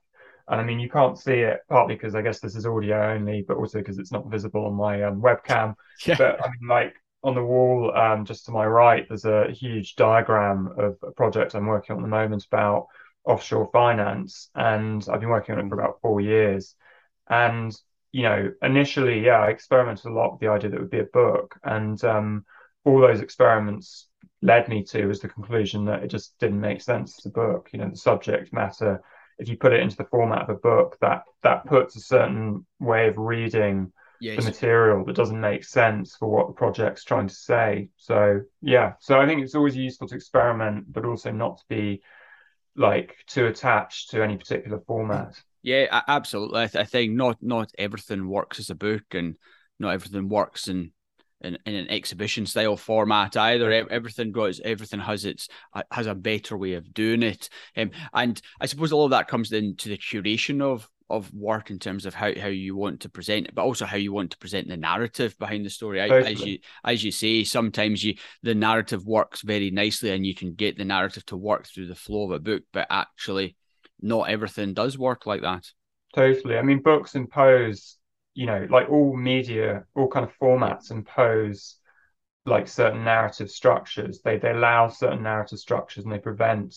and 0.52 0.60
I 0.60 0.63
mean, 0.65 0.80
you 0.80 0.89
can't 0.89 1.17
see 1.17 1.34
it 1.34 1.62
partly 1.70 1.96
because 1.96 2.13
I 2.13 2.22
guess 2.22 2.41
this 2.41 2.58
is 2.58 2.65
audio 2.65 3.13
only, 3.13 3.46
but 3.48 3.56
also 3.56 3.80
because 3.80 4.00
it's 4.00 4.12
not 4.12 4.30
visible 4.30 4.65
on 4.65 4.74
my 4.74 5.04
um, 5.04 5.22
webcam. 5.22 5.76
Yeah. 6.06 6.15
But 6.17 6.44
I 6.44 6.50
mean, 6.50 6.67
like 6.67 6.96
on 7.24 7.36
the 7.36 7.44
wall 7.44 7.96
um, 7.96 8.26
just 8.26 8.46
to 8.46 8.52
my 8.52 8.65
right, 8.65 9.06
there's 9.08 9.26
a 9.26 9.52
huge 9.52 9.96
diagram 9.96 10.74
of 10.78 10.98
a 11.04 11.12
project 11.12 11.54
I'm 11.54 11.67
working 11.67 11.96
on 11.96 12.02
at 12.02 12.06
the 12.06 12.10
moment 12.10 12.46
about 12.52 12.88
offshore 13.24 13.70
finance. 13.72 14.50
And 14.56 15.06
I've 15.10 15.20
been 15.20 15.30
working 15.30 15.56
on 15.56 15.65
it 15.65 15.70
for 15.70 15.78
mm. 15.78 15.80
about 15.80 16.02
four 16.02 16.20
years. 16.20 16.76
And 17.30 17.74
you 18.12 18.24
know, 18.24 18.52
initially, 18.62 19.24
yeah, 19.26 19.39
I 19.39 19.50
experimented 19.50 20.06
a 20.06 20.13
lot 20.13 20.32
with 20.32 20.41
the 20.41 20.50
idea 20.50 20.69
that 20.69 20.78
it 20.78 20.82
would 20.82 20.89
be 20.89 21.00
a 21.00 21.06
book, 21.06 21.58
and 21.63 22.02
um, 22.04 22.45
all 22.84 23.00
those 23.00 23.21
experiments 23.21 24.08
led 24.41 24.67
me 24.67 24.84
to 24.84 25.06
was 25.06 25.19
the 25.19 25.30
conclusion 25.30 25.86
that 25.86 26.04
it 26.04 26.08
just 26.08 26.38
didn't 26.39 26.60
make 26.60 26.82
sense 26.82 27.19
as 27.19 27.26
a 27.26 27.34
book. 27.34 27.69
You 27.71 27.80
know, 27.80 27.89
the 27.89 27.97
subject 27.97 28.52
matter, 28.52 29.02
if 29.38 29.47
you 29.47 29.58
put 29.58 29.74
it 29.74 29.82
into 29.82 29.97
the 29.97 30.06
format 30.06 30.43
of 30.43 30.50
a 30.50 30.60
book, 30.60 30.97
that 31.02 31.24
that 31.43 31.65
puts 31.65 31.95
a 31.95 32.02
certain 32.02 32.65
way 32.80 33.08
of 33.08 33.17
reading 33.17 33.91
yes. 34.19 34.38
the 34.38 34.50
material 34.50 35.06
that 35.06 35.15
doesn't 35.15 35.39
make 35.39 35.63
sense 35.63 36.15
for 36.15 36.30
what 36.30 36.47
the 36.47 36.54
project's 36.54 37.04
trying 37.04 37.28
to 37.28 37.34
say. 37.34 37.89
So 37.97 38.41
yeah, 38.62 38.93
so 39.00 39.19
I 39.19 39.26
think 39.26 39.41
it's 39.41 39.56
always 39.56 39.76
useful 39.76 40.08
to 40.08 40.15
experiment, 40.15 40.91
but 40.91 41.06
also 41.06 41.32
not 41.32 41.58
to 41.60 41.63
be 41.69 42.02
like 42.76 43.15
too 43.28 43.47
attached 43.47 44.12
to 44.12 44.24
any 44.24 44.38
particular 44.38 44.80
format. 44.88 45.39
Yeah, 45.63 46.02
absolutely. 46.08 46.62
I, 46.62 46.67
th- 46.67 46.82
I, 46.82 46.86
think 46.86 47.13
not 47.13 47.38
not 47.41 47.71
everything 47.78 48.28
works 48.28 48.60
as 48.60 48.69
a 48.69 48.76
book, 48.76 49.04
and 49.12 49.36
not 49.80 49.93
everything 49.93 50.28
works 50.28 50.67
in 50.67 50.91
in, 51.41 51.58
in 51.65 51.76
an 51.76 51.89
exhibition 51.89 52.45
style 52.45 52.78
format 52.78 53.38
either. 53.38 53.71
Everything 53.71 54.32
goes, 54.32 54.60
everything 54.63 55.00
has 55.00 55.26
its 55.26 55.47
has 55.91 56.08
a 56.08 56.15
better 56.15 56.58
way 56.58 56.74
of 56.74 56.93
doing 56.93 57.24
it, 57.24 57.50
um, 57.78 57.91
and 58.13 58.41
I 58.60 58.65
suppose 58.65 58.91
all 58.91 59.06
of 59.06 59.12
that 59.12 59.28
comes 59.28 59.52
into 59.52 59.89
the 59.89 59.97
curation 59.97 60.62
of 60.62 60.88
of 61.12 61.32
work 61.34 61.69
in 61.69 61.78
terms 61.78 62.06
of 62.06 62.13
how, 62.13 62.34
how 62.39 62.47
you 62.47 62.74
want 62.76 63.02
to 63.02 63.10
present 63.10 63.47
it, 63.47 63.54
but 63.54 63.63
also 63.63 63.86
how 63.86 63.97
you 63.97 64.13
want 64.13 64.32
to 64.32 64.38
present 64.38 64.69
the 64.69 64.78
narrative 64.78 65.38
behind 65.38 65.65
the 65.65 65.69
story. 65.69 66.00
As 66.00 66.41
you 66.41 66.60
as 66.84 67.04
you 67.04 67.12
say, 67.12 67.43
sometimes 67.43 68.04
you 68.04 68.15
the 68.41 68.56
narrative 68.56 69.06
works 69.06 69.41
very 69.41 69.69
nicely, 69.69 70.12
and 70.12 70.26
you 70.26 70.34
can 70.34 70.54
get 70.56 70.78
the 70.78 70.86
narrative 70.86 71.26
to 71.28 71.38
work 71.38 71.67
through 71.67 71.88
the 71.88 71.95
flow 71.95 72.26
of 72.26 72.32
a 72.32 72.39
book, 72.39 72.63
but 72.74 72.88
actually 72.89 73.56
not 74.01 74.29
everything 74.29 74.73
does 74.73 74.97
work 74.97 75.25
like 75.25 75.41
that. 75.41 75.65
Totally. 76.13 76.57
I 76.57 76.61
mean, 76.61 76.81
books 76.81 77.15
impose, 77.15 77.97
you 78.33 78.45
know, 78.45 78.67
like 78.69 78.89
all 78.89 79.15
media, 79.15 79.85
all 79.95 80.07
kind 80.07 80.25
of 80.25 80.37
formats 80.41 80.91
impose 80.91 81.77
like 82.45 82.67
certain 82.67 83.03
narrative 83.03 83.49
structures. 83.49 84.21
They 84.21 84.37
they 84.37 84.51
allow 84.51 84.89
certain 84.89 85.23
narrative 85.23 85.59
structures 85.59 86.03
and 86.03 86.11
they 86.11 86.19
prevent 86.19 86.75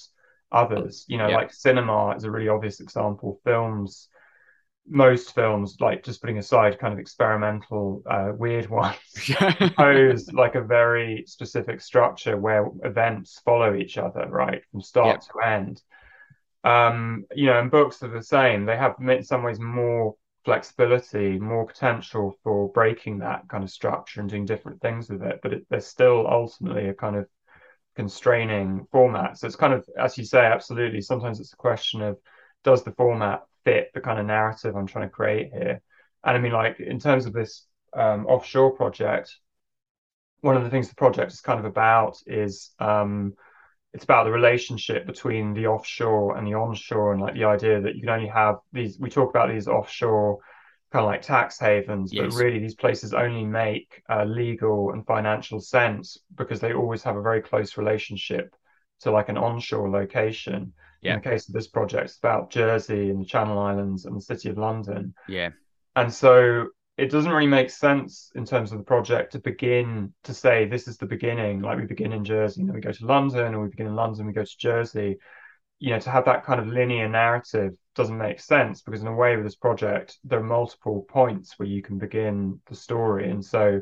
others. 0.53 1.05
You 1.09 1.19
know, 1.19 1.29
yeah. 1.29 1.37
like 1.37 1.53
cinema 1.53 2.15
is 2.15 2.25
a 2.25 2.31
really 2.31 2.49
obvious 2.49 2.81
example. 2.81 3.41
Films, 3.45 4.09
most 4.87 5.35
films, 5.35 5.79
like 5.81 6.05
just 6.05 6.21
putting 6.21 6.39
aside 6.39 6.79
kind 6.79 6.93
of 6.93 7.01
experimental, 7.01 8.03
uh, 8.09 8.33
weird 8.37 8.69
ones, 8.71 8.99
impose 9.61 10.33
like 10.33 10.55
a 10.55 10.63
very 10.63 11.25
specific 11.27 11.81
structure 11.81 12.37
where 12.37 12.69
events 12.85 13.41
follow 13.45 13.75
each 13.75 13.99
other, 13.99 14.27
right, 14.29 14.63
from 14.71 14.81
start 14.81 15.23
to 15.23 15.49
end 15.49 15.83
um, 16.65 17.27
you 17.35 17.47
know, 17.47 17.61
and 17.61 17.71
books 17.71 18.03
are 18.03 18.09
the 18.09 18.23
same. 18.23 18.65
They 18.65 18.77
have 18.77 18.97
in 19.01 19.23
some 19.23 19.43
ways 19.43 19.61
more 19.61 20.15
flexibility, 20.45 21.39
more 21.39 21.67
potential 21.67 22.37
for 22.43 22.71
breaking 22.73 23.19
that 23.19 23.49
kind 23.49 23.65
of 23.65 23.71
structure 23.71 24.21
and 24.21 24.29
doing 24.29 24.45
different 24.45 24.81
things 24.81 25.09
with 25.09 25.23
it. 25.23 25.41
But 25.43 25.53
it, 25.53 25.67
they're 25.71 25.81
still 25.81 26.27
ultimately 26.27 26.89
a 26.89 26.95
kind 26.95 27.17
of 27.17 27.27
constraining 27.97 28.87
format. 28.91 29.39
So 29.39 29.47
it's 29.47 29.57
kind 29.57 29.73
of, 29.73 29.87
as 29.99 30.19
you 30.19 30.25
say, 30.25 30.45
absolutely. 30.45 31.01
Sometimes 31.01 31.39
it's 31.39 31.53
a 31.53 31.57
question 31.57 32.03
of 32.03 32.19
does 32.63 32.83
the 32.83 32.93
format 32.93 33.43
fit 33.65 33.91
the 33.95 34.01
kind 34.01 34.19
of 34.19 34.27
narrative 34.27 34.75
I'm 34.75 34.87
trying 34.87 35.09
to 35.09 35.15
create 35.15 35.51
here? 35.53 35.81
And 36.25 36.37
I 36.37 36.41
mean, 36.41 36.53
like 36.53 36.81
in 36.81 36.99
terms 36.99 37.27
of 37.27 37.33
this 37.33 37.67
um, 37.95 38.27
offshore 38.27 38.73
project, 38.73 39.37
one 40.41 40.57
of 40.57 40.65
the 40.65 40.71
things 40.71 40.89
the 40.89 40.95
project 40.95 41.33
is 41.33 41.41
kind 41.41 41.59
of 41.59 41.67
about 41.67 42.19
is 42.27 42.71
um, 42.79 43.35
it's 43.95 44.05
about 44.05 44.25
the 44.25 44.31
relationship 44.33 45.07
between 45.07 45.55
the 45.55 45.67
offshore 45.69 46.37
and 46.37 46.47
the 46.47 46.55
onshore 46.55 47.13
and 47.13 47.23
like 47.23 47.35
the 47.35 47.45
idea 47.45 47.81
that 47.81 47.95
you 47.95 48.01
can 48.01 48.11
only 48.11 48.29
have 48.29 48.57
these 48.73 48.99
we 48.99 49.09
talk 49.09 49.31
about 49.31 49.49
these 49.49 49.69
offshore 49.69 50.39
kind 50.93 51.05
of 51.05 51.11
like 51.11 51.23
tax 51.23 51.59
havens, 51.59 52.13
Yes. 52.13 52.35
but 52.35 52.43
really 52.45 52.59
these 52.59 52.75
places 52.75 53.15
only 53.15 53.45
make 53.45 54.03
uh, 54.09 54.25
legal 54.25 54.93
and 54.93 55.05
financial 55.07 55.61
sense 55.61 56.19
because 56.37 56.61
they 56.61 56.73
always 56.73 57.03
have 57.03 57.17
a 57.17 57.23
very 57.23 57.41
close 57.41 57.77
relationship 57.77 58.55
to 59.01 59.11
like 59.11 59.29
an 59.29 59.37
onshore 59.37 59.91
location. 59.91 60.73
Yeah. 61.03 61.15
In 61.15 61.21
the 61.21 61.31
case 61.31 61.49
of 61.49 61.55
this 61.55 61.67
project, 61.69 62.05
it's 62.05 62.19
about 62.19 62.51
Jersey 62.51 63.11
and 63.11 63.21
the 63.21 63.27
Channel 63.27 63.59
Islands 63.59 64.05
and 64.07 64.17
the 64.17 64.21
City 64.21 64.49
of 64.51 64.57
London. 64.57 65.15
Yeah. 65.29 65.51
And 65.97 66.13
so 66.13 66.69
it 66.97 67.11
doesn't 67.11 67.33
really 67.33 67.49
make 67.49 67.71
sense 67.71 68.31
in 68.35 68.45
terms 68.45 68.71
of 68.71 68.79
the 68.79 68.85
project 68.85 69.33
to 69.33 69.41
begin 69.41 70.13
to 70.23 70.33
say 70.33 70.65
this 70.65 70.87
is 70.87 70.97
the 70.97 71.07
beginning, 71.07 71.61
like 71.61 71.79
we 71.79 71.87
begin 71.87 72.13
in 72.13 72.25
Jersey, 72.25 72.61
and 72.61 72.69
then 72.69 72.75
we 72.77 72.81
go 72.81 72.93
to 72.93 73.07
London, 73.07 73.55
or 73.55 73.63
we 73.63 73.69
begin 73.69 73.89
in 73.89 73.97
London, 73.97 74.27
we 74.27 74.33
go 74.33 74.45
to 74.45 74.59
Jersey. 74.59 75.17
You 75.81 75.91
know, 75.91 75.99
to 75.99 76.11
have 76.11 76.25
that 76.27 76.45
kind 76.45 76.61
of 76.61 76.69
linear 76.69 77.09
narrative 77.09 77.73
doesn't 77.97 78.17
make 78.17 78.41
sense 78.41 78.83
because 78.83 79.01
in 79.01 79.09
a 79.09 79.15
way 79.15 79.35
with 79.35 79.45
this 79.45 79.57
project, 79.57 80.19
there 80.23 80.39
are 80.39 80.45
multiple 80.45 81.05
points 81.09 81.59
where 81.59 81.69
you 81.69 81.83
can 81.83 81.99
begin 81.99 82.61
the 82.69 82.77
story. 82.77 83.29
And 83.29 83.45
so, 83.45 83.81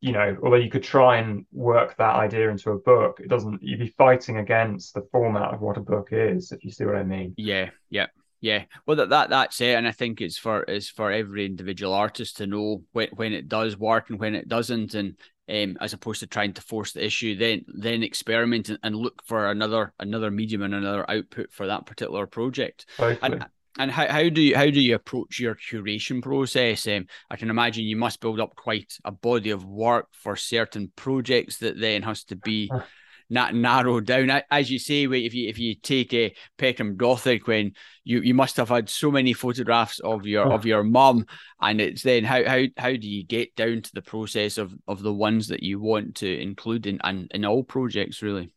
you 0.00 0.12
know, 0.12 0.36
although 0.42 0.56
you 0.56 0.70
could 0.70 0.82
try 0.82 1.18
and 1.18 1.44
work 1.52 1.96
that 1.98 2.16
idea 2.16 2.48
into 2.48 2.70
a 2.70 2.78
book, 2.78 3.20
it 3.20 3.28
doesn't 3.28 3.62
you'd 3.62 3.80
be 3.80 3.94
fighting 3.98 4.38
against 4.38 4.94
the 4.94 5.06
format 5.12 5.52
of 5.52 5.60
what 5.60 5.76
a 5.76 5.80
book 5.80 6.08
is, 6.10 6.52
if 6.52 6.64
you 6.64 6.70
see 6.70 6.86
what 6.86 6.96
I 6.96 7.02
mean. 7.02 7.34
Yeah, 7.36 7.68
yeah, 7.90 8.06
yeah. 8.40 8.64
Well, 8.86 8.96
that, 8.96 9.10
that 9.10 9.30
that's 9.30 9.60
it, 9.60 9.74
and 9.76 9.86
I 9.86 9.92
think 9.92 10.20
it's 10.20 10.38
for 10.38 10.62
it's 10.62 10.88
for 10.88 11.10
every 11.12 11.44
individual 11.44 11.92
artist 11.92 12.38
to 12.38 12.46
know 12.46 12.82
when 12.92 13.08
when 13.14 13.32
it 13.32 13.48
does 13.48 13.76
work 13.76 14.10
and 14.10 14.18
when 14.18 14.34
it 14.34 14.48
doesn't, 14.48 14.94
and 14.94 15.16
um, 15.48 15.76
as 15.80 15.92
opposed 15.92 16.20
to 16.20 16.26
trying 16.26 16.54
to 16.54 16.62
force 16.62 16.92
the 16.92 17.04
issue, 17.04 17.36
then 17.36 17.64
then 17.68 18.02
experiment 18.02 18.68
and, 18.68 18.78
and 18.82 18.96
look 18.96 19.22
for 19.24 19.50
another 19.50 19.92
another 19.98 20.30
medium 20.30 20.62
and 20.62 20.74
another 20.74 21.10
output 21.10 21.52
for 21.52 21.66
that 21.66 21.86
particular 21.86 22.26
project. 22.26 22.86
And 23.22 23.46
and 23.78 23.90
how, 23.90 24.08
how 24.08 24.28
do 24.28 24.42
you 24.42 24.56
how 24.56 24.66
do 24.66 24.80
you 24.80 24.94
approach 24.94 25.38
your 25.38 25.54
curation 25.54 26.22
process? 26.22 26.86
Um, 26.86 27.06
I 27.30 27.36
can 27.36 27.50
imagine 27.50 27.84
you 27.84 27.96
must 27.96 28.20
build 28.20 28.40
up 28.40 28.56
quite 28.56 28.92
a 29.04 29.12
body 29.12 29.50
of 29.50 29.64
work 29.64 30.08
for 30.12 30.34
certain 30.36 30.92
projects 30.96 31.58
that 31.58 31.78
then 31.78 32.02
has 32.02 32.24
to 32.24 32.36
be 32.36 32.70
Not 33.32 33.54
narrowed 33.54 34.06
down. 34.06 34.42
As 34.50 34.70
you 34.70 34.80
say, 34.80 35.06
wait, 35.06 35.24
if 35.24 35.34
you 35.34 35.48
if 35.48 35.58
you 35.58 35.76
take 35.76 36.12
a 36.12 36.34
Peckham 36.58 36.96
Gothic, 36.96 37.46
when 37.46 37.74
you, 38.02 38.20
you 38.20 38.34
must 38.34 38.56
have 38.56 38.68
had 38.68 38.88
so 38.88 39.10
many 39.10 39.32
photographs 39.32 40.00
of 40.00 40.26
your 40.26 40.46
Uh. 40.46 40.50
of 40.50 40.66
your 40.66 40.82
mum, 40.82 41.26
and 41.60 41.80
it's 41.80 42.02
then 42.02 42.24
how 42.24 42.44
how 42.44 42.64
how 42.76 42.90
do 42.90 43.08
you 43.08 43.24
get 43.24 43.54
down 43.54 43.82
to 43.82 43.90
the 43.94 44.02
process 44.02 44.58
of 44.58 44.74
of 44.88 45.00
the 45.02 45.14
ones 45.14 45.48
that 45.48 45.62
you 45.62 45.80
want 45.80 46.16
to 46.16 46.40
include 46.40 46.86
in 46.86 46.98
and 47.04 47.30
in 47.32 47.44
all 47.44 47.62
projects 47.62 48.20
really? 48.20 48.50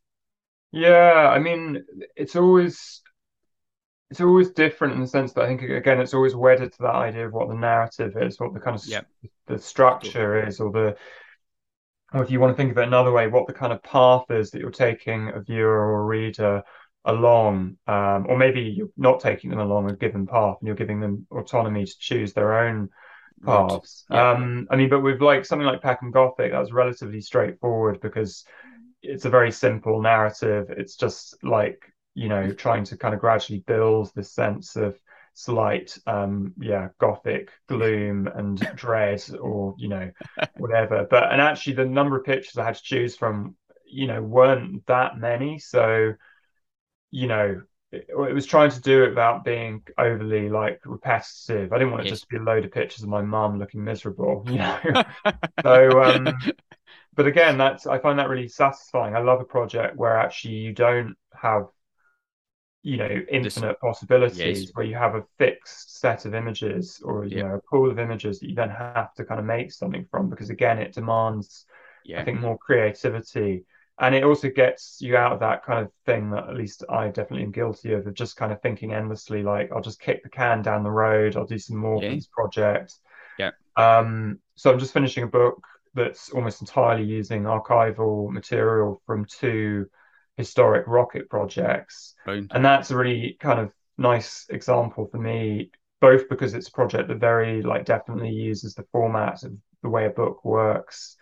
Yeah, 0.71 1.29
I 1.31 1.37
mean, 1.39 1.85
it's 2.15 2.35
always 2.35 3.01
it's 4.09 4.21
always 4.21 4.51
different 4.51 4.93
in 4.93 5.01
the 5.01 5.07
sense 5.07 5.33
that 5.33 5.43
I 5.43 5.47
think 5.47 5.61
again 5.61 5.99
it's 5.99 6.13
always 6.13 6.35
wedded 6.35 6.71
to 6.73 6.81
that 6.83 6.95
idea 6.95 7.27
of 7.27 7.33
what 7.33 7.47
the 7.49 7.55
narrative 7.55 8.15
is, 8.17 8.39
what 8.39 8.53
the 8.53 8.59
kind 8.59 8.75
of 8.75 8.85
Yep. 8.85 9.07
the 9.47 9.59
structure 9.59 10.47
is, 10.47 10.59
or 10.59 10.71
the 10.71 10.95
or 12.13 12.23
if 12.23 12.31
you 12.31 12.39
want 12.39 12.53
to 12.53 12.57
think 12.57 12.71
of 12.71 12.77
it 12.77 12.87
another 12.87 13.11
way, 13.11 13.27
what 13.27 13.47
the 13.47 13.53
kind 13.53 13.73
of 13.73 13.81
path 13.83 14.25
is 14.29 14.51
that 14.51 14.59
you're 14.59 14.71
taking 14.71 15.29
a 15.29 15.41
viewer 15.41 15.69
or 15.69 16.01
a 16.01 16.05
reader 16.05 16.63
along, 17.05 17.77
um, 17.87 18.25
or 18.29 18.37
maybe 18.37 18.61
you're 18.61 18.89
not 18.97 19.19
taking 19.19 19.49
them 19.49 19.59
along 19.59 19.89
a 19.89 19.95
given 19.95 20.25
path 20.27 20.57
and 20.59 20.67
you're 20.67 20.75
giving 20.75 20.99
them 20.99 21.25
autonomy 21.31 21.85
to 21.85 21.93
choose 21.99 22.33
their 22.33 22.59
own 22.67 22.89
Right. 23.41 23.65
paths. 23.67 24.05
Yeah. 24.09 24.31
Um, 24.31 24.67
I 24.71 24.75
mean, 24.75 24.89
but 24.89 25.01
with 25.01 25.21
like 25.21 25.45
something 25.45 25.65
like 25.65 25.81
Peckham 25.81 26.11
Gothic, 26.11 26.51
that 26.51 26.59
was 26.59 26.71
relatively 26.71 27.21
straightforward 27.21 27.99
because 28.01 28.45
it's 29.01 29.25
a 29.25 29.29
very 29.29 29.51
simple 29.51 30.01
narrative. 30.01 30.69
It's 30.69 30.95
just 30.95 31.35
like, 31.43 31.83
you 32.15 32.29
know, 32.29 32.51
trying 32.53 32.83
to 32.85 32.97
kind 32.97 33.13
of 33.13 33.19
gradually 33.19 33.59
build 33.67 34.11
this 34.15 34.31
sense 34.33 34.75
of 34.75 34.97
slight, 35.33 35.97
um, 36.05 36.53
yeah, 36.59 36.89
Gothic 36.99 37.49
gloom 37.67 38.27
and 38.27 38.59
dread 38.75 39.23
or, 39.39 39.75
you 39.77 39.89
know, 39.89 40.11
whatever. 40.57 41.07
But, 41.09 41.31
and 41.31 41.41
actually, 41.41 41.73
the 41.73 41.85
number 41.85 42.17
of 42.17 42.25
pictures 42.25 42.57
I 42.57 42.65
had 42.65 42.75
to 42.75 42.83
choose 42.83 43.15
from, 43.15 43.55
you 43.85 44.07
know, 44.07 44.21
weren't 44.21 44.85
that 44.87 45.17
many. 45.17 45.59
So, 45.59 46.13
you 47.11 47.27
know, 47.27 47.61
it, 47.91 48.07
it 48.09 48.33
was 48.33 48.45
trying 48.45 48.71
to 48.71 48.81
do 48.81 49.03
it 49.03 49.09
without 49.09 49.45
being 49.45 49.83
overly 49.97 50.49
like 50.49 50.79
repetitive. 50.85 51.71
I 51.71 51.77
didn't 51.77 51.91
want 51.91 52.05
it 52.05 52.09
just 52.09 52.23
to 52.23 52.27
be 52.29 52.37
a 52.37 52.41
load 52.41 52.65
of 52.65 52.71
pictures 52.71 53.03
of 53.03 53.09
my 53.09 53.21
mum 53.21 53.59
looking 53.59 53.83
miserable, 53.83 54.45
you 54.47 54.57
know. 54.57 54.79
So, 55.61 56.03
um, 56.03 56.35
but 57.15 57.27
again, 57.27 57.57
that's 57.57 57.87
I 57.87 57.99
find 57.99 58.19
that 58.19 58.29
really 58.29 58.47
satisfying. 58.47 59.15
I 59.15 59.19
love 59.19 59.39
a 59.39 59.45
project 59.45 59.95
where 59.95 60.17
actually 60.17 60.55
you 60.55 60.73
don't 60.73 61.15
have, 61.39 61.67
you 62.83 62.97
know, 62.97 63.09
infinite 63.31 63.79
possibilities, 63.79 64.65
Yes. 64.65 64.73
where 64.73 64.85
you 64.85 64.95
have 64.95 65.15
a 65.15 65.23
fixed 65.39 65.99
set 65.99 66.25
of 66.25 66.35
images 66.35 67.01
or 67.03 67.25
you 67.25 67.37
Yeah. 67.37 67.43
know 67.43 67.55
a 67.55 67.61
pool 67.69 67.89
of 67.89 67.99
images 67.99 68.39
that 68.39 68.49
you 68.49 68.55
then 68.55 68.69
have 68.69 69.13
to 69.15 69.25
kind 69.25 69.39
of 69.39 69.45
make 69.45 69.71
something 69.71 70.05
from 70.11 70.29
because 70.29 70.49
again, 70.51 70.79
it 70.79 70.93
demands 70.93 71.65
I 72.15 72.23
think 72.23 72.39
more 72.39 72.57
creativity. 72.57 73.65
And 73.99 74.15
it 74.15 74.23
also 74.23 74.49
gets 74.49 74.99
you 75.01 75.15
out 75.17 75.33
of 75.33 75.39
that 75.41 75.63
kind 75.63 75.79
of 75.85 75.91
thing 76.05 76.31
that 76.31 76.49
at 76.49 76.55
least 76.55 76.83
I 76.89 77.07
definitely 77.09 77.43
am 77.43 77.51
guilty 77.51 77.93
of, 77.93 78.05
of 78.07 78.13
just 78.15 78.35
kind 78.35 78.51
of 78.51 78.61
thinking 78.61 78.93
endlessly, 78.93 79.43
like 79.43 79.71
I'll 79.71 79.81
just 79.81 79.99
kick 80.01 80.23
the 80.23 80.29
can 80.29 80.61
down 80.63 80.83
the 80.83 80.91
road, 80.91 81.35
I'll 81.37 81.45
do 81.45 81.59
some 81.59 81.77
more 81.77 82.01
Yeah. 82.01 82.09
for 82.09 82.15
this 82.15 82.27
project. 82.27 82.95
Yeah. 83.37 83.51
Um, 83.75 84.39
so 84.55 84.71
I'm 84.71 84.79
just 84.79 84.93
finishing 84.93 85.23
a 85.23 85.27
book 85.27 85.63
that's 85.93 86.29
almost 86.31 86.61
entirely 86.61 87.03
using 87.03 87.43
archival 87.43 88.31
material 88.31 89.01
from 89.05 89.25
two 89.25 89.87
historic 90.37 90.87
rocket 90.87 91.29
projects. 91.29 92.15
And 92.51 92.63
that's 92.65 92.91
a 92.91 92.97
really 92.97 93.37
kind 93.39 93.59
of 93.59 93.71
nice 93.97 94.45
example 94.49 95.07
for 95.11 95.17
me, 95.19 95.71
both 96.01 96.29
because 96.29 96.53
it's 96.53 96.67
a 96.69 96.71
project 96.71 97.07
that 97.09 97.19
very 97.19 97.61
like 97.61 97.85
definitely 97.85 98.31
uses 98.31 98.73
the 98.73 98.85
format 98.91 99.43
of 99.43 99.53
the 99.81 99.89
way 99.89 100.05
a 100.05 100.09
book 100.09 100.43
works 100.45 101.17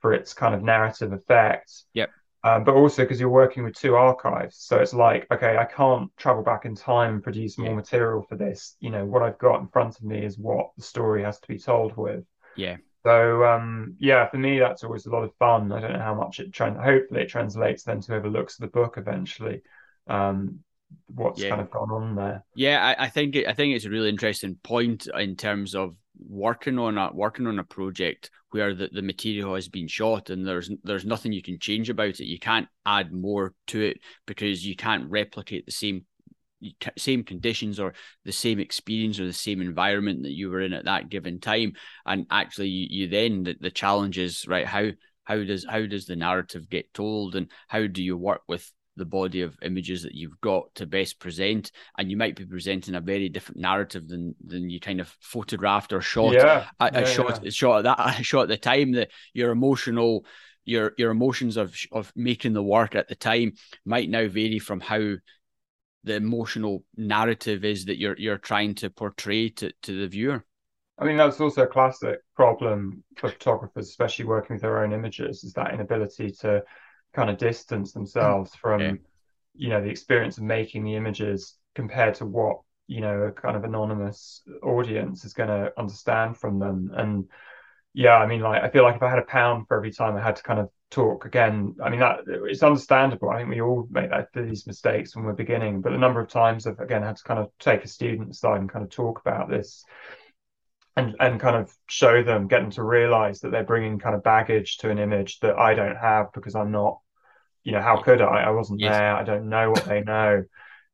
for 0.00 0.12
its 0.12 0.34
kind 0.34 0.54
of 0.54 0.62
narrative 0.62 1.12
effect. 1.12 1.72
Yep. 1.94 2.10
Um, 2.44 2.62
but 2.62 2.74
also 2.74 3.02
because 3.02 3.18
you're 3.18 3.28
working 3.28 3.64
with 3.64 3.74
two 3.74 3.96
archives. 3.96 4.56
So 4.58 4.78
it's 4.78 4.94
like, 4.94 5.26
okay, 5.32 5.56
I 5.56 5.64
can't 5.64 6.16
travel 6.16 6.44
back 6.44 6.64
in 6.64 6.76
time 6.76 7.14
and 7.14 7.22
produce 7.22 7.58
more 7.58 7.70
Yeah. 7.70 7.76
material 7.76 8.22
for 8.22 8.36
this. 8.36 8.76
You 8.78 8.90
know, 8.90 9.04
what 9.04 9.22
I've 9.22 9.38
got 9.38 9.60
in 9.60 9.68
front 9.68 9.98
of 9.98 10.04
me 10.04 10.24
is 10.24 10.38
what 10.38 10.70
the 10.76 10.82
story 10.82 11.24
has 11.24 11.40
to 11.40 11.48
be 11.48 11.58
told 11.58 11.96
with. 11.96 12.24
Yeah. 12.54 12.76
So 13.06 13.44
um, 13.44 13.94
yeah, 14.00 14.28
for 14.28 14.36
me 14.38 14.58
that's 14.58 14.82
always 14.82 15.06
a 15.06 15.10
lot 15.10 15.22
of 15.22 15.34
fun. 15.38 15.70
I 15.70 15.80
don't 15.80 15.92
know 15.92 16.00
how 16.00 16.14
much 16.14 16.40
it 16.40 16.52
trans 16.52 16.76
hopefully 16.78 17.22
it 17.22 17.28
translates 17.28 17.84
then 17.84 18.00
to 18.00 18.08
whoever 18.12 18.28
looks 18.28 18.54
at 18.56 18.60
the 18.62 18.72
book 18.72 18.96
eventually. 18.98 19.62
Um, 20.08 20.60
what's 21.14 21.40
Yeah. 21.40 21.48
kind 21.50 21.60
of 21.60 21.70
gone 21.70 21.90
on 21.90 22.16
there. 22.16 22.44
Yeah, 22.54 22.84
I, 22.98 23.04
I 23.04 23.08
think 23.08 23.36
it, 23.36 23.46
I 23.46 23.52
think 23.52 23.74
it's 23.74 23.84
a 23.84 23.90
really 23.90 24.08
interesting 24.08 24.56
point 24.62 25.06
in 25.14 25.36
terms 25.36 25.74
of 25.74 25.94
working 26.18 26.78
on 26.78 26.96
a 26.96 27.12
working 27.12 27.46
on 27.46 27.58
a 27.58 27.64
project 27.64 28.30
where 28.50 28.74
the, 28.74 28.88
the 28.90 29.02
material 29.02 29.54
has 29.54 29.68
been 29.68 29.86
shot 29.88 30.30
and 30.30 30.46
there's 30.46 30.70
there's 30.82 31.04
nothing 31.04 31.32
you 31.32 31.42
can 31.42 31.58
change 31.58 31.90
about 31.90 32.20
it. 32.20 32.24
You 32.26 32.38
can't 32.38 32.68
add 32.86 33.12
more 33.12 33.52
to 33.68 33.80
it 33.82 33.98
because 34.26 34.64
you 34.64 34.74
can't 34.74 35.10
replicate 35.10 35.66
the 35.66 35.72
same 35.72 36.06
same 36.96 37.24
conditions 37.24 37.78
or 37.78 37.94
the 38.24 38.32
same 38.32 38.58
experience 38.58 39.20
or 39.20 39.26
the 39.26 39.32
same 39.32 39.60
environment 39.60 40.22
that 40.22 40.32
you 40.32 40.50
were 40.50 40.60
in 40.60 40.72
at 40.72 40.84
that 40.86 41.08
given 41.08 41.40
time. 41.40 41.74
And 42.04 42.26
actually, 42.30 42.68
you, 42.68 42.86
you 42.90 43.08
then 43.08 43.44
the, 43.44 43.56
the 43.60 43.70
challenge 43.70 44.18
is 44.18 44.46
right 44.46 44.66
how 44.66 44.90
how 45.24 45.42
does 45.42 45.66
how 45.68 45.86
does 45.86 46.06
the 46.06 46.16
narrative 46.16 46.68
get 46.70 46.92
told 46.94 47.34
and 47.34 47.50
how 47.68 47.86
do 47.86 48.02
you 48.02 48.16
work 48.16 48.42
with 48.48 48.70
the 48.96 49.04
body 49.04 49.42
of 49.42 49.58
images 49.62 50.02
that 50.02 50.14
you've 50.14 50.40
got 50.40 50.74
to 50.74 50.86
best 50.86 51.18
present 51.18 51.70
and 51.98 52.10
you 52.10 52.16
might 52.16 52.34
be 52.34 52.46
presenting 52.46 52.94
a 52.94 53.00
very 53.00 53.28
different 53.28 53.60
narrative 53.60 54.08
than 54.08 54.34
than 54.46 54.70
you 54.70 54.80
kind 54.80 55.00
of 55.00 55.14
photographed 55.20 55.92
or 55.92 56.00
shot 56.00 56.32
Yeah, 56.32 56.64
a, 56.80 56.90
a 56.94 57.00
yeah, 57.00 57.04
shot 57.04 57.40
yeah. 57.44 57.50
shot 57.50 57.82
that 57.82 58.20
a 58.20 58.22
shot 58.22 58.42
at 58.42 58.48
the 58.48 58.56
time 58.56 58.92
that 58.92 59.10
your 59.34 59.50
emotional 59.50 60.24
your 60.64 60.92
your 60.96 61.10
emotions 61.10 61.56
of 61.56 61.76
of 61.92 62.10
making 62.16 62.52
the 62.54 62.62
work 62.62 62.94
at 62.94 63.08
the 63.08 63.14
time 63.14 63.52
might 63.84 64.08
now 64.08 64.26
vary 64.28 64.58
from 64.58 64.80
how 64.80 65.14
the 66.06 66.14
emotional 66.16 66.84
narrative 66.96 67.64
is 67.64 67.84
that 67.86 67.98
you're 67.98 68.18
you're 68.18 68.38
trying 68.38 68.74
to 68.76 68.90
portray 68.90 69.50
to, 69.50 69.72
to 69.82 70.00
the 70.00 70.08
viewer 70.08 70.44
I 70.98 71.04
mean, 71.04 71.16
that's 71.18 71.40
also 71.40 71.62
a 71.62 71.66
classic 71.66 72.20
problem 72.34 73.04
for 73.16 73.30
photographers, 73.30 73.88
especially 73.88 74.24
working 74.24 74.54
with 74.54 74.62
their 74.62 74.82
own 74.82 74.92
images, 74.92 75.44
is 75.44 75.52
that 75.52 75.74
inability 75.74 76.30
to 76.40 76.64
kind 77.14 77.28
of 77.28 77.36
distance 77.36 77.92
themselves 77.92 78.54
from, 78.54 78.80
Yeah. 78.82 78.94
you 79.54 79.68
know, 79.68 79.82
the 79.82 79.90
experience 79.90 80.38
of 80.38 80.44
making 80.44 80.84
the 80.84 80.94
images 80.94 81.56
compared 81.74 82.14
to 82.16 82.26
what, 82.26 82.60
you 82.86 83.02
know, 83.02 83.22
a 83.24 83.32
kind 83.32 83.56
of 83.56 83.64
anonymous 83.64 84.42
audience 84.62 85.24
is 85.26 85.34
going 85.34 85.50
to 85.50 85.70
understand 85.78 86.38
from 86.38 86.58
them. 86.58 86.90
And 86.94 87.28
yeah, 87.96 88.16
I 88.16 88.26
mean, 88.26 88.42
like, 88.42 88.62
I 88.62 88.68
feel 88.68 88.82
like 88.82 88.96
if 88.96 89.02
I 89.02 89.08
had 89.08 89.18
a 89.18 89.22
pound 89.24 89.66
for 89.66 89.78
every 89.78 89.90
time 89.90 90.16
I 90.16 90.22
had 90.22 90.36
to 90.36 90.42
kind 90.42 90.60
of 90.60 90.68
talk 90.90 91.24
again, 91.24 91.74
I 91.82 91.88
mean, 91.88 92.00
that 92.00 92.20
it's 92.26 92.62
understandable. 92.62 93.30
I 93.30 93.38
think 93.38 93.48
we 93.48 93.62
all 93.62 93.88
make 93.90 94.10
that 94.10 94.28
these 94.34 94.66
mistakes 94.66 95.16
when 95.16 95.24
we're 95.24 95.32
beginning, 95.32 95.80
but 95.80 95.92
the 95.92 95.98
number 95.98 96.20
of 96.20 96.28
times 96.28 96.66
I've 96.66 96.78
again 96.78 97.02
had 97.02 97.16
to 97.16 97.24
kind 97.24 97.40
of 97.40 97.50
take 97.58 97.84
a 97.84 97.88
student 97.88 98.30
aside 98.30 98.60
and 98.60 98.70
kind 98.70 98.84
of 98.84 98.90
talk 98.90 99.20
about 99.20 99.48
this 99.48 99.86
and 100.96 101.14
and 101.20 101.40
kind 101.40 101.56
of 101.56 101.72
show 101.88 102.22
them, 102.22 102.48
get 102.48 102.60
them 102.60 102.70
to 102.72 102.82
realize 102.82 103.40
that 103.40 103.50
they're 103.50 103.64
bringing 103.64 103.98
kind 103.98 104.14
of 104.14 104.22
baggage 104.22 104.78
to 104.78 104.90
an 104.90 104.98
image 104.98 105.40
that 105.40 105.58
I 105.58 105.74
don't 105.74 105.96
have 105.96 106.32
because 106.32 106.54
I'm 106.54 106.72
not, 106.72 107.00
you 107.64 107.72
know, 107.72 107.82
how 107.82 107.98
could 107.98 108.22
I? 108.22 108.42
I 108.44 108.50
wasn't 108.50 108.82
Yes. 108.82 108.84
there. 108.84 109.16
I 109.16 109.24
don't 109.24 109.48
know 109.48 109.70
what 109.70 109.86
they 109.86 110.02
know. 110.02 110.44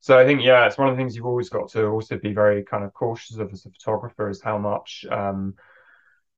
So 0.00 0.18
I 0.18 0.26
think 0.26 0.42
yeah, 0.42 0.66
it's 0.66 0.78
one 0.78 0.88
of 0.88 0.96
the 0.96 1.00
things 1.00 1.16
you've 1.16 1.26
always 1.26 1.48
got 1.50 1.70
to 1.72 1.86
also 1.86 2.18
be 2.18 2.32
very 2.34 2.64
kind 2.64 2.84
of 2.84 2.94
cautious 2.94 3.38
of 3.38 3.52
as 3.52 3.66
a 3.66 3.70
photographer 3.70 4.30
is 4.30 4.42
how 4.42 4.58
much 4.58 5.04
um, 5.10 5.54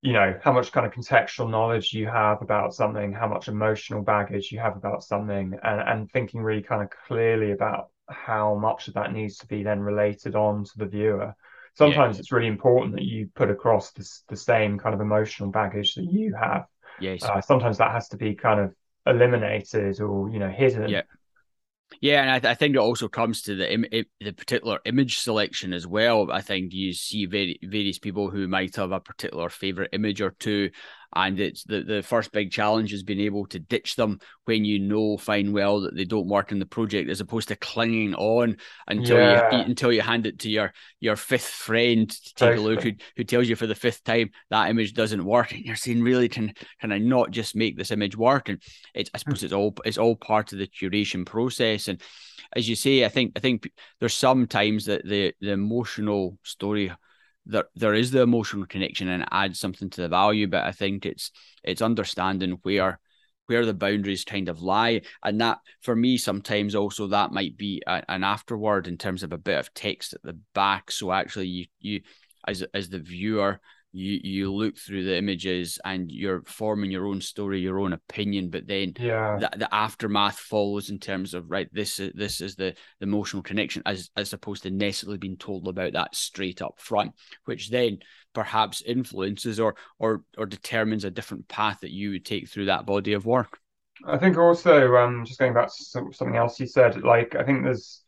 you 0.04 0.12
know 0.12 0.38
how 0.42 0.52
much 0.52 0.70
kind 0.70 0.86
of 0.86 0.92
contextual 0.92 1.50
knowledge 1.50 1.94
you 1.94 2.06
have 2.06 2.42
about 2.42 2.74
something, 2.74 3.14
how 3.14 3.26
much 3.26 3.48
emotional 3.48 4.02
baggage 4.02 4.52
you 4.52 4.58
have 4.58 4.76
about 4.76 5.02
something, 5.02 5.58
and 5.62 5.80
and 5.80 6.10
thinking 6.10 6.42
really 6.42 6.62
kind 6.62 6.82
of 6.82 6.90
clearly 6.90 7.52
about 7.52 7.88
how 8.10 8.54
much 8.54 8.86
of 8.86 8.94
that 8.94 9.14
needs 9.14 9.38
to 9.38 9.46
be 9.46 9.62
then 9.62 9.80
related 9.80 10.36
on 10.36 10.62
to 10.62 10.72
the 10.76 10.84
viewer. 10.84 11.34
Sometimes 11.74 12.16
yeah. 12.16 12.20
it's 12.20 12.32
really 12.32 12.48
important 12.48 12.94
that 12.96 13.04
you 13.04 13.30
put 13.34 13.50
across 13.50 13.92
this, 13.92 14.22
the 14.28 14.36
same 14.36 14.78
kind 14.78 14.94
of 14.94 15.00
emotional 15.00 15.50
baggage 15.50 15.94
that 15.94 16.04
you 16.04 16.34
have. 16.34 16.66
Yes. 17.00 17.24
Uh, 17.24 17.40
sometimes 17.40 17.78
that 17.78 17.90
has 17.90 18.08
to 18.10 18.18
be 18.18 18.34
kind 18.34 18.60
of 18.60 18.74
eliminated 19.06 20.02
or 20.02 20.28
you 20.28 20.38
know 20.38 20.50
hidden. 20.50 20.90
Yeah. 20.90 21.02
Yeah, 22.00 22.22
and 22.22 22.30
I, 22.30 22.38
th- 22.38 22.50
I, 22.50 22.54
think 22.54 22.74
it 22.74 22.80
also 22.80 23.08
comes 23.08 23.42
to 23.42 23.54
the 23.54 23.72
Im- 23.72 24.04
the 24.20 24.32
particular 24.32 24.78
image 24.84 25.18
selection 25.18 25.72
as 25.72 25.86
well. 25.86 26.30
I 26.30 26.40
think 26.40 26.72
you 26.72 26.92
see 26.92 27.26
very 27.26 27.58
various 27.62 27.98
people 27.98 28.30
who 28.30 28.48
might 28.48 28.76
have 28.76 28.92
a 28.92 29.00
particular 29.00 29.48
favorite 29.48 29.90
image 29.92 30.20
or 30.20 30.30
two, 30.30 30.70
and 31.14 31.38
it's 31.40 31.64
the, 31.64 31.82
the 31.82 32.02
first 32.02 32.32
big 32.32 32.50
challenge 32.50 32.92
is 32.92 33.02
being 33.02 33.20
able 33.20 33.46
to 33.46 33.58
ditch 33.58 33.96
them 33.96 34.18
when 34.44 34.64
you 34.64 34.78
know 34.78 35.16
fine 35.16 35.52
well 35.52 35.80
that 35.80 35.94
they 35.94 36.04
don't 36.04 36.28
work 36.28 36.52
in 36.52 36.58
the 36.58 36.66
project, 36.66 37.10
as 37.10 37.20
opposed 37.20 37.48
to 37.48 37.56
clinging 37.56 38.14
on 38.14 38.56
until 38.86 39.18
yeah. 39.18 39.56
you 39.56 39.64
until 39.64 39.92
you 39.92 40.00
hand 40.00 40.26
it 40.26 40.40
to 40.40 40.50
your 40.50 40.72
your 41.00 41.16
fifth 41.16 41.48
friend 41.48 42.10
to 42.10 42.34
take 42.34 42.56
a 42.56 42.60
look 42.60 42.82
who, 42.82 42.92
who 43.16 43.24
tells 43.24 43.48
you 43.48 43.56
for 43.56 43.66
the 43.66 43.74
fifth 43.74 44.04
time 44.04 44.30
that 44.50 44.70
image 44.70 44.94
doesn't 44.94 45.24
work, 45.24 45.52
and 45.52 45.64
you're 45.64 45.76
saying 45.76 46.02
really 46.02 46.28
can 46.28 46.52
can 46.80 46.92
I 46.92 46.98
not 46.98 47.30
just 47.30 47.56
make 47.56 47.76
this 47.76 47.90
image 47.90 48.16
work? 48.16 48.48
And 48.48 48.62
it's 48.94 49.10
I 49.14 49.18
suppose 49.18 49.40
hmm. 49.40 49.46
it's 49.46 49.54
all 49.54 49.74
it's 49.84 49.98
all 49.98 50.16
part 50.16 50.52
of 50.52 50.58
the 50.58 50.66
curation 50.66 51.26
process 51.26 51.88
and 51.88 52.00
as 52.54 52.68
you 52.68 52.76
say, 52.76 53.04
I 53.04 53.08
think 53.08 53.32
I 53.36 53.40
think 53.40 53.70
there's 54.00 54.14
some 54.14 54.46
times 54.46 54.86
that 54.86 55.04
the 55.04 55.34
the 55.40 55.52
emotional 55.52 56.38
story 56.42 56.92
there 57.46 57.64
there 57.74 57.94
is 57.94 58.10
the 58.10 58.22
emotional 58.22 58.66
connection 58.66 59.08
and 59.08 59.22
it 59.22 59.28
adds 59.30 59.58
something 59.60 59.90
to 59.90 60.00
the 60.02 60.08
value 60.08 60.46
but 60.46 60.64
i 60.64 60.72
think 60.72 61.04
it's 61.04 61.30
it's 61.62 61.82
understanding 61.82 62.58
where 62.62 62.98
where 63.46 63.66
the 63.66 63.74
boundaries 63.74 64.24
kind 64.24 64.48
of 64.48 64.62
lie. 64.62 65.02
And 65.22 65.40
that 65.40 65.58
for 65.82 65.94
me 65.94 66.16
sometimes 66.16 66.74
also 66.74 67.08
that 67.08 67.32
might 67.32 67.56
be 67.56 67.82
a, 67.86 68.02
an 68.08 68.24
afterword 68.24 68.86
in 68.86 68.96
terms 68.96 69.22
of 69.22 69.32
a 69.32 69.38
bit 69.38 69.58
of 69.58 69.72
text 69.74 70.14
at 70.14 70.22
the 70.22 70.38
back. 70.54 70.90
So 70.90 71.12
actually 71.12 71.48
you 71.48 71.66
you 71.80 72.00
as 72.46 72.64
as 72.74 72.88
the 72.88 72.98
viewer 72.98 73.60
you 73.94 74.20
you 74.22 74.52
look 74.52 74.76
through 74.76 75.04
the 75.04 75.16
images 75.16 75.78
and 75.84 76.10
you're 76.10 76.42
forming 76.46 76.90
your 76.90 77.06
own 77.06 77.20
story 77.20 77.60
your 77.60 77.78
own 77.78 77.92
opinion 77.92 78.50
but 78.50 78.66
then 78.66 78.92
yeah. 78.98 79.38
the, 79.38 79.58
the 79.58 79.74
aftermath 79.74 80.38
follows 80.38 80.90
in 80.90 80.98
terms 80.98 81.32
of 81.32 81.48
right 81.50 81.68
this 81.72 82.00
is 82.00 82.12
this 82.14 82.40
is 82.40 82.56
the, 82.56 82.74
the 82.98 83.06
emotional 83.06 83.42
connection 83.42 83.82
as 83.86 84.10
as 84.16 84.32
opposed 84.32 84.64
to 84.64 84.70
necessarily 84.70 85.16
being 85.16 85.36
told 85.36 85.68
about 85.68 85.92
that 85.92 86.14
straight 86.14 86.60
up 86.60 86.74
front 86.78 87.12
which 87.44 87.70
then 87.70 87.98
perhaps 88.34 88.82
influences 88.82 89.60
or 89.60 89.76
or 89.98 90.24
or 90.36 90.44
determines 90.44 91.04
a 91.04 91.10
different 91.10 91.46
path 91.48 91.78
that 91.80 91.92
you 91.92 92.10
would 92.10 92.24
take 92.24 92.48
through 92.48 92.66
that 92.66 92.84
body 92.84 93.12
of 93.12 93.24
work. 93.24 93.58
I 94.04 94.18
think 94.18 94.36
also 94.36 94.96
um 94.96 95.24
just 95.24 95.38
going 95.38 95.54
back 95.54 95.68
to 95.68 95.84
something 95.84 96.36
else 96.36 96.58
you 96.58 96.66
said 96.66 97.02
like 97.04 97.36
i 97.36 97.44
think 97.44 97.62
there's 97.62 98.02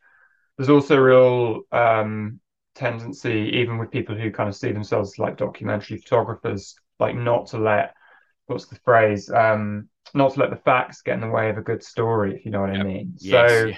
there's 0.57 0.69
also 0.69 0.97
real 0.97 1.61
um 1.71 2.41
tendency, 2.77 3.51
even 3.55 3.77
with 3.77 3.91
people 3.91 4.15
who 4.15 4.31
kind 4.31 4.47
of 4.47 4.55
see 4.55 4.71
themselves 4.71 5.19
like 5.19 5.37
documentary 5.37 5.97
photographers, 5.97 6.75
like 6.99 7.15
not 7.15 7.47
to 7.47 7.57
let 7.57 7.93
what's 8.45 8.67
the 8.67 8.79
phrase, 8.85 9.29
um, 9.29 9.89
not 10.13 10.33
to 10.33 10.39
let 10.39 10.49
the 10.49 10.55
facts 10.57 11.01
get 11.01 11.15
in 11.15 11.21
the 11.21 11.29
way 11.29 11.49
of 11.49 11.57
a 11.57 11.61
good 11.61 11.83
story, 11.83 12.35
if 12.35 12.45
you 12.45 12.51
know 12.51 12.61
what 12.61 12.73
yep. 12.73 12.81
I 12.81 12.83
mean. 12.83 13.13
Yes, 13.17 13.49
so, 13.49 13.65
yeah. 13.65 13.77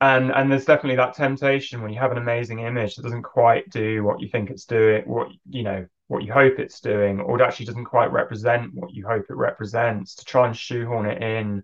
and 0.00 0.32
and 0.32 0.50
there's 0.50 0.64
definitely 0.64 0.96
that 0.96 1.14
temptation 1.14 1.82
when 1.82 1.92
you 1.92 2.00
have 2.00 2.12
an 2.12 2.18
amazing 2.18 2.60
image 2.60 2.96
that 2.96 3.02
doesn't 3.02 3.22
quite 3.22 3.68
do 3.70 4.02
what 4.02 4.20
you 4.20 4.28
think 4.28 4.50
it's 4.50 4.64
doing, 4.64 5.02
what 5.06 5.28
you 5.48 5.62
know, 5.62 5.86
what 6.08 6.24
you 6.24 6.32
hope 6.32 6.58
it's 6.58 6.80
doing, 6.80 7.20
or 7.20 7.40
it 7.40 7.44
actually 7.44 7.66
doesn't 7.66 7.84
quite 7.84 8.10
represent 8.10 8.74
what 8.74 8.92
you 8.92 9.06
hope 9.06 9.26
it 9.30 9.36
represents, 9.36 10.16
to 10.16 10.24
try 10.24 10.46
and 10.46 10.56
shoehorn 10.56 11.06
it 11.06 11.22
in 11.22 11.62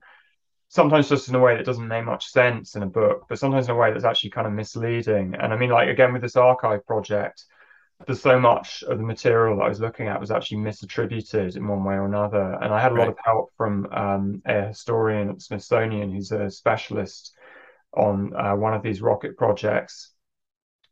sometimes 0.69 1.09
just 1.09 1.29
in 1.29 1.35
a 1.35 1.41
way 1.41 1.57
that 1.57 1.67
doesn't 1.67 1.89
make 1.89 2.05
much 2.05 2.27
sense 2.27 2.75
in 2.75 2.83
a 2.83 2.87
book, 2.87 3.27
but 3.29 3.39
sometimes 3.39 3.67
in 3.67 3.75
a 3.75 3.79
way 3.79 3.93
that's 3.93 4.05
actually 4.05 4.31
kind 4.31 4.47
of 4.47 4.53
misleading. 4.53 5.35
And 5.35 5.53
I 5.53 5.57
mean, 5.57 5.71
like 5.71 5.89
again 5.89 6.13
with 6.13 6.23
this 6.23 6.37
archive 6.37 6.87
project, 6.87 7.45
there's 8.07 8.21
so 8.21 8.39
much 8.39 8.83
of 8.83 8.99
the 8.99 9.05
material 9.05 9.57
that 9.57 9.65
I 9.65 9.69
was 9.69 9.81
looking 9.81 10.09
at 10.09 10.21
was 10.21 10.31
actually 10.31 10.59
misattributed 10.59 11.57
in 11.57 11.67
one 11.67 11.83
way 11.83 11.95
or 11.95 12.05
another. 12.05 12.59
And 12.61 12.73
I 12.73 12.81
had 12.81 12.93
a 12.93 12.95
right. 12.95 13.09
lot 13.09 13.13
of 13.13 13.19
help 13.25 13.53
from 13.57 13.87
um, 13.91 14.43
a 14.45 14.69
historian 14.69 15.31
at 15.31 15.41
Smithsonian 15.41 16.13
who's 16.13 16.31
a 16.33 16.51
specialist 16.51 17.33
on 17.97 18.35
uh, 18.37 18.55
one 18.55 18.75
of 18.75 18.83
these 18.83 19.01
rocket 19.01 19.39
projects. 19.39 20.13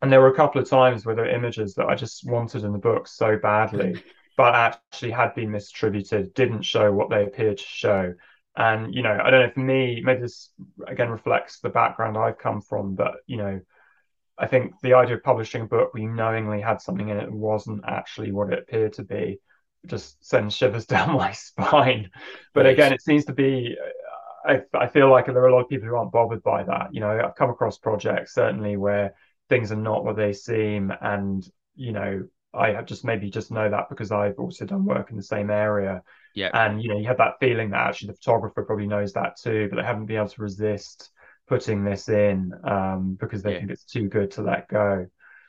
And 0.01 0.11
there 0.11 0.21
were 0.21 0.33
a 0.33 0.37
couple 0.37 0.61
of 0.61 0.69
times 0.69 1.05
where 1.05 1.15
there 1.15 1.27
were 1.27 1.31
images 1.31 1.75
that 1.75 1.87
I 1.87 1.95
just 1.95 2.27
wanted 2.27 2.65
in 2.65 2.73
the 2.73 2.79
book 2.79 3.07
so 3.07 3.37
badly, 3.37 4.03
but 4.37 4.55
actually 4.55 5.11
had 5.11 5.35
been 5.35 5.51
misattributed, 5.51 6.35
didn't 6.35 6.63
show 6.63 6.91
what 6.91 7.11
they 7.11 7.25
appeared 7.25 7.59
to 7.59 7.65
show. 7.65 8.15
And, 8.57 8.95
you 8.95 9.03
know, 9.03 9.19
I 9.23 9.31
don't 9.31 9.47
know, 9.47 9.53
for 9.53 9.61
me, 9.61 10.01
maybe 10.05 10.21
this 10.21 10.51
again 10.87 11.11
reflects 11.11 11.61
the 11.61 11.71
background 11.71 12.17
I've 12.17 12.39
come 12.39 12.61
from, 12.61 12.95
but, 12.95 13.17
you 13.27 13.37
know, 13.37 13.61
I 14.39 14.47
think 14.47 14.75
the 14.83 14.95
idea 14.95 15.17
of 15.17 15.23
publishing 15.23 15.63
a 15.63 15.67
book 15.67 15.93
we 15.95 16.07
knowingly 16.07 16.61
had 16.61 16.81
something 16.81 17.09
in 17.09 17.19
it 17.19 17.31
wasn't 17.31 17.85
actually 17.87 18.33
what 18.33 18.53
it 18.53 18.59
appeared 18.61 18.95
to 18.95 19.05
be 19.05 19.41
just 19.87 20.25
sends 20.25 20.55
shivers 20.55 20.87
down 20.95 21.17
my 21.17 21.33
spine. 21.33 22.11
But 22.53 22.67
again, 22.67 22.93
it 22.93 23.03
seems 23.03 23.25
to 23.27 23.33
be, 23.33 23.77
I, 24.47 24.61
I 24.73 24.87
feel 24.89 25.11
like 25.11 25.27
there 25.27 25.39
are 25.39 25.49
a 25.49 25.55
lot 25.55 25.63
of 25.63 25.69
people 25.69 25.89
who 25.89 25.97
aren't 25.97 26.13
bothered 26.13 26.43
by 26.43 26.65
that. 26.65 26.89
You 26.93 27.01
know, 27.01 27.21
I've 27.25 27.37
come 27.37 27.51
across 27.51 27.79
projects 27.79 28.35
certainly 28.35 28.77
where 28.77 29.15
things 29.49 29.73
are 29.73 29.77
not 29.77 30.05
what 30.05 30.17
they 30.17 30.33
seem. 30.33 30.93
And, 31.01 31.47
you 31.75 31.93
know, 31.93 32.25
I 32.53 32.73
have 32.73 32.87
just 32.87 33.05
maybe 33.05 33.31
just 33.31 33.51
know 33.51 33.69
that 33.69 33.89
because 33.89 34.13
I've 34.13 34.39
also 34.39 34.65
done 34.65 34.85
work 34.85 35.11
in 35.11 35.17
the 35.17 35.23
same 35.23 35.51
area. 35.51 36.03
Yeah. 36.35 36.51
And 36.53 36.83
you 36.83 36.89
know, 36.89 36.99
you 36.99 37.07
have 37.07 37.19
that 37.19 37.35
feeling 37.41 37.71
that 37.71 37.87
actually 37.87 38.09
the 38.09 38.15
photographer 38.15 38.65
probably 38.65 38.87
knows 38.87 39.13
that 39.13 39.37
too, 39.41 39.69
but 39.71 39.77
they 39.77 39.87
haven't 39.87 40.07
been 40.07 40.17
able 40.17 40.29
to 40.29 40.43
resist 40.43 41.11
putting 41.47 41.85
this 41.85 42.09
in 42.09 42.53
um, 42.65 43.17
because 43.21 43.43
they 43.43 43.53
yeah. 43.53 43.59
think 43.61 43.71
it's 43.71 43.85
too 43.85 44.09
good 44.09 44.31
to 44.33 44.43
let 44.43 44.69
go. 44.69 45.07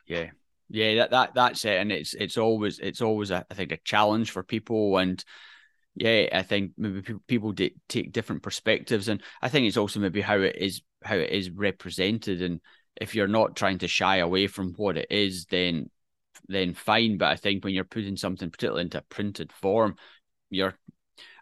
Yeah. 0.07 0.29
Yeah, 0.67 0.95
that, 0.95 1.11
that 1.11 1.33
that's 1.35 1.63
it. 1.65 1.79
And 1.79 1.91
it's 1.91 2.15
it's 2.15 2.37
always 2.37 2.79
it's 2.79 3.01
always 3.01 3.29
a, 3.29 3.45
I 3.51 3.53
think 3.53 3.71
a 3.71 3.77
challenge 3.77 4.31
for 4.31 4.41
people 4.41 4.97
and 4.97 5.23
yeah, 5.95 6.27
I 6.33 6.41
think 6.41 6.73
maybe 6.77 7.01
people 7.25 7.53
take 7.53 8.11
different 8.11 8.43
perspectives, 8.43 9.07
and 9.07 9.23
I 9.41 9.47
think 9.47 9.65
it's 9.65 9.77
also 9.77 10.01
maybe 10.01 10.19
how 10.19 10.39
it 10.39 10.57
is 10.59 10.81
how 11.03 11.15
it 11.15 11.29
is 11.29 11.49
represented. 11.49 12.41
And 12.41 12.59
if 12.97 13.15
you're 13.15 13.27
not 13.27 13.55
trying 13.55 13.77
to 13.79 13.87
shy 13.87 14.17
away 14.17 14.47
from 14.47 14.73
what 14.75 14.97
it 14.97 15.07
is, 15.09 15.45
then 15.45 15.89
then 16.49 16.73
fine. 16.73 17.17
But 17.17 17.31
I 17.31 17.37
think 17.37 17.63
when 17.63 17.73
you're 17.73 17.85
putting 17.85 18.17
something 18.17 18.51
particularly 18.51 18.83
into 18.83 18.97
a 18.97 19.03
printed 19.03 19.53
form, 19.53 19.95
you're 20.49 20.77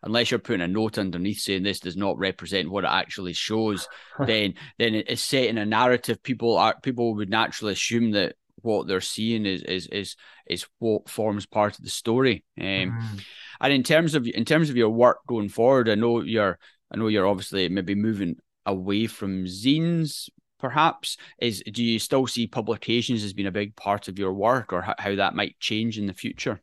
unless 0.04 0.30
you're 0.30 0.40
putting 0.40 0.62
a 0.62 0.68
note 0.68 0.98
underneath 0.98 1.40
saying 1.40 1.64
this 1.64 1.80
does 1.80 1.96
not 1.96 2.18
represent 2.18 2.70
what 2.70 2.84
it 2.84 2.92
actually 2.92 3.34
shows, 3.34 3.88
then 4.26 4.54
then 4.78 4.96
it's 4.96 5.24
setting 5.24 5.58
a 5.58 5.66
narrative. 5.66 6.22
People 6.24 6.58
are 6.58 6.76
people 6.82 7.16
would 7.16 7.30
naturally 7.30 7.74
assume 7.74 8.12
that 8.12 8.36
what 8.62 8.88
they're 8.88 9.02
seeing 9.02 9.46
is 9.46 9.64
is 9.64 9.88
is 9.88 10.16
is 10.48 10.66
what 10.80 11.10
forms 11.10 11.46
part 11.46 11.78
of 11.78 11.84
the 11.84 11.90
story. 11.90 12.44
Um, 12.60 12.66
mm. 12.66 13.20
And 13.62 13.74
in 13.74 13.84
terms 13.84 14.16
of 14.16 14.28
in 14.28 14.46
terms 14.46 14.70
of 14.70 14.78
your 14.78 14.90
work 14.90 15.20
going 15.28 15.50
forward, 15.50 15.90
I 15.90 15.96
know 15.96 16.22
you're 16.22 16.60
I 16.92 16.98
know 16.98 17.08
you're 17.08 17.28
obviously 17.28 17.70
maybe 17.70 17.96
moving 17.96 18.38
away 18.66 19.08
from 19.08 19.46
zines 19.46 20.30
perhaps 20.58 21.18
is 21.42 21.62
do 21.74 21.84
you 21.84 22.00
still 22.00 22.26
see 22.26 22.48
publications 22.48 23.22
as 23.26 23.34
being 23.34 23.50
a 23.50 23.52
big 23.52 23.76
part 23.76 24.08
of 24.08 24.18
your 24.18 24.34
work 24.34 24.72
or 24.72 24.82
how 24.98 25.14
that 25.14 25.36
might 25.36 25.60
change 25.60 26.00
in 26.00 26.06
the 26.06 26.14
future 26.14 26.62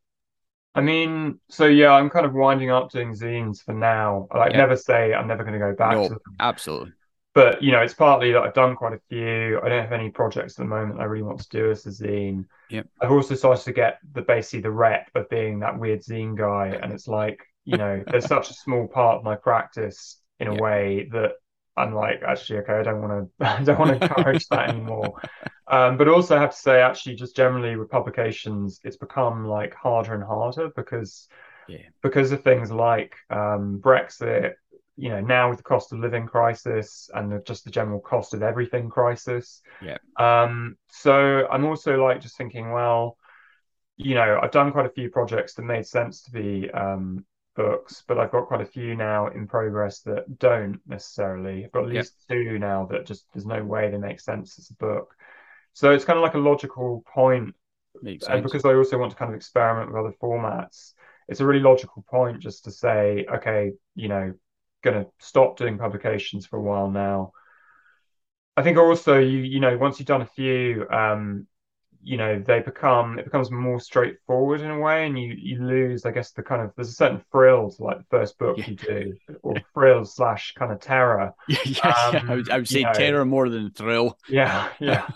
I 0.75 0.81
mean, 0.81 1.41
so 1.49 1.67
yeah, 1.67 1.93
I'm 1.93 2.11
kind 2.11 2.25
of 2.25 2.33
winding 2.33 2.71
up 2.71 2.91
doing 2.91 3.13
zines 3.13 3.63
for 3.63 3.75
now. 3.75 4.29
Like, 4.35 4.53
yeah. 4.53 4.59
never 4.59 4.77
say 4.77 5.13
I'm 5.13 5.27
never 5.27 5.43
going 5.43 5.55
to 5.55 5.59
go 5.59 5.75
back 5.75 5.93
no, 5.93 6.05
to 6.05 6.09
them. 6.11 6.21
Absolutely. 6.39 6.93
But 7.35 7.63
you 7.63 7.73
know, 7.73 7.81
it's 7.81 7.95
partly 7.95 8.33
that 8.33 8.43
I've 8.43 8.55
done 8.55 8.75
quite 8.75 8.93
a 8.93 9.01
few. 9.09 9.61
I 9.63 9.69
don't 9.69 9.83
have 9.83 9.93
any 9.93 10.11
projects 10.11 10.55
at 10.55 10.65
the 10.65 10.69
moment 10.69 11.01
I 11.01 11.05
really 11.05 11.23
want 11.23 11.41
to 11.41 11.49
do 11.49 11.71
as 11.71 11.87
a 11.87 11.91
zine. 11.91 12.45
Yep. 12.71 12.89
I've 13.01 13.13
also 13.13 13.35
started 13.35 13.65
to 13.65 13.73
get 13.73 13.99
the 14.13 14.23
basically 14.23 14.63
the 14.63 14.71
rep 14.71 15.11
of 15.15 15.29
being 15.29 15.61
that 15.61 15.79
weird 15.79 16.03
zine 16.03 16.37
guy, 16.37 16.79
and 16.83 16.93
it's 16.93 17.09
like 17.09 17.41
you 17.65 17.77
know, 17.77 18.03
there's 18.07 18.27
such 18.27 18.51
a 18.51 18.55
small 18.55 18.89
part 18.89 19.19
of 19.19 19.25
my 19.25 19.37
practice 19.37 20.21
in 20.41 20.49
a 20.49 20.53
yep. 20.53 20.61
way 20.61 21.09
that 21.13 21.33
I'm 21.81 21.95
like, 21.95 22.23
actually, 22.23 22.61
okay, 22.61 22.75
I 22.75 22.83
don't 22.83 23.01
want 23.01 23.31
to, 23.39 23.47
I 23.61 23.63
don't 23.63 23.79
want 23.79 24.01
to 24.01 24.07
encourage 24.07 24.47
that 24.49 24.69
anymore. 24.69 25.21
Um, 25.67 25.97
but 25.97 26.09
also, 26.09 26.37
I 26.37 26.41
have 26.41 26.51
to 26.51 26.57
say, 26.57 26.81
actually, 26.81 27.17
just 27.17 27.37
generally 27.37 27.77
with 27.77 27.91
publications, 27.91 28.81
it's 28.85 28.97
become 28.97 29.47
like 29.47 29.75
harder 29.75 30.15
and 30.15 30.25
harder 30.25 30.71
because, 30.75 31.29
yeah. 31.69 31.79
because 32.03 32.33
of 32.33 32.43
things 32.43 32.71
like 32.71 33.15
um, 33.31 33.81
Brexit. 33.83 34.55
You 34.97 35.09
know, 35.09 35.21
now 35.21 35.49
with 35.49 35.59
the 35.59 35.65
cost 35.65 35.93
of 35.93 36.01
living 36.01 36.27
crisis 36.27 37.09
and 37.15 37.33
the, 37.33 37.39
just 37.47 37.65
the 37.65 37.71
general 37.71 38.01
cost 38.01 38.35
of 38.35 38.43
everything 38.43 38.91
crisis. 38.91 39.63
Yeah. 39.81 39.97
Um. 40.19 40.77
So 40.89 41.47
I'm 41.51 41.65
also 41.65 42.05
like 42.05 42.21
just 42.21 42.37
thinking, 42.37 42.73
well, 42.73 43.17
you 43.97 44.15
know, 44.15 44.39
I've 44.43 44.51
done 44.51 44.73
quite 44.73 44.87
a 44.87 44.91
few 44.91 45.09
projects 45.09 45.55
that 45.55 45.63
made 45.63 45.87
sense 45.87 46.23
to 46.23 46.33
be 46.33 46.71
um 46.71 47.25
books, 47.63 48.03
but 48.07 48.19
I've 48.19 48.33
got 48.33 48.47
quite 48.47 48.61
a 48.61 48.67
few 48.67 48.95
now 48.95 49.27
in 49.29 49.47
progress 49.47 50.01
that 50.01 50.39
don't 50.39 50.81
necessarily. 50.87 51.65
I've 51.65 51.73
got 51.73 51.85
at 51.85 51.91
least 51.91 52.15
yep. 52.29 52.39
two 52.39 52.59
now 52.59 52.87
that 52.91 53.07
just 53.07 53.27
there's 53.33 53.47
no 53.47 53.63
way 53.63 53.91
they 53.91 53.99
make 53.99 54.21
sense 54.21 54.59
as 54.59 54.71
a 54.71 54.75
book. 54.75 55.15
So 55.73 55.93
it's 55.93 56.05
kind 56.05 56.19
of 56.19 56.23
like 56.23 56.35
a 56.35 56.39
logical 56.39 57.05
point. 57.07 57.55
Makes 58.03 58.27
and 58.27 58.43
because 58.43 58.65
I 58.65 58.75
also 58.75 58.99
want 58.99 59.11
to 59.13 59.17
kind 59.17 59.31
of 59.31 59.37
experiment 59.37 59.93
with 59.93 60.01
other 60.01 60.15
formats, 60.23 60.93
it's 61.29 61.41
a 61.41 61.47
really 61.47 61.61
logical 61.61 62.05
point 62.09 62.41
just 62.41 62.65
to 62.65 62.71
say, 62.71 63.27
okay, 63.31 63.73
you 63.95 64.09
know, 64.09 64.33
going 64.83 65.05
to 65.05 65.11
stop 65.19 65.59
doing 65.59 65.77
publications 65.77 66.47
for 66.47 66.57
a 66.57 66.63
while 66.63 66.91
now. 66.91 67.33
I 68.57 68.63
think 68.63 68.79
also 68.79 69.19
you 69.19 69.39
you 69.39 69.61
know 69.61 69.77
once 69.77 69.99
you've 69.99 70.07
done 70.07 70.23
a 70.23 70.27
few, 70.27 70.87
um, 70.91 71.47
you 72.03 72.17
know 72.17 72.39
they 72.39 72.61
become 72.61 73.19
it 73.19 73.25
becomes 73.25 73.51
more 73.51 73.79
straightforward 73.79 74.61
in 74.61 74.71
a 74.71 74.79
way 74.79 75.07
and 75.07 75.19
you 75.19 75.35
you 75.39 75.63
lose 75.63 76.07
i 76.07 76.11
guess 76.11 76.31
the 76.33 76.43
kind 76.43 76.63
of 76.63 76.73
there's 76.75 76.89
a 76.89 76.93
certain 76.93 77.23
thrill 77.31 77.71
to 77.71 77.83
like 77.83 77.99
the 77.99 78.05
first 78.11 78.39
book 78.39 78.57
yeah. 78.57 78.69
you 78.69 78.77
do 78.77 79.17
or 79.43 79.57
thrill 79.75 80.05
slash 80.05 80.55
kind 80.55 80.73
of 80.73 80.81
terror. 80.81 81.33
Yeah, 81.49 81.89
um, 81.89 82.15
yeah. 82.15 82.23
I, 82.29 82.35
would, 82.35 82.51
I 82.51 82.57
would 82.57 82.69
say 82.69 82.83
know. 82.83 82.93
terror 82.93 83.25
more 83.25 83.49
than 83.49 83.71
thrill. 83.71 84.19
Yeah 84.29 84.69
yeah. 84.81 85.07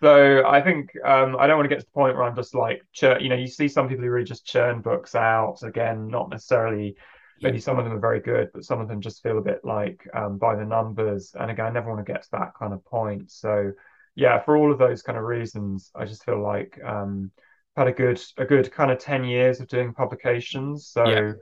So 0.00 0.46
i 0.46 0.60
think 0.60 0.90
um 1.04 1.36
i 1.38 1.46
don't 1.46 1.56
want 1.58 1.68
to 1.68 1.74
get 1.74 1.80
to 1.80 1.86
the 1.86 1.92
point 1.92 2.16
where 2.16 2.24
i'm 2.24 2.36
just 2.36 2.54
like 2.54 2.82
chur- 2.92 3.20
you 3.20 3.28
know 3.28 3.36
you 3.36 3.46
see 3.46 3.68
some 3.68 3.88
people 3.88 4.04
who 4.04 4.10
really 4.10 4.24
just 4.24 4.46
churn 4.46 4.80
books 4.80 5.14
out 5.14 5.62
again 5.62 6.08
not 6.08 6.30
necessarily 6.30 6.96
maybe 7.40 7.58
some 7.58 7.78
of 7.78 7.84
them 7.84 7.94
are 7.94 8.00
very 8.00 8.20
good 8.20 8.50
but 8.54 8.64
some 8.64 8.80
of 8.80 8.88
them 8.88 9.00
just 9.00 9.22
feel 9.22 9.38
a 9.38 9.42
bit 9.42 9.64
like 9.64 10.08
um 10.14 10.38
by 10.38 10.54
the 10.54 10.64
numbers. 10.64 11.34
And 11.38 11.50
again 11.50 11.66
i 11.66 11.70
never 11.70 11.92
want 11.92 12.04
to 12.04 12.12
get 12.12 12.22
to 12.22 12.30
that 12.32 12.54
kind 12.58 12.72
of 12.72 12.84
point. 12.84 13.30
So 13.30 13.72
yeah, 14.14 14.40
for 14.40 14.56
all 14.56 14.72
of 14.72 14.78
those 14.78 15.02
kind 15.02 15.18
of 15.18 15.24
reasons, 15.24 15.90
I 15.94 16.04
just 16.04 16.24
feel 16.24 16.42
like 16.42 16.78
um, 16.84 17.30
I've 17.76 17.86
had 17.86 17.94
a 17.94 17.96
good 17.96 18.22
a 18.36 18.44
good 18.44 18.70
kind 18.72 18.90
of 18.90 18.98
ten 18.98 19.24
years 19.24 19.60
of 19.60 19.68
doing 19.68 19.94
publications. 19.94 20.88
So 20.88 21.08
yeah. 21.08 21.32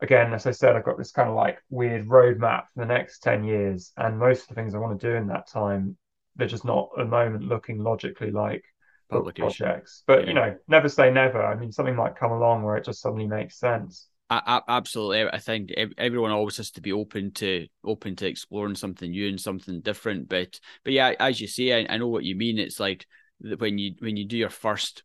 again, 0.00 0.32
as 0.32 0.46
I 0.46 0.50
said, 0.50 0.74
I've 0.74 0.84
got 0.84 0.96
this 0.98 1.12
kind 1.12 1.28
of 1.28 1.34
like 1.34 1.58
weird 1.70 2.06
roadmap 2.06 2.64
for 2.72 2.80
the 2.80 2.86
next 2.86 3.20
ten 3.20 3.44
years, 3.44 3.92
and 3.96 4.18
most 4.18 4.42
of 4.42 4.48
the 4.48 4.54
things 4.54 4.74
I 4.74 4.78
want 4.78 4.98
to 4.98 5.10
do 5.10 5.16
in 5.16 5.26
that 5.28 5.48
time, 5.48 5.96
they're 6.36 6.48
just 6.48 6.64
not 6.64 6.90
at 6.96 7.04
the 7.04 7.10
moment 7.10 7.44
looking 7.44 7.78
logically 7.78 8.30
like 8.30 8.64
projects. 9.10 10.02
But 10.06 10.22
yeah. 10.22 10.28
you 10.28 10.34
know, 10.34 10.56
never 10.66 10.88
say 10.88 11.10
never. 11.10 11.42
I 11.42 11.56
mean, 11.56 11.72
something 11.72 11.96
might 11.96 12.16
come 12.16 12.32
along 12.32 12.62
where 12.62 12.76
it 12.76 12.84
just 12.84 13.02
suddenly 13.02 13.26
makes 13.26 13.58
sense. 13.58 14.08
I, 14.30 14.60
I, 14.68 14.76
absolutely. 14.78 15.28
I 15.30 15.38
think 15.38 15.70
everyone 15.98 16.30
always 16.30 16.56
has 16.56 16.70
to 16.72 16.80
be 16.80 16.92
open 16.92 17.32
to 17.32 17.66
open 17.84 18.16
to 18.16 18.26
exploring 18.26 18.74
something 18.74 19.10
new 19.10 19.28
and 19.28 19.40
something 19.40 19.80
different. 19.80 20.28
But 20.28 20.58
but 20.82 20.92
yeah, 20.92 21.14
as 21.20 21.40
you 21.40 21.46
say, 21.46 21.84
I, 21.84 21.94
I 21.94 21.98
know 21.98 22.08
what 22.08 22.24
you 22.24 22.34
mean. 22.34 22.58
It's 22.58 22.80
like 22.80 23.06
when 23.40 23.78
you 23.78 23.94
when 23.98 24.16
you 24.16 24.24
do 24.24 24.36
your 24.36 24.50
first 24.50 25.02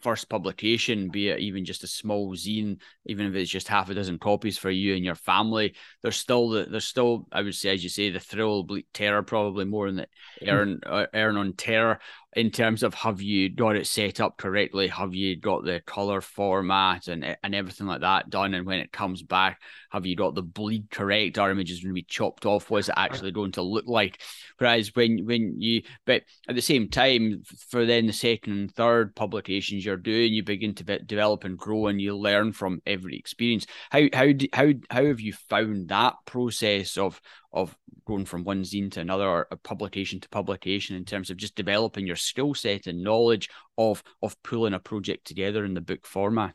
first 0.00 0.28
publication, 0.28 1.10
be 1.10 1.28
it 1.28 1.40
even 1.40 1.64
just 1.64 1.84
a 1.84 1.86
small 1.86 2.34
zine, 2.34 2.80
even 3.04 3.26
if 3.26 3.34
it's 3.34 3.50
just 3.50 3.68
half 3.68 3.90
a 3.90 3.94
dozen 3.94 4.18
copies 4.18 4.56
for 4.56 4.70
you 4.70 4.94
and 4.94 5.04
your 5.04 5.14
family, 5.14 5.74
there's 6.02 6.16
still 6.16 6.48
the 6.48 6.64
there's 6.64 6.86
still 6.86 7.26
I 7.30 7.42
would 7.42 7.54
say 7.54 7.74
as 7.74 7.82
you 7.82 7.90
say 7.90 8.10
the 8.10 8.20
thrill, 8.20 8.62
bleak 8.62 8.86
terror 8.94 9.22
probably 9.22 9.66
more 9.66 9.86
than 9.86 9.96
the 9.96 10.08
hmm. 10.40 10.48
earn 10.48 10.80
uh, 10.86 11.06
earn 11.12 11.36
on 11.36 11.52
terror 11.52 11.98
in 12.34 12.50
terms 12.50 12.82
of 12.82 12.92
have 12.92 13.22
you 13.22 13.48
got 13.48 13.76
it 13.76 13.86
set 13.86 14.20
up 14.20 14.36
correctly? 14.36 14.88
Have 14.88 15.14
you 15.14 15.36
got 15.36 15.64
the 15.64 15.80
color 15.86 16.20
format 16.20 17.08
and 17.08 17.36
and 17.42 17.54
everything 17.54 17.86
like 17.86 18.02
that 18.02 18.28
done? 18.28 18.52
And 18.52 18.66
when 18.66 18.80
it 18.80 18.92
comes 18.92 19.22
back, 19.22 19.60
have 19.90 20.04
you 20.04 20.16
got 20.16 20.34
the 20.34 20.42
bleed 20.42 20.90
correct? 20.90 21.38
Our 21.38 21.50
images 21.50 21.80
going 21.80 21.90
to 21.90 21.94
be 21.94 22.02
chopped 22.02 22.44
off? 22.44 22.68
What's 22.68 22.90
it 22.90 22.94
actually 22.96 23.32
going 23.32 23.52
to 23.52 23.62
look 23.62 23.86
like? 23.86 24.20
Whereas 24.58 24.94
when 24.94 25.24
when 25.24 25.60
you, 25.60 25.82
but 26.04 26.24
at 26.46 26.54
the 26.54 26.62
same 26.62 26.88
time, 26.88 27.42
for 27.70 27.86
then 27.86 28.06
the 28.06 28.12
second 28.12 28.52
and 28.52 28.74
third 28.74 29.14
publications 29.14 29.84
you're 29.84 29.96
doing, 29.96 30.34
you 30.34 30.42
begin 30.42 30.74
to 30.74 30.98
develop 30.98 31.44
and 31.44 31.56
grow, 31.56 31.86
and 31.86 32.00
you 32.00 32.16
learn 32.16 32.52
from 32.52 32.82
every 32.86 33.16
experience. 33.16 33.66
How 33.90 34.02
how 34.12 34.28
how 34.52 34.72
how 34.90 35.04
have 35.06 35.20
you 35.20 35.32
found 35.32 35.88
that 35.88 36.16
process 36.26 36.98
of 36.98 37.20
of 37.56 37.76
going 38.04 38.24
from 38.24 38.44
one 38.44 38.62
zine 38.62 38.90
to 38.92 39.00
another 39.00 39.26
or 39.26 39.48
a 39.50 39.56
publication 39.56 40.20
to 40.20 40.28
publication 40.28 40.94
in 40.94 41.04
terms 41.04 41.30
of 41.30 41.36
just 41.36 41.56
developing 41.56 42.06
your 42.06 42.16
skill 42.16 42.54
set 42.54 42.86
and 42.86 43.02
knowledge 43.02 43.48
of 43.76 44.02
of 44.22 44.40
pulling 44.42 44.74
a 44.74 44.78
project 44.78 45.26
together 45.26 45.64
in 45.64 45.74
the 45.74 45.80
book 45.80 46.06
format. 46.06 46.54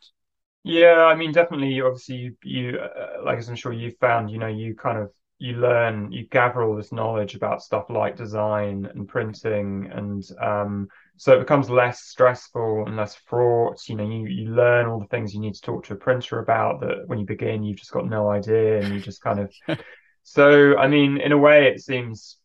Yeah 0.63 1.05
i 1.05 1.15
mean 1.15 1.31
definitely 1.31 1.81
obviously 1.81 2.15
you, 2.15 2.35
you 2.43 2.79
uh, 2.79 3.23
like 3.25 3.39
as 3.39 3.49
i'm 3.49 3.55
sure 3.55 3.73
you've 3.73 3.97
found 3.97 4.29
you 4.29 4.37
know 4.37 4.47
you 4.47 4.75
kind 4.75 4.99
of 4.99 5.09
you 5.39 5.53
learn 5.53 6.11
you 6.11 6.27
gather 6.27 6.61
all 6.61 6.75
this 6.75 6.91
knowledge 6.91 7.33
about 7.33 7.63
stuff 7.63 7.85
like 7.89 8.15
design 8.15 8.87
and 8.93 9.07
printing 9.07 9.89
and 9.91 10.23
um, 10.39 10.87
so 11.17 11.35
it 11.35 11.39
becomes 11.39 11.67
less 11.67 12.01
stressful 12.01 12.85
and 12.85 12.95
less 12.95 13.15
fraught. 13.15 13.89
You 13.89 13.95
know 13.95 14.07
you, 14.07 14.27
you 14.27 14.49
learn 14.51 14.85
all 14.85 14.99
the 14.99 15.07
things 15.07 15.33
you 15.33 15.39
need 15.39 15.55
to 15.55 15.61
talk 15.61 15.83
to 15.85 15.93
a 15.93 15.97
printer 15.97 16.37
about 16.37 16.79
that 16.81 17.07
when 17.07 17.17
you 17.17 17.25
begin 17.25 17.63
you've 17.63 17.79
just 17.79 17.91
got 17.91 18.07
no 18.07 18.29
idea 18.29 18.81
and 18.81 18.93
you 18.93 18.99
just 18.99 19.23
kind 19.23 19.39
of 19.39 19.51
So, 20.23 20.77
I 20.77 20.88
mean, 20.88 21.17
in 21.17 21.31
a 21.31 21.38
way, 21.38 21.67
it 21.67 21.81
seems 21.81 22.38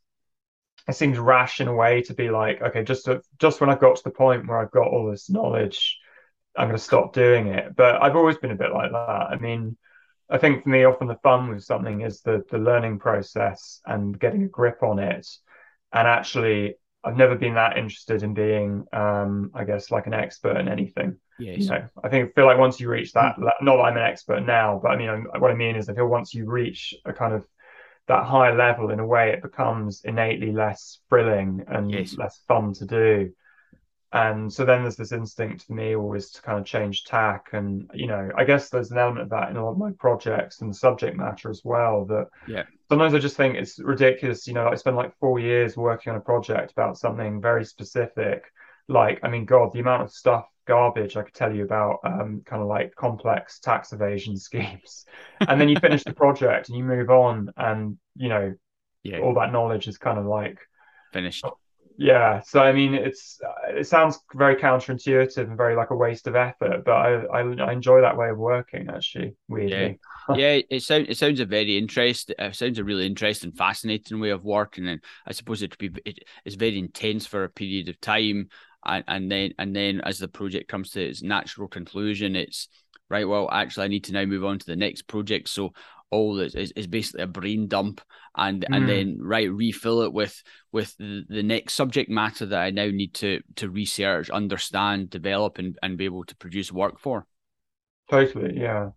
it 0.89 0.95
seems 0.95 1.19
rash 1.19 1.61
in 1.61 1.69
a 1.69 1.75
way 1.75 2.03
to 2.03 2.15
be 2.15 2.31
like, 2.31 2.63
okay, 2.63 2.85
just 2.85 3.07
to, 3.07 3.21
just 3.39 3.61
when 3.61 3.71
I've 3.71 3.81
got 3.81 3.97
to 3.97 4.05
the 4.05 4.11
point 4.11 4.47
where 4.47 4.59
I've 4.59 4.71
got 4.71 4.87
all 4.87 5.11
this 5.11 5.29
knowledge, 5.29 5.99
I'm 6.57 6.69
going 6.69 6.79
to 6.79 6.83
stop 6.83 7.13
doing 7.13 7.49
it. 7.49 7.75
But 7.75 8.01
I've 8.01 8.15
always 8.15 8.39
been 8.39 8.53
a 8.53 8.57
bit 8.57 8.73
like 8.73 8.93
that. 8.93 9.27
I 9.31 9.37
mean, 9.37 9.77
I 10.31 10.39
think 10.39 10.63
for 10.63 10.69
me, 10.69 10.85
often 10.85 11.09
the 11.09 11.17
fun 11.17 11.49
with 11.49 11.65
something 11.65 12.01
is 12.01 12.21
the 12.23 12.45
the 12.51 12.59
learning 12.59 12.99
process 12.99 13.81
and 13.85 14.19
getting 14.19 14.45
a 14.45 14.49
grip 14.49 14.83
on 14.83 14.99
it. 14.99 15.27
And 15.93 16.09
actually, 16.09 16.77
I've 17.05 17.17
never 17.17 17.37
been 17.37 17.55
that 17.55 17.79
interested 17.79 18.23
in 18.23 18.35
being, 18.35 18.87
um, 18.93 19.51
I 19.55 19.65
guess, 19.65 19.91
like 19.91 20.07
an 20.07 20.15
expert 20.15 20.57
in 20.57 20.69
anything. 20.69 21.19
Yes. 21.39 21.59
You 21.61 21.69
know, 21.71 21.89
I 22.03 22.09
think 22.09 22.31
I 22.31 22.33
feel 22.33 22.47
like 22.47 22.59
once 22.59 22.81
you 22.81 22.89
reach 22.89 23.13
that, 23.13 23.37
mm. 23.37 23.49
not 23.61 23.77
that 23.77 23.83
I'm 23.83 23.97
an 23.97 24.03
expert 24.03 24.41
now, 24.41 24.81
but 24.83 24.91
I 24.91 24.97
mean, 24.97 25.27
what 25.39 25.51
I 25.51 25.55
mean 25.55 25.77
is, 25.77 25.89
I 25.89 25.95
feel 25.95 26.07
once 26.07 26.35
you 26.35 26.47
reach 26.47 26.95
a 27.05 27.13
kind 27.13 27.35
of 27.35 27.47
that 28.09 28.25
high 28.25 28.53
level 28.53 28.91
in 28.91 29.01
a 29.01 29.07
way 29.07 29.31
it 29.31 29.43
becomes 29.43 30.03
innately 30.05 30.53
less 30.53 31.01
thrilling 31.09 31.65
and 31.69 31.91
yes. 31.91 32.17
less 32.17 32.41
fun 32.47 32.73
to 32.75 32.87
do. 32.87 33.33
And 34.13 34.51
so 34.51 34.65
then 34.65 34.83
there's 34.83 34.97
this 34.97 35.13
instinct 35.13 35.65
for 35.65 35.75
me 35.75 35.97
always 35.97 36.31
to 36.31 36.43
kind 36.43 36.59
of 36.59 36.65
change 36.65 37.05
tack. 37.05 37.49
And 37.53 37.91
you 37.93 38.07
know 38.07 38.31
i 38.37 38.45
guess 38.45 38.69
there's 38.69 38.91
an 38.91 38.99
element 38.99 39.23
of 39.23 39.31
that 39.31 39.51
in 39.51 39.57
a 39.57 39.65
lot 39.65 39.73
of 39.73 39.79
my 39.79 39.91
projects 39.99 40.61
and 40.61 40.71
the 40.71 40.75
subject 40.75 41.17
matter 41.17 41.51
as 41.51 41.63
well 41.65 42.05
that 42.07 42.29
yeah. 42.47 42.63
sometimes 42.89 43.15
i 43.15 43.19
just 43.19 43.37
think 43.37 43.57
it's 43.57 43.79
ridiculous. 43.79 44.47
You 44.47 44.55
know 44.55 44.69
i 44.69 44.75
spend 44.77 44.97
like 44.97 45.19
four 45.19 45.39
years 45.39 45.77
working 45.77 46.13
on 46.13 46.19
a 46.19 46.23
project 46.23 46.73
about 46.73 46.99
something 46.99 47.41
very 47.41 47.65
specific 47.65 48.45
like 48.89 49.21
i 49.23 49.29
mean 49.29 49.45
god 49.45 49.73
the 49.73 49.81
amount 49.81 50.03
of 50.03 50.11
stuff 50.11 50.47
garbage 50.67 51.17
I 51.17 51.23
could 51.23 51.35
tell 51.35 51.55
you 51.55 51.65
about 51.65 52.01
um, 52.05 52.43
kind 52.45 52.61
of 52.61 52.69
like 52.69 52.95
complex 52.95 53.59
tax 53.59 53.93
evasion 53.93 54.37
schemes. 54.37 55.07
and 55.49 55.61
then 55.61 55.69
you 55.69 55.77
finish 55.81 56.05
the 56.05 56.13
project 56.13 56.69
and 56.69 56.77
you 56.77 56.85
move 56.85 57.09
on, 57.09 57.51
and 57.57 57.97
you 58.17 58.29
know, 58.29 58.55
yeah. 59.03 59.21
all 59.21 59.35
that 59.35 59.53
knowledge 59.53 59.89
is 59.89 59.97
kind 59.97 60.19
of 60.19 60.27
like 60.27 60.59
finished. 61.13 61.45
Yeah. 61.99 62.43
So 62.43 62.61
I 62.61 62.73
mean, 62.73 62.93
it's 62.93 63.41
it 63.71 63.87
sounds 63.87 64.19
very 64.35 64.57
counterintuitive 64.57 65.39
and 65.39 65.57
very 65.57 65.75
like 65.77 65.91
a 65.91 65.97
waste 65.97 66.27
of 66.27 66.37
effort, 66.37 66.85
but 66.85 66.93
I 66.93 67.23
I, 67.25 67.41
I 67.41 67.73
enjoy 67.73 68.03
that 68.03 68.19
way 68.19 68.29
of 68.29 68.37
working 68.37 68.89
actually. 68.91 69.35
Weirdly. 69.49 69.99
Yeah. 70.29 70.37
yeah, 70.37 70.61
it 70.69 70.83
sounds 70.83 71.07
it 71.09 71.17
sounds 71.17 71.41
a 71.41 71.47
very 71.47 71.79
interesting. 71.79 72.35
It 72.39 72.55
sounds 72.55 72.79
a 72.79 72.85
really 72.85 73.07
interesting, 73.07 73.53
fascinating 73.53 74.21
way 74.21 74.29
of 74.29 74.45
working, 74.45 74.89
and 74.89 75.01
I 75.27 75.33
suppose 75.33 75.63
it 75.63 75.71
would 75.81 75.95
be 75.95 76.03
it, 76.05 76.19
it's 76.45 76.57
very 76.57 76.79
intense 76.79 77.25
for 77.25 77.45
a 77.45 77.49
period 77.49 77.89
of 77.89 77.99
time 78.01 78.51
and, 78.87 79.05
and 79.09 79.31
then 79.31 79.53
and 79.59 79.75
then 79.75 80.01
as 80.03 80.19
the 80.19 80.29
project 80.29 80.69
comes 80.69 80.91
to 80.91 81.03
its 81.03 81.23
natural 81.23 81.69
conclusion, 81.69 82.37
it's 82.37 82.69
right. 83.09 83.29
Well, 83.29 83.49
actually, 83.51 83.85
I 83.85 83.89
need 83.89 84.05
to 84.05 84.13
now 84.13 84.25
move 84.25 84.45
on 84.45 84.59
to 84.59 84.67
the 84.67 84.77
next 84.77 85.03
project. 85.03 85.49
So 85.49 85.73
all 86.11 86.39
is, 86.41 86.55
is 86.55 86.87
basically 86.87 87.23
a 87.23 87.27
brain 87.27 87.67
dump 87.67 88.01
and 88.37 88.63
mm. 88.63 88.77
and 88.77 88.85
hmm. 88.85 88.91
then 88.91 89.19
right 89.21 89.51
refill 89.51 90.03
it 90.03 90.13
with 90.13 90.43
with 90.73 90.97
the, 90.99 91.25
the 91.29 91.43
next 91.43 91.75
subject 91.75 92.11
matter 92.11 92.47
that 92.47 92.61
I 92.61 92.71
now 92.71 92.87
need 92.87 93.15
to 93.15 93.41
to 93.57 93.71
research, 93.71 94.31
understand, 94.31 95.11
develop, 95.11 95.59
and, 95.59 95.79
and 95.83 95.99
be 95.99 96.05
able 96.05 96.25
to 96.25 96.37
produce 96.37 96.73
work 96.73 97.01
for. 97.01 97.27
Totally, 98.11 98.59
yeah. 98.61 98.91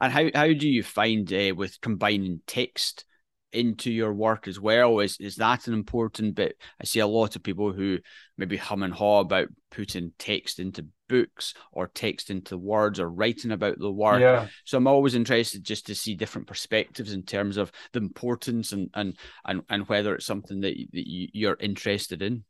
And 0.00 0.12
how 0.12 0.28
how 0.34 0.52
do 0.52 0.68
you 0.68 0.82
find 0.82 1.32
uh, 1.32 1.54
with 1.56 1.80
combining 1.80 2.40
text 2.46 3.04
into 3.52 3.90
your 3.90 4.12
work 4.12 4.48
as 4.48 4.58
well? 4.58 5.00
Is 5.00 5.16
is 5.18 5.36
that 5.36 5.66
an 5.66 5.74
important 5.74 6.34
bit? 6.34 6.56
I 6.80 6.84
see 6.84 7.00
a 7.00 7.06
lot 7.06 7.36
of 7.36 7.42
people 7.42 7.72
who 7.72 7.98
maybe 8.36 8.56
hum 8.56 8.82
and 8.82 8.94
haw 8.94 9.20
about 9.20 9.48
putting 9.70 10.12
text 10.18 10.58
into 10.58 10.86
books 11.08 11.54
or 11.72 11.88
text 11.88 12.30
into 12.30 12.56
words 12.56 12.98
or 12.98 13.08
writing 13.08 13.52
about 13.52 13.78
the 13.78 13.90
work. 13.90 14.20
Yeah. 14.20 14.46
So 14.64 14.78
I'm 14.78 14.86
always 14.86 15.14
interested 15.14 15.62
just 15.62 15.86
to 15.86 15.94
see 15.94 16.14
different 16.14 16.46
perspectives 16.46 17.12
in 17.12 17.22
terms 17.22 17.56
of 17.56 17.70
the 17.92 18.00
importance 18.00 18.72
and 18.72 18.90
and 18.94 19.16
and, 19.44 19.62
and 19.68 19.88
whether 19.88 20.14
it's 20.14 20.26
something 20.26 20.60
that, 20.60 20.74
that 20.92 21.04
you're 21.06 21.58
interested 21.60 22.22
in. 22.22 22.44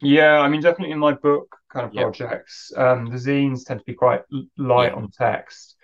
Yeah, 0.00 0.40
I 0.40 0.48
mean, 0.48 0.60
definitely 0.60 0.92
in 0.92 0.98
my 0.98 1.12
book 1.14 1.56
kind 1.72 1.86
of 1.86 1.92
projects, 1.92 2.70
um, 2.76 3.06
the 3.06 3.16
zines 3.16 3.64
tend 3.64 3.80
to 3.80 3.86
be 3.86 3.94
quite 3.94 4.22
light 4.58 4.92
on 4.92 5.10
text 5.10 5.75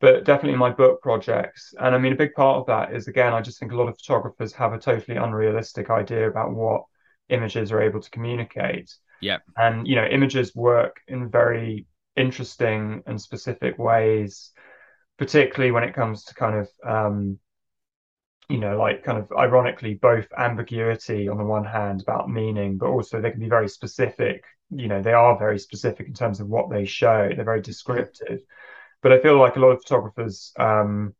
but 0.00 0.24
definitely 0.24 0.58
my 0.58 0.70
book 0.70 1.00
projects. 1.02 1.74
And 1.78 1.94
I 1.94 1.98
mean, 1.98 2.12
a 2.12 2.16
big 2.16 2.34
part 2.34 2.58
of 2.58 2.66
that 2.66 2.94
is 2.94 3.08
again, 3.08 3.32
I 3.32 3.40
just 3.40 3.58
think 3.58 3.72
a 3.72 3.76
lot 3.76 3.88
of 3.88 3.98
photographers 3.98 4.52
have 4.54 4.72
a 4.72 4.78
totally 4.78 5.16
unrealistic 5.16 5.90
idea 5.90 6.28
about 6.28 6.54
what 6.54 6.84
images 7.28 7.72
are 7.72 7.82
able 7.82 8.00
to 8.00 8.10
communicate. 8.10 8.94
Yeah. 9.20 9.38
And 9.56 9.86
you 9.86 9.96
know, 9.96 10.04
images 10.04 10.54
work 10.54 11.00
in 11.08 11.30
very 11.30 11.86
interesting 12.16 13.02
and 13.06 13.20
specific 13.20 13.78
ways 13.78 14.52
particularly 15.18 15.70
when 15.70 15.84
it 15.84 15.94
comes 15.94 16.24
to 16.24 16.34
kind 16.34 16.56
of 16.56 16.68
um, 16.86 17.38
you 18.48 18.58
know, 18.58 18.76
like 18.76 19.02
kind 19.04 19.18
of 19.18 19.32
ironically, 19.32 19.94
both 19.94 20.26
ambiguity 20.36 21.28
on 21.28 21.38
the 21.38 21.44
one 21.44 21.64
hand 21.64 22.02
about 22.02 22.28
meaning, 22.28 22.76
but 22.76 22.88
also 22.88 23.20
they 23.20 23.30
can 23.30 23.40
be 23.40 23.48
very 23.48 23.68
specific. 23.68 24.44
You 24.70 24.88
know, 24.88 25.00
they 25.00 25.14
are 25.14 25.38
very 25.38 25.58
specific 25.58 26.06
in 26.08 26.12
terms 26.12 26.40
of 26.40 26.48
what 26.48 26.70
they 26.70 26.84
show. 26.84 27.30
They're 27.34 27.44
very 27.44 27.62
descriptive. 27.62 28.40
But 29.04 29.12
I 29.12 29.18
feel 29.20 29.38
like 29.38 29.56
a 29.56 29.60
lot 29.60 29.72
of 29.72 29.82
photographers, 29.82 30.50
um, 30.58 31.14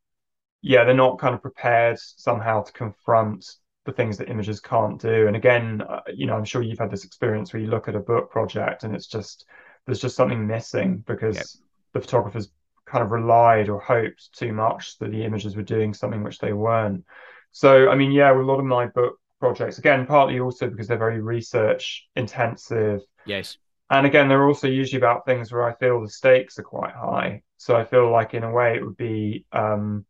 yeah, 0.63 0.85
they're 0.85 0.95
not 0.95 1.19
kind 1.19 1.35
of 1.35 1.43
prepared 1.43 1.99
somehow 1.99 2.63
to 2.63 2.73
confront 2.73 3.45
the 3.85 3.93
things 3.93 4.17
that 4.17 4.31
images 4.31 4.59
can't 4.59 4.99
do. 4.99 5.27
And 5.27 5.37
again, 5.37 5.83
uh, 5.87 6.01
you 6.09 6.27
know, 6.27 6.35
I'm 6.35 6.47
sure 6.47 6.63
you've 6.63 6.79
had 6.79 6.91
this 6.91 7.05
experience 7.05 7.53
where 7.53 7.61
you 7.61 7.69
look 7.69 7.87
at 7.87 7.95
a 7.95 8.01
book 8.01 8.31
project 8.31 8.85
and 8.85 8.97
it's 8.97 9.07
just 9.07 9.45
there's 9.85 10.01
just 10.01 10.17
something 10.17 10.47
missing 10.47 11.05
because 11.07 11.37
yep. 11.37 11.45
the 11.93 12.01
photographers 12.01 12.51
kind 12.87 13.05
of 13.05 13.11
relied 13.11 13.69
or 13.69 13.79
hoped 13.81 14.31
too 14.33 14.55
much 14.55 14.97
that 15.01 15.11
the 15.11 15.23
images 15.23 15.55
were 15.55 15.63
doing 15.63 15.93
something 15.93 16.23
which 16.23 16.39
they 16.39 16.55
weren't. 16.55 17.05
So, 17.53 17.91
I 17.91 17.97
mean, 17.97 18.13
yeah, 18.13 18.33
with 18.33 18.47
a 18.47 18.51
lot 18.51 18.61
of 18.61 18.65
my 18.65 18.87
book 18.87 19.19
projects, 19.41 19.77
again, 19.77 20.07
partly 20.07 20.41
also 20.41 20.71
because 20.71 20.89
they're 20.89 20.97
very 20.97 21.21
research 21.21 22.09
intensive. 22.17 23.03
Yes. 23.27 23.59
And 23.99 24.07
again, 24.07 24.29
they're 24.29 24.47
also 24.47 24.67
usually 24.67 24.99
about 24.99 25.25
things 25.25 25.53
where 25.53 25.65
I 25.65 25.75
feel 25.75 26.01
the 26.01 26.09
stakes 26.09 26.59
are 26.59 26.65
quite 26.65 26.95
high. 26.95 27.43
So 27.59 27.77
I 27.77 27.85
feel 27.85 28.11
like, 28.11 28.35
in 28.35 28.43
a 28.43 28.51
way, 28.51 28.75
it 28.75 28.85
would 28.85 28.97
be 28.97 29.47
um, 29.53 30.05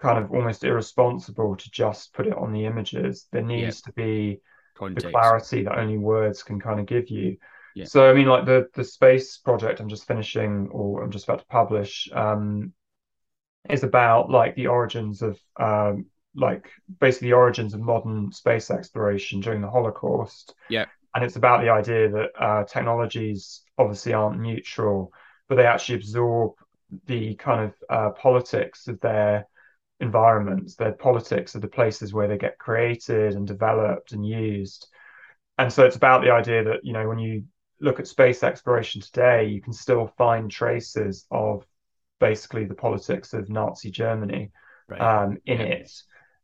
kind 0.00 0.18
of 0.18 0.32
almost 0.32 0.64
irresponsible 0.64 1.56
to 1.56 1.70
just 1.70 2.12
put 2.12 2.26
it 2.26 2.36
on 2.36 2.52
the 2.52 2.66
images. 2.66 3.26
There 3.30 3.42
needs 3.42 3.82
to 3.82 3.92
be 3.92 4.40
Context. 4.74 5.06
the 5.06 5.12
clarity 5.12 5.64
that 5.64 5.78
only 5.78 5.98
words 5.98 6.42
can 6.42 6.58
kind 6.60 6.80
of 6.80 6.86
give 6.86 7.08
you. 7.08 7.36
Yeah. 7.76 7.84
So 7.84 8.10
I 8.10 8.14
mean, 8.14 8.26
like 8.26 8.46
the 8.46 8.68
the 8.74 8.84
space 8.84 9.36
project 9.36 9.80
I'm 9.80 9.88
just 9.88 10.08
finishing, 10.08 10.68
or 10.72 11.04
I'm 11.04 11.10
just 11.10 11.24
about 11.24 11.38
to 11.38 11.46
publish, 11.46 12.08
um, 12.12 12.72
is 13.68 13.84
about 13.84 14.28
like 14.28 14.56
the 14.56 14.66
origins 14.66 15.22
of 15.22 15.38
um, 15.56 16.06
like 16.34 16.70
basically 16.98 17.28
the 17.28 17.34
origins 17.34 17.74
of 17.74 17.80
modern 17.80 18.32
space 18.32 18.70
exploration 18.70 19.40
during 19.40 19.60
the 19.60 19.70
Holocaust. 19.70 20.54
Yeah. 20.68 20.86
And 21.14 21.24
it's 21.24 21.36
about 21.36 21.62
the 21.62 21.70
idea 21.70 22.08
that 22.10 22.30
uh, 22.38 22.64
technologies 22.64 23.62
obviously 23.76 24.12
aren't 24.12 24.40
neutral, 24.40 25.12
but 25.48 25.56
they 25.56 25.66
actually 25.66 25.96
absorb 25.96 26.52
the 27.06 27.34
kind 27.36 27.64
of 27.64 27.74
uh, 27.88 28.10
politics 28.10 28.88
of 28.88 29.00
their 29.00 29.46
environments, 30.00 30.76
their 30.76 30.92
politics 30.92 31.54
of 31.54 31.62
the 31.62 31.68
places 31.68 32.12
where 32.12 32.28
they 32.28 32.38
get 32.38 32.58
created 32.58 33.34
and 33.34 33.46
developed 33.46 34.12
and 34.12 34.26
used. 34.26 34.88
And 35.58 35.72
so 35.72 35.84
it's 35.84 35.96
about 35.96 36.22
the 36.22 36.30
idea 36.30 36.64
that, 36.64 36.84
you 36.84 36.92
know, 36.92 37.06
when 37.08 37.18
you 37.18 37.44
look 37.80 38.00
at 38.00 38.06
space 38.06 38.42
exploration 38.42 39.00
today, 39.00 39.46
you 39.46 39.60
can 39.60 39.72
still 39.72 40.12
find 40.16 40.50
traces 40.50 41.26
of 41.30 41.66
basically 42.18 42.64
the 42.64 42.74
politics 42.74 43.32
of 43.32 43.48
Nazi 43.48 43.90
Germany 43.90 44.52
right. 44.88 45.00
um, 45.00 45.38
in 45.46 45.60
yeah. 45.60 45.66
it. 45.66 45.92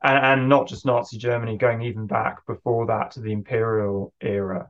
And, 0.02 0.24
and 0.24 0.48
not 0.48 0.68
just 0.68 0.86
Nazi 0.86 1.18
Germany, 1.18 1.56
going 1.56 1.82
even 1.82 2.06
back 2.06 2.46
before 2.46 2.86
that 2.86 3.12
to 3.12 3.20
the 3.20 3.32
imperial 3.32 4.12
era. 4.20 4.68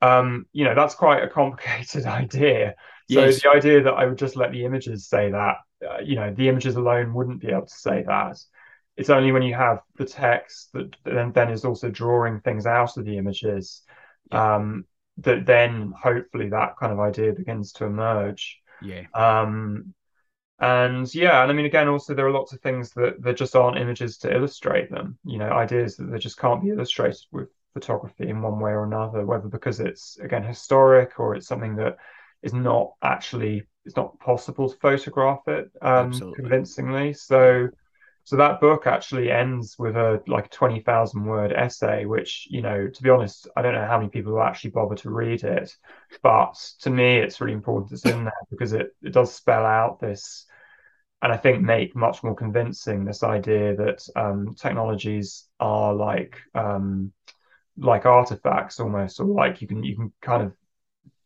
Um, 0.00 0.46
you 0.52 0.64
know, 0.64 0.74
that's 0.74 0.94
quite 0.94 1.22
a 1.22 1.28
complicated 1.28 2.06
idea. 2.06 2.74
So 3.10 3.24
yes. 3.24 3.42
the 3.42 3.50
idea 3.50 3.82
that 3.82 3.94
I 3.94 4.06
would 4.06 4.18
just 4.18 4.36
let 4.36 4.52
the 4.52 4.64
images 4.64 5.08
say 5.08 5.30
that, 5.30 5.56
uh, 5.86 5.98
you 6.02 6.16
know, 6.16 6.32
the 6.32 6.48
images 6.48 6.76
alone 6.76 7.14
wouldn't 7.14 7.40
be 7.40 7.48
able 7.48 7.66
to 7.66 7.74
say 7.74 8.04
that. 8.06 8.38
It's 8.96 9.10
only 9.10 9.32
when 9.32 9.42
you 9.42 9.54
have 9.54 9.80
the 9.96 10.04
text 10.04 10.70
that 10.74 10.94
then, 11.04 11.32
then 11.32 11.50
is 11.50 11.64
also 11.64 11.88
drawing 11.88 12.40
things 12.40 12.66
out 12.66 12.96
of 12.96 13.04
the 13.04 13.16
images 13.16 13.82
yeah. 14.30 14.56
um, 14.56 14.84
that 15.18 15.46
then 15.46 15.92
hopefully 16.00 16.48
that 16.50 16.76
kind 16.78 16.92
of 16.92 17.00
idea 17.00 17.32
begins 17.32 17.72
to 17.74 17.84
emerge. 17.84 18.60
Yeah. 18.82 19.04
Um, 19.14 19.94
and 20.60 21.12
yeah, 21.14 21.42
and 21.42 21.50
I 21.50 21.54
mean, 21.54 21.66
again, 21.66 21.88
also 21.88 22.14
there 22.14 22.26
are 22.26 22.32
lots 22.32 22.52
of 22.52 22.60
things 22.60 22.90
that 22.92 23.22
that 23.22 23.36
just 23.36 23.54
aren't 23.54 23.78
images 23.78 24.18
to 24.18 24.34
illustrate 24.34 24.90
them. 24.90 25.18
You 25.24 25.38
know, 25.38 25.50
ideas 25.50 25.96
that 25.96 26.10
they 26.10 26.18
just 26.18 26.38
can't 26.38 26.62
be 26.62 26.70
illustrated 26.70 27.20
with 27.32 27.48
photography 27.74 28.28
in 28.28 28.42
one 28.42 28.58
way 28.58 28.72
or 28.72 28.84
another, 28.84 29.24
whether 29.24 29.48
because 29.48 29.80
it's 29.80 30.18
again 30.18 30.42
historic 30.42 31.20
or 31.20 31.36
it's 31.36 31.46
something 31.46 31.76
that 31.76 31.96
is 32.42 32.54
not 32.54 32.92
actually 33.02 33.64
it's 33.84 33.96
not 33.96 34.18
possible 34.20 34.68
to 34.68 34.76
photograph 34.78 35.46
it 35.46 35.70
um, 35.80 36.26
convincingly. 36.34 37.12
So 37.12 37.68
so 38.28 38.36
that 38.36 38.60
book 38.60 38.86
actually 38.86 39.30
ends 39.30 39.78
with 39.78 39.96
a 39.96 40.22
like 40.26 40.50
20,000 40.50 41.24
word 41.24 41.50
essay, 41.50 42.04
which, 42.04 42.46
you 42.50 42.60
know, 42.60 42.86
to 42.86 43.02
be 43.02 43.08
honest, 43.08 43.48
I 43.56 43.62
don't 43.62 43.72
know 43.72 43.86
how 43.86 43.96
many 43.96 44.10
people 44.10 44.34
will 44.34 44.42
actually 44.42 44.72
bother 44.72 44.96
to 44.96 45.08
read 45.08 45.44
it. 45.44 45.74
But 46.22 46.52
to 46.80 46.90
me, 46.90 47.16
it's 47.16 47.40
really 47.40 47.54
important 47.54 47.92
it's 47.92 48.04
in 48.04 48.24
there 48.24 48.46
because 48.50 48.74
it, 48.74 48.94
it 49.02 49.14
does 49.14 49.34
spell 49.34 49.64
out 49.64 49.98
this, 49.98 50.44
and 51.22 51.32
I 51.32 51.38
think 51.38 51.62
make 51.62 51.96
much 51.96 52.22
more 52.22 52.34
convincing 52.34 53.06
this 53.06 53.22
idea 53.22 53.74
that 53.76 54.06
um, 54.14 54.54
technologies 54.54 55.48
are 55.58 55.94
like 55.94 56.36
um, 56.54 57.14
like 57.78 58.04
artifacts 58.04 58.78
almost, 58.78 59.20
or 59.20 59.24
like 59.24 59.62
you 59.62 59.68
can 59.68 59.82
you 59.82 59.96
can 59.96 60.12
kind 60.20 60.42
of 60.42 60.52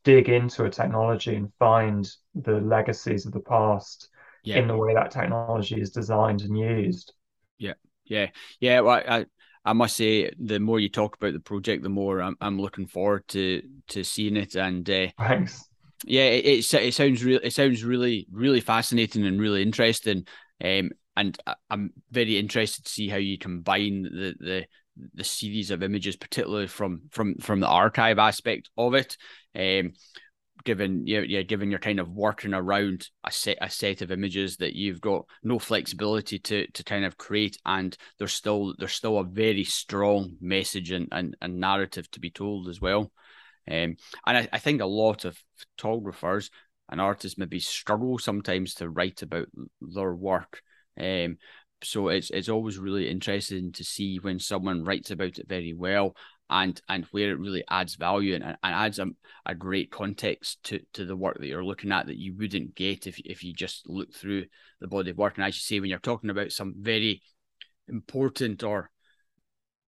dig 0.05 0.29
into 0.29 0.67
a 0.67 0.71
technology 0.71 1.35
and 1.35 1.53
find 1.59 2.09
the 2.37 2.61
legacies 2.61 3.27
of 3.27 3.33
the 3.33 3.41
past 3.41 4.09
yeah. 4.43 4.59
in 4.59 4.69
the 4.69 4.77
way 4.77 4.95
that 4.95 5.11
technology 5.11 5.81
is 5.81 5.91
designed 5.91 6.43
and 6.43 6.59
used. 6.59 7.13
Yeah, 7.59 7.75
yeah, 8.05 8.29
yeah. 8.61 8.81
Well, 8.81 9.03
I 9.07 9.27
I 9.65 9.73
must 9.75 9.97
say, 9.97 10.31
the 10.39 10.59
more 10.59 10.81
you 10.81 10.89
talk 10.89 11.17
about 11.17 11.35
the 11.35 11.41
project, 11.41 11.83
the 11.83 11.89
more 11.89 12.21
I'm, 12.21 12.37
I'm 12.41 12.61
looking 12.61 12.87
forward 12.87 13.27
to 13.29 13.63
to 13.89 14.05
seeing 14.05 14.37
it. 14.37 14.55
And 14.57 14.89
uh, 14.89 15.09
thanks. 15.19 15.69
Yeah, 16.05 16.25
it, 16.25 16.45
it, 16.45 16.75
it 16.75 16.95
sounds 16.95 17.23
really 17.25 17.45
it 17.45 17.53
sounds 17.53 17.85
really 17.85 18.27
really 18.33 18.61
fascinating 18.61 19.25
and 19.25 19.41
really 19.41 19.63
interesting. 19.63 20.27
Um, 20.63 20.91
and 21.17 21.39
I'm 21.71 21.93
very 22.11 22.39
interested 22.39 22.85
to 22.85 22.91
see 22.91 23.09
how 23.09 23.19
you 23.19 23.39
combine 23.39 24.03
the 24.03 24.35
the 24.39 24.67
the 25.15 25.25
series 25.25 25.71
of 25.71 25.83
images, 25.83 26.17
particularly 26.17 26.67
from 26.67 27.03
from 27.11 27.37
from 27.37 27.61
the 27.61 27.69
archive 27.69 28.19
aspect 28.19 28.71
of 28.77 28.95
it. 28.95 29.17
Um, 29.55 29.93
given 30.65 31.07
you 31.07 31.23
yeah, 31.23 31.43
given 31.43 31.71
you're 31.71 31.81
kind 31.81 32.01
of 32.01 32.11
working 32.11 32.55
around 32.55 33.09
a 33.25 33.31
set 33.31 33.59
a 33.61 33.71
set 33.71 34.03
of 34.03 34.11
images 34.11 34.57
that 34.59 34.75
you've 34.75 35.01
got 35.01 35.25
no 35.43 35.59
flexibility 35.59 36.39
to 36.39 36.67
to 36.73 36.85
kind 36.85 37.05
of 37.05 37.19
create 37.19 37.59
and 37.65 37.97
there's 38.19 38.33
still 38.33 38.75
there's 38.79 38.93
still 38.93 39.19
a 39.19 39.25
very 39.25 39.65
strong 39.65 40.37
message 40.41 40.91
and, 40.91 41.09
and, 41.13 41.37
and 41.41 41.59
narrative 41.59 42.11
to 42.13 42.21
be 42.21 42.31
told 42.31 42.69
as 42.69 42.81
well. 42.81 43.13
Um, 43.71 43.97
and 44.27 44.39
I, 44.39 44.49
I 44.53 44.59
think 44.59 44.81
a 44.81 44.87
lot 44.87 45.25
of 45.25 45.39
photographers 45.57 46.51
and 46.89 47.01
artists 47.01 47.39
maybe 47.39 47.61
struggle 47.61 48.19
sometimes 48.19 48.75
to 48.75 48.91
write 48.91 49.23
about 49.23 49.47
their 49.81 50.15
work. 50.15 50.63
Um, 51.01 51.39
so 51.85 52.09
it's 52.09 52.31
it's 52.31 52.49
always 52.49 52.79
really 52.79 53.09
interesting 53.09 53.73
to 53.73 53.85
see 53.85 54.19
when 54.19 54.39
someone 54.39 54.85
writes 54.85 55.11
about 55.11 55.39
it 55.39 55.49
very 55.49 55.73
well 55.73 56.15
and 56.53 56.81
and 56.89 57.07
where 57.07 57.31
it 57.31 57.39
really 57.39 57.65
adds 57.69 57.97
value 57.97 58.35
and, 58.35 58.45
and 58.45 58.57
adds 58.63 58.99
a, 58.99 59.07
a 59.47 59.55
great 59.55 59.91
context 59.91 60.63
to, 60.65 60.81
to 60.93 61.07
the 61.07 61.17
work 61.17 61.39
that 61.39 61.47
you're 61.47 61.65
looking 61.65 61.91
at 61.91 62.07
that 62.07 62.19
you 62.19 62.35
wouldn't 62.37 62.75
get 62.75 63.07
if, 63.07 63.19
if 63.25 63.43
you 63.43 63.55
just 63.55 63.89
look 63.89 64.13
through 64.15 64.45
the 64.81 64.87
body 64.87 65.11
of 65.11 65.19
work. 65.19 65.37
And 65.37 65.45
as 65.45 65.57
you 65.57 65.61
say, 65.61 65.81
when 65.81 65.89
you're 65.89 65.99
talking 65.99 66.31
about 66.31 66.53
some 66.53 66.75
very 66.79 67.23
important 67.89 68.63
or 68.63 68.91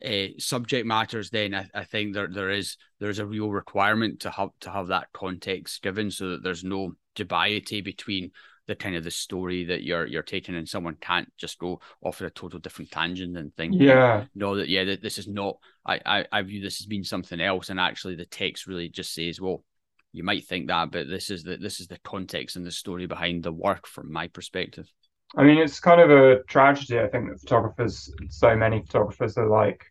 uh, 0.05 0.27
subject 0.39 0.87
matters, 0.87 1.31
then 1.31 1.55
I, 1.55 1.69
I 1.75 1.85
think 1.85 2.15
there 2.15 2.29
there 2.31 2.51
is 2.51 2.77
there's 3.01 3.19
a 3.19 3.27
real 3.27 3.51
requirement 3.51 4.21
to 4.21 4.31
have 4.31 4.51
to 4.61 4.71
have 4.71 4.89
that 4.89 5.09
context 5.15 5.83
given 5.83 6.11
so 6.11 6.31
that 6.31 6.43
there's 6.43 6.65
no 6.65 6.93
dubiety 7.17 7.83
between 7.83 8.33
the 8.71 8.77
kind 8.77 8.95
of 8.95 9.03
the 9.03 9.11
story 9.11 9.65
that 9.65 9.83
you're 9.83 10.07
you're 10.07 10.23
taking 10.23 10.55
and 10.55 10.69
someone 10.69 10.97
can't 11.01 11.29
just 11.37 11.59
go 11.59 11.81
off 12.05 12.21
at 12.21 12.29
a 12.29 12.31
total 12.31 12.61
different 12.61 12.89
tangent 12.89 13.37
and 13.37 13.53
think 13.57 13.75
yeah. 13.77 14.25
No, 14.33 14.55
that 14.55 14.69
yeah 14.69 14.85
that 14.85 15.03
this 15.03 15.19
is 15.19 15.27
not 15.27 15.59
I, 15.85 16.01
I 16.07 16.27
i 16.31 16.43
view 16.43 16.63
this 16.63 16.81
as 16.81 16.87
being 16.87 17.03
something 17.03 17.41
else 17.41 17.69
and 17.69 17.81
actually 17.81 18.15
the 18.15 18.27
text 18.27 18.69
really 18.69 18.89
just 18.89 19.13
says 19.13 19.41
well 19.41 19.65
you 20.13 20.23
might 20.23 20.47
think 20.47 20.69
that 20.69 20.93
but 20.93 21.09
this 21.09 21.31
is 21.31 21.43
the 21.43 21.57
this 21.57 21.81
is 21.81 21.89
the 21.89 21.99
context 22.05 22.55
and 22.55 22.65
the 22.65 22.71
story 22.71 23.07
behind 23.07 23.43
the 23.43 23.53
work 23.53 23.89
from 23.89 24.13
my 24.13 24.29
perspective. 24.29 24.89
I 25.37 25.43
mean 25.43 25.59
it's 25.59 25.81
kind 25.81 26.01
of 26.01 26.11
a 26.11 26.45
tragedy 26.45 27.01
i 27.01 27.09
think 27.09 27.29
that 27.29 27.41
photographers 27.41 28.13
so 28.29 28.55
many 28.57 28.83
photographers 28.83 29.37
are 29.37 29.49
like 29.49 29.85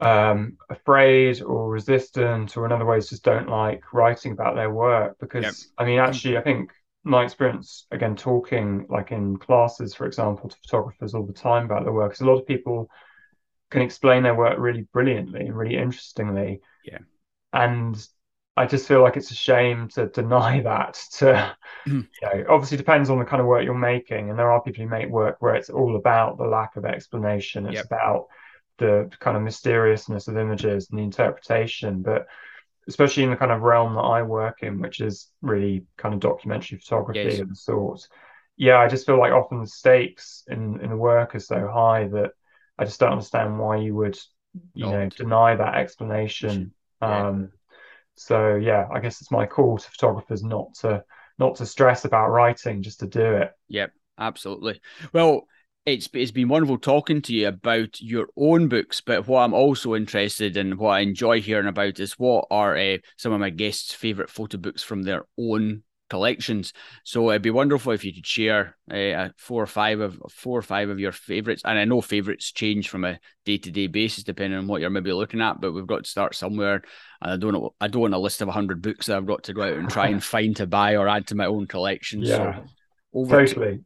um, 0.00 0.56
afraid 0.70 1.42
or 1.42 1.70
resistant 1.70 2.56
or 2.56 2.66
in 2.66 2.70
other 2.70 2.84
ways 2.84 3.08
just 3.08 3.24
don't 3.24 3.48
like 3.48 3.82
writing 3.92 4.30
about 4.30 4.54
their 4.54 4.70
work 4.70 5.16
because 5.18 5.44
yep. 5.44 5.54
i 5.76 5.84
mean 5.84 5.98
actually 5.98 6.36
i 6.36 6.40
think 6.40 6.70
my 7.08 7.24
experience 7.24 7.86
again 7.90 8.14
talking 8.14 8.86
like 8.88 9.12
in 9.12 9.36
classes 9.38 9.94
for 9.94 10.06
example 10.06 10.48
to 10.48 10.56
photographers 10.62 11.14
all 11.14 11.24
the 11.24 11.32
time 11.32 11.64
about 11.64 11.84
their 11.84 11.92
work 11.92 12.10
because 12.10 12.20
a 12.20 12.26
lot 12.26 12.38
of 12.38 12.46
people 12.46 12.88
can 13.70 13.82
explain 13.82 14.22
their 14.22 14.34
work 14.34 14.58
really 14.58 14.82
brilliantly 14.92 15.40
and 15.40 15.56
really 15.56 15.76
interestingly 15.76 16.60
yeah 16.84 16.98
and 17.52 18.06
i 18.56 18.66
just 18.66 18.86
feel 18.86 19.02
like 19.02 19.16
it's 19.16 19.30
a 19.30 19.34
shame 19.34 19.88
to 19.88 20.06
deny 20.08 20.60
that 20.64 21.00
to 21.12 21.56
mm. 21.86 22.06
you 22.22 22.28
know 22.28 22.44
obviously 22.48 22.76
depends 22.76 23.08
on 23.08 23.18
the 23.18 23.24
kind 23.24 23.40
of 23.40 23.46
work 23.46 23.64
you're 23.64 23.74
making 23.74 24.28
and 24.28 24.38
there 24.38 24.50
are 24.50 24.62
people 24.62 24.84
who 24.84 24.90
make 24.90 25.08
work 25.08 25.36
where 25.40 25.54
it's 25.54 25.70
all 25.70 25.96
about 25.96 26.36
the 26.36 26.44
lack 26.44 26.76
of 26.76 26.84
explanation 26.84 27.66
it's 27.66 27.76
yep. 27.76 27.86
about 27.86 28.26
the 28.76 29.10
kind 29.18 29.36
of 29.36 29.42
mysteriousness 29.42 30.28
of 30.28 30.36
images 30.36 30.88
and 30.90 30.98
the 30.98 31.02
interpretation 31.02 32.02
but 32.02 32.26
especially 32.88 33.22
in 33.22 33.30
the 33.30 33.36
kind 33.36 33.52
of 33.52 33.60
realm 33.62 33.94
that 33.94 34.00
I 34.00 34.22
work 34.22 34.62
in, 34.62 34.80
which 34.80 35.00
is 35.00 35.28
really 35.42 35.84
kind 35.96 36.14
of 36.14 36.20
documentary 36.20 36.78
photography 36.78 37.20
yes. 37.20 37.38
of 37.38 37.50
the 37.50 37.54
sort, 37.54 38.08
yeah, 38.56 38.78
I 38.78 38.88
just 38.88 39.06
feel 39.06 39.18
like 39.18 39.32
often 39.32 39.60
the 39.60 39.66
stakes 39.66 40.42
in 40.48 40.80
in 40.80 40.90
the 40.90 40.96
work 40.96 41.34
are 41.34 41.40
so 41.40 41.68
high 41.72 42.08
that 42.08 42.32
I 42.78 42.84
just 42.84 42.98
don't 42.98 43.12
understand 43.12 43.58
why 43.58 43.76
you 43.76 43.94
would, 43.94 44.18
you 44.74 44.86
Not. 44.86 44.92
know, 44.92 45.08
deny 45.10 45.54
that 45.54 45.76
explanation. 45.76 46.72
Yeah. 47.00 47.28
Um, 47.28 47.52
so 48.16 48.56
yeah, 48.56 48.88
I 48.92 48.98
guess 48.98 49.20
it's 49.20 49.30
my 49.30 49.46
call 49.46 49.78
to 49.78 49.90
photographers 49.90 50.42
not 50.42 50.74
to 50.80 51.04
not 51.38 51.54
to 51.56 51.66
stress 51.66 52.04
about 52.04 52.30
writing, 52.30 52.82
just 52.82 53.00
to 53.00 53.06
do 53.06 53.36
it. 53.36 53.52
Yep, 53.68 53.92
absolutely. 54.18 54.80
Well, 55.12 55.46
it's 55.92 56.08
it's 56.12 56.30
been 56.30 56.48
wonderful 56.48 56.78
talking 56.78 57.22
to 57.22 57.34
you 57.34 57.48
about 57.48 58.00
your 58.00 58.28
own 58.36 58.68
books, 58.68 59.00
but 59.00 59.26
what 59.26 59.40
I'm 59.40 59.54
also 59.54 59.94
interested 59.94 60.56
in, 60.56 60.76
what 60.78 60.90
I 60.90 61.00
enjoy 61.00 61.40
hearing 61.40 61.68
about, 61.68 62.00
is 62.00 62.18
what 62.18 62.46
are 62.50 62.76
uh, 62.76 62.98
some 63.16 63.32
of 63.32 63.40
my 63.40 63.50
guests' 63.50 63.94
favorite 63.94 64.30
photo 64.30 64.58
books 64.58 64.82
from 64.82 65.02
their 65.02 65.24
own 65.38 65.82
collections. 66.08 66.72
So 67.04 67.30
it'd 67.30 67.42
be 67.42 67.50
wonderful 67.50 67.92
if 67.92 68.04
you 68.04 68.12
could 68.12 68.26
share 68.26 68.76
uh, 68.90 69.28
four 69.36 69.62
or 69.62 69.66
five 69.66 70.00
of 70.00 70.18
four 70.30 70.58
or 70.58 70.62
five 70.62 70.88
of 70.88 70.98
your 70.98 71.12
favorites. 71.12 71.62
And 71.64 71.78
I 71.78 71.84
know 71.84 72.00
favorites 72.00 72.52
change 72.52 72.88
from 72.88 73.04
a 73.04 73.18
day 73.44 73.58
to 73.58 73.70
day 73.70 73.86
basis 73.86 74.24
depending 74.24 74.58
on 74.58 74.66
what 74.66 74.80
you're 74.80 74.90
maybe 74.90 75.12
looking 75.12 75.40
at, 75.40 75.60
but 75.60 75.72
we've 75.72 75.86
got 75.86 76.04
to 76.04 76.10
start 76.10 76.34
somewhere. 76.34 76.82
And 77.20 77.32
I 77.32 77.36
don't 77.36 77.52
know, 77.52 77.74
I 77.80 77.88
don't 77.88 78.02
want 78.02 78.14
a 78.14 78.18
list 78.18 78.42
of 78.42 78.48
hundred 78.48 78.82
books 78.82 79.06
that 79.06 79.16
I've 79.16 79.26
got 79.26 79.44
to 79.44 79.54
go 79.54 79.62
out 79.62 79.74
and 79.74 79.90
try 79.90 80.08
and 80.08 80.22
find 80.34 80.56
to 80.56 80.66
buy 80.66 80.96
or 80.96 81.08
add 81.08 81.26
to 81.28 81.34
my 81.34 81.46
own 81.46 81.66
collection. 81.66 82.22
Yeah, 82.22 82.56
so 82.56 82.64
over 83.14 83.46
totally. 83.46 83.78
To... 83.78 83.84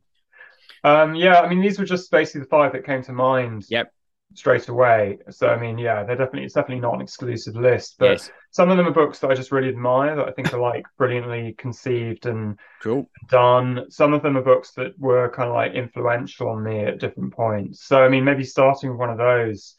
Um, 0.85 1.15
yeah, 1.15 1.41
I 1.41 1.49
mean, 1.49 1.61
these 1.61 1.79
were 1.79 1.85
just 1.85 2.11
basically 2.11 2.43
the 2.43 2.47
five 2.49 2.73
that 2.73 2.85
came 2.85 3.03
to 3.05 3.13
mind. 3.13 3.67
Yep 3.69 3.93
straight 4.35 4.69
away. 4.69 5.19
So 5.31 5.49
I 5.49 5.59
mean, 5.59 5.79
yeah, 5.79 6.05
they're 6.05 6.17
definitely 6.17 6.45
it's 6.45 6.55
definitely 6.55 6.81
not 6.81 6.95
an 6.95 7.01
exclusive 7.01 7.57
list, 7.57 7.97
but 7.99 8.13
yes. 8.13 8.31
some 8.51 8.71
of 8.71 8.77
them 8.77 8.87
are 8.87 8.93
books 8.93 9.19
that 9.21 9.31
I 9.31 9.35
just 9.35 9.53
really 9.53 9.69
admire 9.69 10.17
that 10.17 10.29
I 10.29 10.33
think 10.33 10.53
are 10.53 10.61
like 10.61 10.85
brilliantly 10.99 11.55
conceived 11.59 12.27
and 12.27 12.59
cool. 12.83 13.09
done. 13.29 13.91
Some 13.91 14.13
of 14.13 14.23
them 14.23 14.37
are 14.37 14.43
books 14.43 14.73
that 14.73 14.99
were 14.99 15.31
kind 15.31 15.49
of 15.49 15.55
like 15.55 15.73
influential 15.73 16.49
on 16.49 16.63
me 16.63 16.85
at 16.85 17.01
different 17.01 17.33
points. 17.35 17.85
So 17.85 18.03
I 18.03 18.09
mean, 18.09 18.25
maybe 18.25 18.45
starting 18.45 18.91
with 18.91 18.99
one 18.99 19.11
of 19.11 19.19
those. 19.19 19.75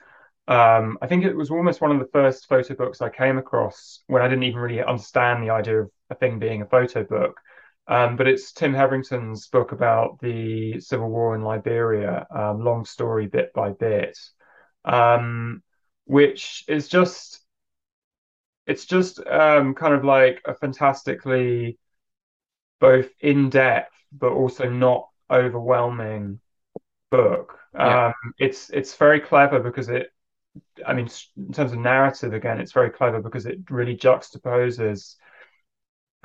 Um, 0.46 0.98
I 1.02 1.08
think 1.08 1.24
it 1.24 1.36
was 1.36 1.52
almost 1.52 1.80
one 1.80 1.92
of 1.92 2.00
the 2.00 2.12
first 2.12 2.50
photo 2.50 2.76
books 2.76 3.02
I 3.02 3.08
came 3.08 3.38
across 3.38 4.04
when 4.08 4.22
I 4.22 4.28
didn't 4.28 4.44
even 4.44 4.60
really 4.60 4.84
understand 4.84 5.42
the 5.42 5.52
idea 5.52 5.84
of 5.84 5.90
a 6.10 6.16
thing 6.16 6.38
being 6.38 6.62
a 6.62 6.66
photo 6.66 7.04
book. 7.04 7.40
Um, 7.88 8.16
but 8.16 8.28
it's 8.28 8.54
Tim 8.54 8.74
Hetherington's 8.74 9.48
book 9.48 9.74
about 9.74 10.20
the 10.22 10.80
civil 10.80 11.10
war 11.10 11.36
in 11.36 11.42
Liberia, 11.42 12.26
um, 12.34 12.64
long 12.64 12.86
story 12.86 13.28
bit 13.28 13.52
by 13.54 13.72
bit 13.72 14.18
um, 14.86 15.64
which 16.06 16.64
is 16.68 16.88
just 16.88 17.40
it's 18.66 18.86
just 18.86 19.20
um, 19.28 19.74
kind 19.76 19.94
of 19.94 20.04
like 20.04 20.42
a 20.46 20.54
fantastically 20.54 21.78
both 22.80 23.10
in 23.20 23.50
depth 23.50 23.94
but 24.12 24.32
also 24.32 24.70
not 24.70 25.10
overwhelming 25.30 26.40
book. 27.10 27.58
Yeah. 27.74 28.08
Um, 28.08 28.34
it's 28.38 28.70
it's 28.70 28.96
very 28.96 29.20
clever 29.20 29.60
because 29.60 29.90
it, 29.90 30.08
I 30.86 30.94
mean, 30.94 31.10
in 31.38 31.52
terms 31.54 31.72
of 31.72 31.80
narrative, 31.80 32.34
again, 32.34 32.60
it's 32.60 32.72
very 32.72 32.92
clever 32.92 33.22
because 33.22 33.46
it 33.46 33.60
really 33.70 33.98
juxtaposes 33.98 35.16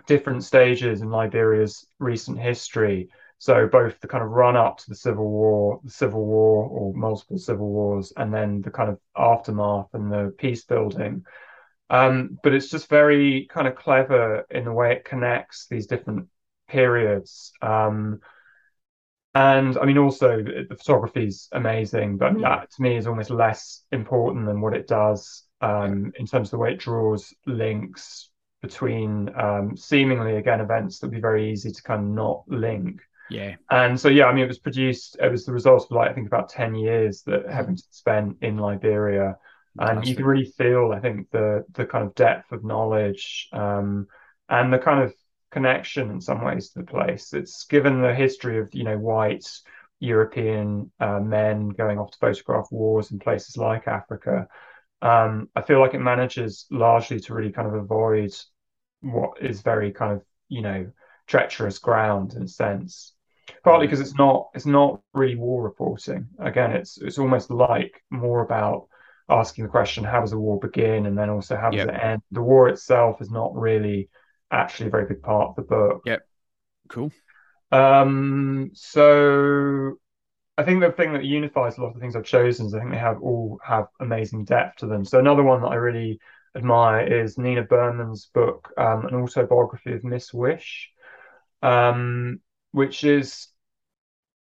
different 0.08 0.42
stages 0.42 1.00
in 1.02 1.10
Liberia's 1.10 1.86
recent 2.00 2.38
history 2.40 3.08
so 3.38 3.68
both 3.68 4.00
the 4.00 4.08
kind 4.08 4.24
of 4.24 4.30
run 4.30 4.56
up 4.56 4.78
to 4.78 4.88
the 4.88 4.96
Civil 4.96 5.28
War, 5.30 5.80
the 5.84 5.90
Civil 5.90 6.24
War 6.24 6.68
or 6.68 6.92
multiple 6.92 7.38
civil 7.38 7.68
wars, 7.68 8.12
and 8.16 8.34
then 8.34 8.62
the 8.62 8.70
kind 8.70 8.90
of 8.90 8.98
aftermath 9.16 9.94
and 9.94 10.12
the 10.12 10.34
peace 10.36 10.64
building. 10.64 11.24
Um, 11.88 12.38
but 12.42 12.52
it's 12.52 12.68
just 12.68 12.88
very 12.88 13.46
kind 13.48 13.68
of 13.68 13.76
clever 13.76 14.44
in 14.50 14.64
the 14.64 14.72
way 14.72 14.92
it 14.92 15.04
connects 15.04 15.68
these 15.68 15.86
different 15.86 16.28
periods. 16.66 17.52
Um, 17.62 18.20
and 19.34 19.78
I 19.78 19.84
mean, 19.84 19.98
also 19.98 20.42
the 20.42 20.76
photography 20.76 21.26
is 21.26 21.48
amazing, 21.52 22.18
but 22.18 22.40
that 22.40 22.72
to 22.72 22.82
me 22.82 22.96
is 22.96 23.06
almost 23.06 23.30
less 23.30 23.84
important 23.92 24.46
than 24.46 24.60
what 24.60 24.74
it 24.74 24.88
does 24.88 25.44
um, 25.60 26.12
in 26.18 26.26
terms 26.26 26.48
of 26.48 26.52
the 26.52 26.58
way 26.58 26.72
it 26.72 26.80
draws 26.80 27.32
links 27.46 28.30
between 28.62 29.30
um, 29.36 29.76
seemingly 29.76 30.36
again 30.36 30.60
events 30.60 30.98
that 30.98 31.06
would 31.06 31.14
be 31.14 31.20
very 31.20 31.50
easy 31.50 31.70
to 31.70 31.82
kind 31.82 32.02
of 32.02 32.08
not 32.08 32.42
link. 32.48 33.00
Yeah. 33.30 33.56
And 33.70 34.00
so, 34.00 34.08
yeah, 34.08 34.24
I 34.24 34.32
mean, 34.32 34.44
it 34.44 34.48
was 34.48 34.58
produced, 34.58 35.16
it 35.20 35.30
was 35.30 35.44
the 35.44 35.52
result 35.52 35.84
of 35.84 35.90
like, 35.90 36.10
I 36.10 36.14
think 36.14 36.26
about 36.26 36.48
10 36.48 36.74
years 36.74 37.22
that 37.22 37.46
Hetherington 37.46 37.84
spent 37.90 38.36
in 38.40 38.56
Liberia. 38.56 39.36
And 39.78 40.06
you 40.06 40.16
can 40.16 40.24
really 40.24 40.52
feel, 40.56 40.92
I 40.92 40.98
think, 40.98 41.30
the 41.30 41.64
the 41.72 41.86
kind 41.86 42.04
of 42.04 42.14
depth 42.16 42.50
of 42.50 42.64
knowledge 42.64 43.48
um, 43.52 44.08
and 44.48 44.72
the 44.72 44.78
kind 44.78 45.04
of 45.04 45.14
connection 45.52 46.10
in 46.10 46.20
some 46.20 46.42
ways 46.42 46.70
to 46.70 46.80
the 46.80 46.86
place. 46.86 47.32
It's 47.32 47.64
given 47.64 48.02
the 48.02 48.14
history 48.14 48.58
of, 48.58 48.74
you 48.74 48.82
know, 48.82 48.98
white 48.98 49.46
European 50.00 50.90
uh, 51.00 51.20
men 51.20 51.68
going 51.68 51.98
off 51.98 52.10
to 52.12 52.18
photograph 52.18 52.66
wars 52.70 53.10
in 53.12 53.18
places 53.18 53.56
like 53.56 53.86
Africa. 53.86 54.48
Um, 55.00 55.48
I 55.54 55.62
feel 55.62 55.80
like 55.80 55.94
it 55.94 56.00
manages 56.00 56.66
largely 56.70 57.20
to 57.20 57.34
really 57.34 57.52
kind 57.52 57.68
of 57.68 57.74
avoid 57.74 58.34
what 59.00 59.40
is 59.40 59.60
very 59.60 59.92
kind 59.92 60.12
of, 60.12 60.22
you 60.48 60.62
know, 60.62 60.90
treacherous 61.26 61.78
ground 61.78 62.34
in 62.34 62.42
a 62.42 62.48
sense 62.48 63.12
partly 63.62 63.86
because 63.86 64.00
it's 64.00 64.14
not 64.14 64.48
it's 64.54 64.66
not 64.66 65.00
really 65.14 65.36
war 65.36 65.62
reporting. 65.62 66.26
Again, 66.38 66.72
it's 66.72 66.98
it's 66.98 67.18
almost 67.18 67.50
like 67.50 68.02
more 68.10 68.42
about 68.42 68.88
asking 69.28 69.64
the 69.64 69.70
question, 69.70 70.04
how 70.04 70.20
does 70.20 70.32
a 70.32 70.38
war 70.38 70.58
begin, 70.58 71.06
and 71.06 71.16
then 71.16 71.30
also 71.30 71.56
how 71.56 71.70
does 71.70 71.78
yep. 71.78 71.88
it 71.88 72.02
end. 72.02 72.22
The 72.30 72.42
war 72.42 72.68
itself 72.68 73.20
is 73.20 73.30
not 73.30 73.54
really 73.54 74.08
actually 74.50 74.86
a 74.88 74.90
very 74.90 75.06
big 75.06 75.22
part 75.22 75.50
of 75.50 75.56
the 75.56 75.62
book. 75.62 76.02
Yep. 76.06 76.22
Cool. 76.88 77.12
Um, 77.70 78.70
so 78.72 79.98
I 80.58 80.64
think 80.64 80.80
the 80.80 80.90
thing 80.90 81.12
that 81.12 81.24
unifies 81.24 81.78
a 81.78 81.80
lot 81.80 81.88
of 81.88 81.94
the 81.94 82.00
things 82.00 82.16
I've 82.16 82.24
chosen 82.24 82.66
is 82.66 82.74
I 82.74 82.80
think 82.80 82.90
they 82.90 82.98
have 82.98 83.22
all 83.22 83.60
have 83.64 83.86
amazing 84.00 84.44
depth 84.44 84.78
to 84.78 84.86
them. 84.86 85.04
So 85.04 85.18
another 85.18 85.44
one 85.44 85.62
that 85.62 85.68
I 85.68 85.76
really 85.76 86.20
admire 86.56 87.06
is 87.06 87.38
Nina 87.38 87.62
Berman's 87.62 88.26
book, 88.26 88.72
um, 88.76 89.06
an 89.06 89.14
autobiography 89.14 89.92
of 89.92 90.02
Miss 90.02 90.34
Wish. 90.34 90.90
Um, 91.62 92.40
which 92.72 93.04
is 93.04 93.48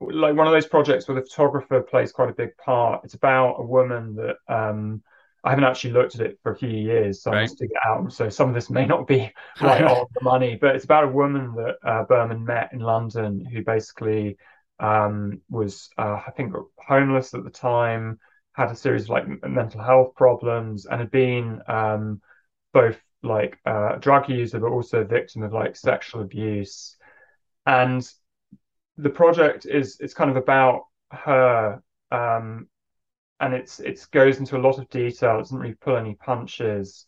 like 0.00 0.34
one 0.34 0.46
of 0.46 0.52
those 0.52 0.66
projects 0.66 1.06
where 1.06 1.20
the 1.20 1.26
photographer 1.26 1.80
plays 1.80 2.12
quite 2.12 2.30
a 2.30 2.34
big 2.34 2.56
part. 2.56 3.04
It's 3.04 3.14
about 3.14 3.56
a 3.58 3.64
woman 3.64 4.16
that 4.16 4.36
um, 4.48 5.02
I 5.44 5.50
haven't 5.50 5.64
actually 5.64 5.92
looked 5.92 6.14
at 6.14 6.20
it 6.20 6.38
for 6.42 6.52
a 6.52 6.56
few 6.56 6.68
years, 6.68 7.22
so 7.22 7.30
right. 7.30 7.38
I 7.38 7.42
must 7.42 7.58
dig 7.58 7.70
it 7.70 7.76
out. 7.84 8.12
So 8.12 8.28
some 8.28 8.48
of 8.48 8.54
this 8.54 8.70
may 8.70 8.86
not 8.86 9.06
be 9.06 9.32
right 9.60 9.82
on 9.82 10.06
the 10.14 10.24
money, 10.24 10.56
but 10.60 10.74
it's 10.74 10.84
about 10.84 11.04
a 11.04 11.08
woman 11.08 11.54
that 11.56 11.76
uh, 11.84 12.04
Berman 12.04 12.44
met 12.44 12.70
in 12.72 12.80
London 12.80 13.44
who 13.44 13.64
basically 13.64 14.36
um, 14.80 15.40
was, 15.50 15.90
uh, 15.98 16.20
I 16.26 16.30
think, 16.32 16.54
homeless 16.78 17.34
at 17.34 17.44
the 17.44 17.50
time, 17.50 18.18
had 18.54 18.70
a 18.70 18.76
series 18.76 19.04
of 19.04 19.10
like 19.10 19.26
mental 19.44 19.82
health 19.82 20.14
problems, 20.14 20.86
and 20.86 21.00
had 21.00 21.10
been 21.10 21.62
um, 21.68 22.20
both 22.72 23.00
like 23.22 23.58
uh, 23.66 23.94
a 23.96 23.98
drug 23.98 24.28
user, 24.28 24.58
but 24.58 24.70
also 24.72 25.00
a 25.00 25.04
victim 25.04 25.42
of 25.42 25.52
like 25.52 25.76
sexual 25.76 26.22
abuse. 26.22 26.96
And 27.66 28.08
the 28.96 29.10
project 29.10 29.66
is 29.66 29.98
it's 30.00 30.14
kind 30.14 30.30
of 30.30 30.36
about 30.36 30.84
her 31.10 31.82
um, 32.10 32.68
and 33.40 33.54
it's 33.54 33.80
it 33.80 34.06
goes 34.12 34.38
into 34.38 34.56
a 34.56 34.60
lot 34.60 34.78
of 34.78 34.88
detail. 34.88 35.36
It 35.36 35.38
doesn't 35.38 35.58
really 35.58 35.74
pull 35.74 35.96
any 35.96 36.14
punches. 36.14 37.06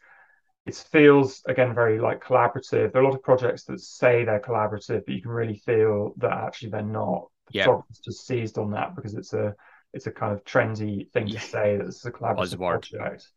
It 0.67 0.75
feels 0.75 1.43
again 1.47 1.75
very 1.75 2.01
like 2.01 2.23
collaborative. 2.25 2.93
There 2.93 3.03
are 3.03 3.05
a 3.05 3.09
lot 3.09 3.15
of 3.15 3.23
projects 3.23 3.65
that 3.65 3.81
say 3.81 4.25
they're 4.25 4.41
collaborative 4.41 5.05
but 5.07 5.15
you 5.15 5.23
can 5.23 5.31
really 5.31 5.59
feel 5.59 6.15
that 6.19 6.33
actually 6.33 6.71
they're 6.71 6.83
not 6.83 7.29
the 7.53 7.59
yeah. 7.59 7.80
just 8.05 8.26
seized 8.26 8.59
on 8.59 8.70
that 8.70 8.95
because 8.95 9.14
it's 9.14 9.32
a 9.32 9.55
it's 9.92 10.07
a 10.07 10.11
kind 10.11 10.32
of 10.32 10.45
trendy 10.45 11.11
thing 11.12 11.26
yeah. 11.26 11.38
to 11.38 11.47
say 11.47 11.76
that 11.76 11.86
it's 11.86 12.05
a 12.05 12.11
collaborative 12.11 12.59
project 12.59 13.28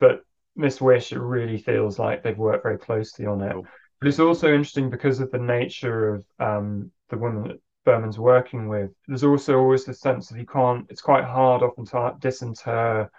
but 0.00 0.22
miss 0.56 0.80
wish 0.80 1.12
it 1.12 1.20
really 1.20 1.58
feels 1.58 1.98
like 1.98 2.22
they've 2.22 2.38
worked 2.38 2.62
very 2.62 2.78
closely 2.78 3.26
on 3.26 3.40
it 3.42 3.52
cool. 3.52 3.66
But 4.00 4.08
it's 4.08 4.20
also 4.20 4.48
interesting 4.48 4.90
because 4.90 5.20
of 5.20 5.30
the 5.30 5.38
nature 5.38 6.14
of 6.14 6.24
um, 6.38 6.90
the 7.08 7.18
woman 7.18 7.48
that 7.48 7.60
Berman's 7.84 8.18
working 8.18 8.68
with. 8.68 8.90
There's 9.06 9.24
also 9.24 9.58
always 9.58 9.84
the 9.84 9.94
sense 9.94 10.28
that 10.28 10.38
you 10.38 10.46
can't. 10.46 10.86
It's 10.88 11.00
quite 11.00 11.24
hard 11.24 11.62
often 11.62 11.84
to 11.86 12.14
disinter 12.20 13.10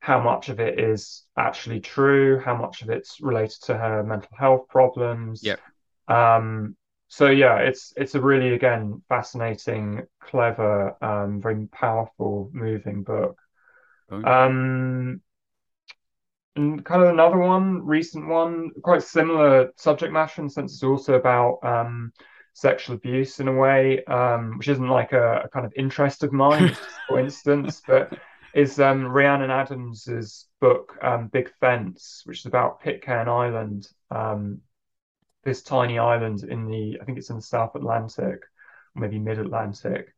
how 0.00 0.20
much 0.20 0.48
of 0.48 0.58
it 0.58 0.80
is 0.80 1.24
actually 1.36 1.80
true, 1.80 2.40
how 2.40 2.56
much 2.56 2.82
of 2.82 2.90
it's 2.90 3.20
related 3.20 3.60
to 3.62 3.76
her 3.76 4.02
mental 4.02 4.30
health 4.36 4.68
problems. 4.68 5.42
Yep. 5.42 5.60
Um, 6.08 6.76
so 7.12 7.28
yeah, 7.28 7.58
it's 7.58 7.92
it's 7.98 8.14
a 8.14 8.20
really 8.22 8.54
again 8.54 9.02
fascinating, 9.06 10.06
clever, 10.18 10.96
um, 11.04 11.42
very 11.42 11.66
powerful, 11.66 12.48
moving 12.54 13.02
book. 13.02 13.38
Okay. 14.10 14.26
Um, 14.26 15.20
and 16.56 16.82
kind 16.82 17.02
of 17.02 17.10
another 17.10 17.36
one, 17.36 17.84
recent 17.84 18.26
one, 18.28 18.70
quite 18.82 19.02
similar 19.02 19.72
subject 19.76 20.10
matter, 20.10 20.40
in 20.40 20.48
sense 20.48 20.72
it's 20.72 20.82
also 20.82 21.12
about 21.12 21.58
um, 21.62 22.14
sexual 22.54 22.96
abuse 22.96 23.40
in 23.40 23.48
a 23.48 23.52
way, 23.52 24.02
um, 24.04 24.56
which 24.56 24.68
isn't 24.68 24.88
like 24.88 25.12
a, 25.12 25.42
a, 25.44 25.48
kind 25.50 25.66
of 25.66 25.72
interest 25.76 26.24
of 26.24 26.32
mine, 26.32 26.74
for 27.08 27.20
instance, 27.20 27.82
but 27.86 28.16
is 28.54 28.80
um, 28.80 29.04
Rhiannon 29.04 29.50
Adams's 29.50 30.46
book 30.62 30.96
um, 31.02 31.28
Big 31.28 31.52
Fence, 31.60 32.22
which 32.24 32.38
is 32.38 32.46
about 32.46 32.80
Pitcairn 32.80 33.28
Island, 33.28 33.86
um, 34.10 34.62
this 35.44 35.62
tiny 35.62 35.98
island 35.98 36.44
in 36.44 36.66
the, 36.66 36.98
I 37.00 37.04
think 37.04 37.18
it's 37.18 37.30
in 37.30 37.36
the 37.36 37.42
South 37.42 37.74
Atlantic, 37.74 38.42
maybe 38.94 39.18
mid-Atlantic. 39.18 40.14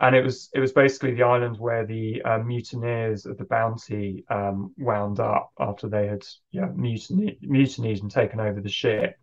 And 0.00 0.16
it 0.16 0.24
was 0.24 0.50
it 0.52 0.58
was 0.58 0.72
basically 0.72 1.14
the 1.14 1.22
island 1.22 1.56
where 1.58 1.86
the 1.86 2.20
uh, 2.22 2.38
mutineers 2.38 3.26
of 3.26 3.38
the 3.38 3.44
Bounty 3.44 4.24
um, 4.28 4.74
wound 4.76 5.20
up 5.20 5.52
after 5.58 5.88
they 5.88 6.08
had 6.08 6.24
yeah, 6.50 6.66
mutiny, 6.74 7.38
mutinied 7.40 8.02
and 8.02 8.10
taken 8.10 8.40
over 8.40 8.60
the 8.60 8.68
ship. 8.68 9.16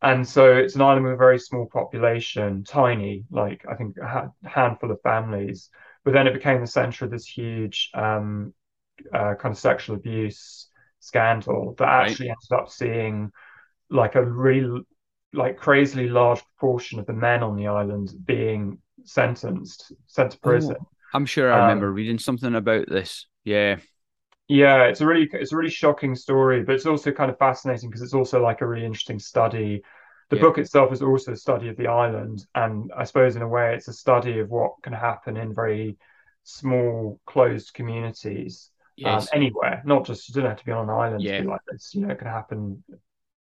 And 0.00 0.26
so 0.26 0.56
it's 0.56 0.74
an 0.74 0.80
island 0.80 1.04
with 1.04 1.12
a 1.12 1.16
very 1.16 1.38
small 1.38 1.66
population, 1.66 2.64
tiny, 2.64 3.24
like 3.30 3.64
I 3.70 3.74
think 3.74 3.96
a 3.98 4.06
ha- 4.06 4.32
handful 4.44 4.90
of 4.90 5.00
families. 5.02 5.68
But 6.04 6.14
then 6.14 6.26
it 6.26 6.34
became 6.34 6.60
the 6.60 6.66
center 6.66 7.04
of 7.04 7.10
this 7.10 7.26
huge 7.26 7.90
um, 7.94 8.54
uh, 9.12 9.34
kind 9.34 9.52
of 9.52 9.58
sexual 9.58 9.96
abuse 9.96 10.68
scandal 11.00 11.74
that 11.78 11.88
actually 11.88 12.28
right. 12.28 12.36
ended 12.50 12.60
up 12.60 12.70
seeing 12.70 13.30
like 13.92 14.14
a 14.14 14.24
really 14.24 14.82
like 15.32 15.56
crazily 15.56 16.08
large 16.08 16.42
proportion 16.44 16.98
of 16.98 17.06
the 17.06 17.12
men 17.12 17.42
on 17.42 17.56
the 17.56 17.66
island 17.66 18.12
being 18.24 18.78
sentenced, 19.04 19.92
sent 20.06 20.32
to 20.32 20.38
prison. 20.40 20.76
Oh, 20.78 20.86
I'm 21.14 21.26
sure 21.26 21.52
I 21.52 21.56
um, 21.56 21.62
remember 21.62 21.92
reading 21.92 22.18
something 22.18 22.54
about 22.54 22.88
this. 22.88 23.26
Yeah. 23.44 23.76
Yeah, 24.48 24.84
it's 24.84 25.00
a 25.00 25.06
really 25.06 25.30
it's 25.32 25.52
a 25.52 25.56
really 25.56 25.70
shocking 25.70 26.14
story, 26.14 26.62
but 26.62 26.74
it's 26.74 26.84
also 26.84 27.10
kind 27.10 27.30
of 27.30 27.38
fascinating 27.38 27.88
because 27.88 28.02
it's 28.02 28.12
also 28.12 28.42
like 28.42 28.60
a 28.60 28.66
really 28.66 28.84
interesting 28.84 29.18
study. 29.18 29.82
The 30.28 30.36
yeah. 30.36 30.42
book 30.42 30.58
itself 30.58 30.92
is 30.92 31.00
also 31.00 31.32
a 31.32 31.36
study 31.36 31.68
of 31.68 31.76
the 31.76 31.86
island, 31.86 32.44
and 32.54 32.90
I 32.96 33.04
suppose 33.04 33.36
in 33.36 33.42
a 33.42 33.48
way 33.48 33.74
it's 33.74 33.88
a 33.88 33.92
study 33.92 34.40
of 34.40 34.50
what 34.50 34.72
can 34.82 34.92
happen 34.92 35.36
in 35.36 35.54
very 35.54 35.96
small, 36.42 37.20
closed 37.24 37.72
communities 37.72 38.70
um, 39.04 39.12
yes. 39.12 39.22
um, 39.22 39.28
anywhere. 39.32 39.82
Not 39.86 40.04
just 40.04 40.28
you 40.28 40.34
don't 40.34 40.50
have 40.50 40.58
to 40.58 40.64
be 40.64 40.72
on 40.72 40.88
an 40.88 40.94
island 40.94 41.22
yeah. 41.22 41.36
to 41.36 41.42
be 41.42 41.48
like 41.48 41.60
this. 41.70 41.94
You 41.94 42.02
know, 42.02 42.12
it 42.12 42.18
can 42.18 42.28
happen 42.28 42.82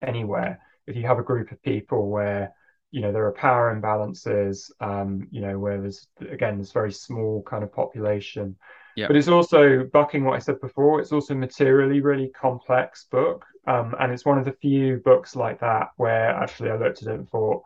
anywhere. 0.01 0.59
If 0.87 0.95
you 0.95 1.03
have 1.03 1.19
a 1.19 1.23
group 1.23 1.51
of 1.51 1.61
people 1.61 2.09
where 2.09 2.53
you 2.91 3.01
know 3.01 3.11
there 3.11 3.25
are 3.25 3.33
power 3.33 3.75
imbalances, 3.75 4.71
um, 4.79 5.27
you 5.31 5.41
know, 5.41 5.59
where 5.59 5.81
there's 5.81 6.07
again 6.29 6.57
this 6.57 6.71
very 6.71 6.91
small 6.91 7.43
kind 7.43 7.63
of 7.63 7.73
population 7.73 8.55
Yep. 8.95 9.09
But 9.09 9.17
it's 9.17 9.27
also 9.27 9.83
bucking 9.83 10.23
what 10.23 10.35
I 10.35 10.39
said 10.39 10.61
before. 10.61 11.01
It's 11.01 11.11
also 11.11 11.35
materially 11.35 11.99
really 11.99 12.29
complex 12.29 13.05
book, 13.11 13.45
um, 13.67 13.93
and 13.99 14.11
it's 14.11 14.25
one 14.25 14.37
of 14.37 14.45
the 14.45 14.53
few 14.53 15.01
books 15.03 15.35
like 15.35 15.59
that 15.59 15.89
where 15.97 16.29
actually 16.29 16.69
I 16.69 16.77
looked 16.77 17.01
at 17.01 17.09
it 17.09 17.15
and 17.15 17.29
thought 17.29 17.63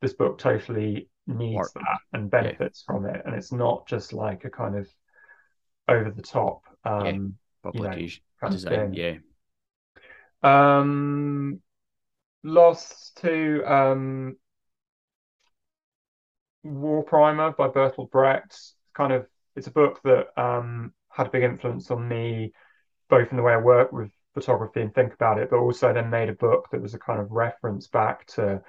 this 0.00 0.12
book 0.12 0.38
totally 0.38 1.08
needs 1.28 1.72
that 1.74 1.98
and 2.12 2.28
benefits 2.28 2.84
yeah. 2.88 2.94
from 2.94 3.06
it, 3.06 3.22
and 3.24 3.34
it's 3.36 3.52
not 3.52 3.86
just 3.86 4.12
like 4.12 4.44
a 4.44 4.50
kind 4.50 4.76
of 4.76 4.88
over 5.88 6.10
the 6.10 6.22
top, 6.22 6.62
um, 6.84 7.36
yeah. 7.64 7.70
you 7.74 7.82
know, 7.82 8.08
kind 8.40 8.52
design. 8.52 8.80
Of 8.80 8.94
yeah. 8.94 9.18
Um, 10.42 11.60
lost 12.42 13.18
to 13.22 13.62
um, 13.64 14.36
War 16.62 17.02
Primer 17.04 17.52
by 17.52 17.68
Bertolt 17.68 18.10
Brecht. 18.10 18.56
Kind 18.94 19.12
of 19.12 19.26
it's 19.56 19.66
a 19.66 19.72
book 19.72 20.00
that 20.04 20.28
um, 20.40 20.92
had 21.10 21.26
a 21.26 21.30
big 21.30 21.42
influence 21.42 21.90
on 21.90 22.08
me, 22.08 22.52
both 23.08 23.30
in 23.30 23.36
the 23.36 23.42
way 23.42 23.52
I 23.52 23.58
work 23.58 23.92
with 23.92 24.10
photography 24.34 24.80
and 24.80 24.94
think 24.94 25.12
about 25.14 25.38
it, 25.38 25.50
but 25.50 25.58
also 25.58 25.92
then 25.92 26.10
made 26.10 26.28
a 26.28 26.34
book 26.34 26.68
that 26.72 26.80
was 26.80 26.94
a 26.94 26.98
kind 26.98 27.20
of 27.20 27.30
reference 27.30 27.86
back 27.88 28.26
to 28.28 28.62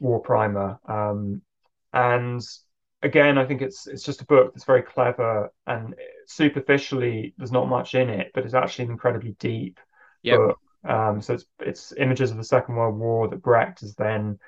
War 0.00 0.20
Primer. 0.20 0.78
Um, 0.86 1.42
and 1.92 2.42
again, 3.02 3.38
I 3.38 3.44
think 3.44 3.62
it's 3.62 3.86
it's 3.86 4.02
just 4.02 4.22
a 4.22 4.26
book 4.26 4.52
that's 4.52 4.64
very 4.64 4.82
clever 4.82 5.52
and 5.66 5.94
superficially 6.26 7.34
there's 7.36 7.52
not 7.52 7.68
much 7.68 7.94
in 7.94 8.08
it, 8.08 8.32
but 8.34 8.44
it's 8.44 8.54
actually 8.54 8.86
an 8.86 8.92
incredibly 8.92 9.36
deep 9.38 9.78
yep. 10.22 10.38
book. 10.38 10.58
Um, 10.84 11.22
so 11.22 11.34
it's 11.34 11.44
it's 11.60 11.92
images 11.96 12.30
of 12.30 12.36
the 12.36 12.44
Second 12.44 12.76
World 12.76 12.98
War 12.98 13.28
that 13.28 13.42
Brecht 13.42 13.82
is 13.82 13.94
then 13.94 14.38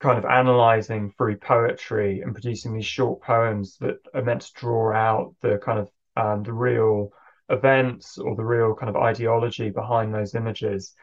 kind 0.00 0.18
of 0.18 0.24
analyzing 0.24 1.12
through 1.16 1.36
poetry 1.36 2.20
and 2.20 2.32
producing 2.32 2.74
these 2.74 2.86
short 2.86 3.22
poems 3.22 3.76
that 3.78 3.98
are 4.14 4.22
meant 4.22 4.42
to 4.42 4.52
draw 4.54 4.92
out 4.92 5.34
the 5.40 5.58
kind 5.58 5.78
of 5.78 5.88
um, 6.16 6.42
the 6.42 6.52
real 6.52 7.10
events 7.48 8.18
or 8.18 8.34
the 8.34 8.44
real 8.44 8.74
kind 8.74 8.90
of 8.90 8.96
ideology 8.96 9.70
behind 9.70 10.12
those 10.12 10.34
images. 10.34 10.94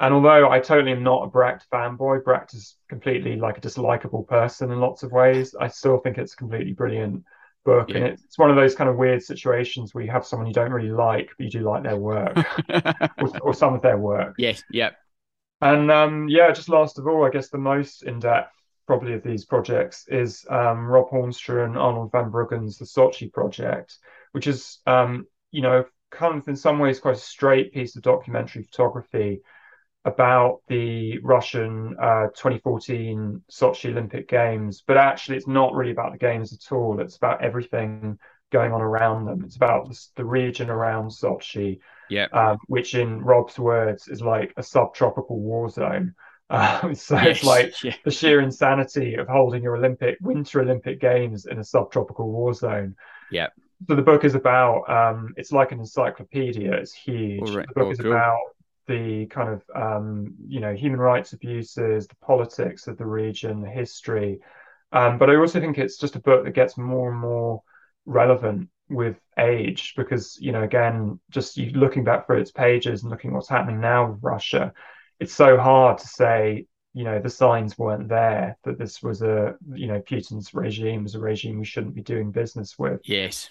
And 0.00 0.14
although 0.14 0.50
I 0.50 0.60
totally 0.60 0.92
am 0.92 1.02
not 1.02 1.24
a 1.24 1.28
Brecht 1.28 1.66
fanboy, 1.72 2.24
Brecht 2.24 2.54
is 2.54 2.76
completely 2.88 3.36
like 3.36 3.58
a 3.58 3.60
dislikable 3.60 4.26
person 4.26 4.70
in 4.70 4.80
lots 4.80 5.02
of 5.02 5.12
ways. 5.12 5.54
I 5.60 5.68
still 5.68 5.98
think 5.98 6.18
it's 6.18 6.34
completely 6.34 6.72
brilliant 6.72 7.24
book, 7.68 7.90
yeah. 7.90 7.96
and 7.96 8.06
it's 8.06 8.38
one 8.38 8.50
of 8.50 8.56
those 8.56 8.74
kind 8.74 8.88
of 8.88 8.96
weird 8.96 9.22
situations 9.22 9.92
where 9.92 10.02
you 10.02 10.10
have 10.10 10.24
someone 10.24 10.48
you 10.48 10.54
don't 10.54 10.72
really 10.72 10.90
like, 10.90 11.28
but 11.36 11.44
you 11.44 11.50
do 11.50 11.60
like 11.60 11.82
their 11.82 11.96
work 11.96 12.36
or, 13.18 13.38
or, 13.42 13.54
some 13.54 13.74
of 13.74 13.82
their 13.82 13.98
work. 13.98 14.34
Yes, 14.38 14.62
yep. 14.70 14.96
And 15.60 15.90
um, 15.90 16.28
yeah, 16.28 16.50
just 16.52 16.68
last 16.68 16.98
of 16.98 17.06
all, 17.06 17.26
I 17.26 17.30
guess 17.30 17.50
the 17.50 17.58
most 17.58 18.04
in 18.04 18.20
depth 18.20 18.52
probably 18.86 19.12
of 19.12 19.22
these 19.22 19.44
projects 19.44 20.06
is 20.08 20.46
um, 20.48 20.86
Rob 20.86 21.10
Hornstra 21.10 21.66
and 21.66 21.76
Arnold 21.76 22.10
van 22.10 22.30
Bruggen's 22.30 22.78
The 22.78 22.86
Sochi 22.86 23.30
Project, 23.30 23.98
which 24.32 24.46
is, 24.46 24.78
um, 24.86 25.26
you 25.50 25.60
know, 25.60 25.84
kind 26.10 26.38
of 26.38 26.48
in 26.48 26.56
some 26.56 26.78
ways 26.78 27.00
quite 27.00 27.16
a 27.16 27.20
straight 27.20 27.74
piece 27.74 27.96
of 27.96 28.02
documentary 28.02 28.62
photography 28.62 29.42
about 30.08 30.60
the 30.68 31.18
Russian 31.20 31.96
uh, 32.00 32.26
2014 32.28 33.42
Sochi 33.50 33.90
Olympic 33.90 34.28
Games. 34.28 34.82
But 34.86 34.96
actually, 34.96 35.36
it's 35.36 35.46
not 35.46 35.74
really 35.74 35.92
about 35.92 36.12
the 36.12 36.18
games 36.18 36.52
at 36.52 36.72
all. 36.74 37.00
It's 37.00 37.16
about 37.16 37.42
everything 37.42 38.18
going 38.50 38.72
on 38.72 38.80
around 38.80 39.26
them. 39.26 39.44
It's 39.44 39.56
about 39.56 39.88
the, 39.88 40.06
the 40.16 40.24
region 40.24 40.70
around 40.70 41.10
Sochi 41.10 41.78
yeah, 42.08 42.26
um, 42.32 42.58
which 42.66 42.94
in 42.94 43.20
Rob's 43.22 43.58
words 43.58 44.08
is 44.08 44.20
like 44.20 44.52
a 44.56 44.62
subtropical 44.62 45.38
war 45.38 45.68
zone. 45.70 46.14
Um, 46.50 46.94
so 46.94 47.14
yes. 47.16 47.26
it's 47.26 47.44
like 47.44 47.84
yeah. 47.84 47.94
the 48.06 48.10
sheer 48.10 48.40
insanity 48.40 49.16
of 49.16 49.28
holding 49.28 49.62
your 49.62 49.76
Olympic 49.76 50.16
Winter 50.22 50.62
Olympic 50.62 50.98
Games 50.98 51.44
in 51.44 51.58
a 51.58 51.62
subtropical 51.62 52.32
war 52.32 52.54
zone. 52.54 52.96
Yeah. 53.30 53.48
So 53.86 53.94
the 53.94 54.00
book 54.00 54.24
is 54.24 54.34
about. 54.34 54.88
Um, 54.88 55.34
it's 55.36 55.52
like 55.52 55.72
an 55.72 55.80
encyclopedia. 55.80 56.72
It's 56.72 56.94
huge. 56.94 57.50
Right. 57.50 57.66
The 57.66 57.74
book 57.74 57.88
oh, 57.88 57.90
is 57.90 57.98
cool. 57.98 58.12
about 58.12 58.38
the 58.88 59.26
kind 59.26 59.50
of 59.50 59.62
um, 59.74 60.34
you 60.48 60.60
know 60.60 60.74
human 60.74 60.98
rights 60.98 61.32
abuses, 61.32 62.08
the 62.08 62.16
politics 62.16 62.88
of 62.88 62.98
the 62.98 63.06
region, 63.06 63.60
the 63.60 63.68
history. 63.68 64.40
Um, 64.90 65.18
but 65.18 65.30
I 65.30 65.36
also 65.36 65.60
think 65.60 65.78
it's 65.78 65.98
just 65.98 66.16
a 66.16 66.20
book 66.20 66.44
that 66.44 66.54
gets 66.54 66.76
more 66.76 67.10
and 67.12 67.20
more 67.20 67.62
relevant 68.06 68.70
with 68.88 69.20
age 69.38 69.92
because 69.96 70.38
you 70.40 70.50
know 70.50 70.62
again 70.62 71.20
just 71.30 71.56
you 71.58 71.70
looking 71.72 72.04
back 72.04 72.26
through 72.26 72.40
its 72.40 72.50
pages 72.50 73.02
and 73.02 73.10
looking 73.10 73.34
what's 73.34 73.48
happening 73.48 73.80
now 73.80 74.10
with 74.10 74.22
russia 74.22 74.72
it's 75.20 75.34
so 75.34 75.58
hard 75.58 75.98
to 75.98 76.06
say 76.06 76.66
you 76.94 77.04
know 77.04 77.20
the 77.20 77.28
signs 77.28 77.76
weren't 77.76 78.08
there 78.08 78.56
that 78.64 78.78
this 78.78 79.02
was 79.02 79.20
a 79.20 79.54
you 79.74 79.86
know 79.86 80.00
putin's 80.00 80.54
regime 80.54 81.02
was 81.02 81.14
a 81.14 81.20
regime 81.20 81.58
we 81.58 81.66
shouldn't 81.66 81.94
be 81.94 82.02
doing 82.02 82.30
business 82.30 82.78
with 82.78 83.00
yes 83.04 83.50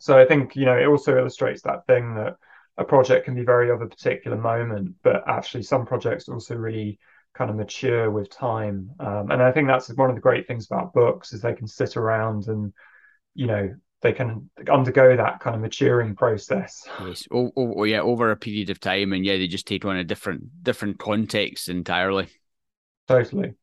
so 0.00 0.18
i 0.18 0.24
think 0.24 0.56
you 0.56 0.64
know 0.64 0.76
it 0.76 0.86
also 0.86 1.16
illustrates 1.16 1.60
that 1.62 1.86
thing 1.86 2.14
that 2.14 2.36
a 2.76 2.84
project 2.84 3.24
can 3.24 3.34
be 3.34 3.44
very 3.44 3.70
of 3.70 3.80
a 3.80 3.86
particular 3.86 4.36
moment 4.36 4.94
but 5.02 5.22
actually 5.28 5.62
some 5.62 5.86
projects 5.86 6.28
also 6.28 6.54
really 6.54 6.98
kind 7.34 7.50
of 7.50 7.56
mature 7.56 8.10
with 8.10 8.30
time 8.30 8.90
um, 9.00 9.30
and 9.30 9.42
i 9.42 9.50
think 9.50 9.66
that's 9.66 9.88
one 9.94 10.10
of 10.10 10.16
the 10.16 10.22
great 10.22 10.46
things 10.46 10.66
about 10.66 10.92
books 10.92 11.32
is 11.32 11.40
they 11.40 11.54
can 11.54 11.66
sit 11.66 11.96
around 11.96 12.48
and 12.48 12.72
you 13.34 13.46
know 13.46 13.74
they 14.04 14.12
can 14.12 14.50
undergo 14.70 15.16
that 15.16 15.40
kind 15.40 15.56
of 15.56 15.62
maturing 15.62 16.14
process. 16.14 16.86
Yes. 17.06 17.26
Oh, 17.32 17.50
oh, 17.56 17.84
yeah, 17.84 18.02
over 18.02 18.30
a 18.30 18.36
period 18.36 18.68
of 18.68 18.78
time, 18.78 19.14
and 19.14 19.24
yeah, 19.24 19.38
they 19.38 19.48
just 19.48 19.66
take 19.66 19.86
on 19.86 19.96
a 19.96 20.04
different 20.04 20.62
different 20.62 20.98
context 20.98 21.70
entirely. 21.70 22.28
Totally. 23.08 23.54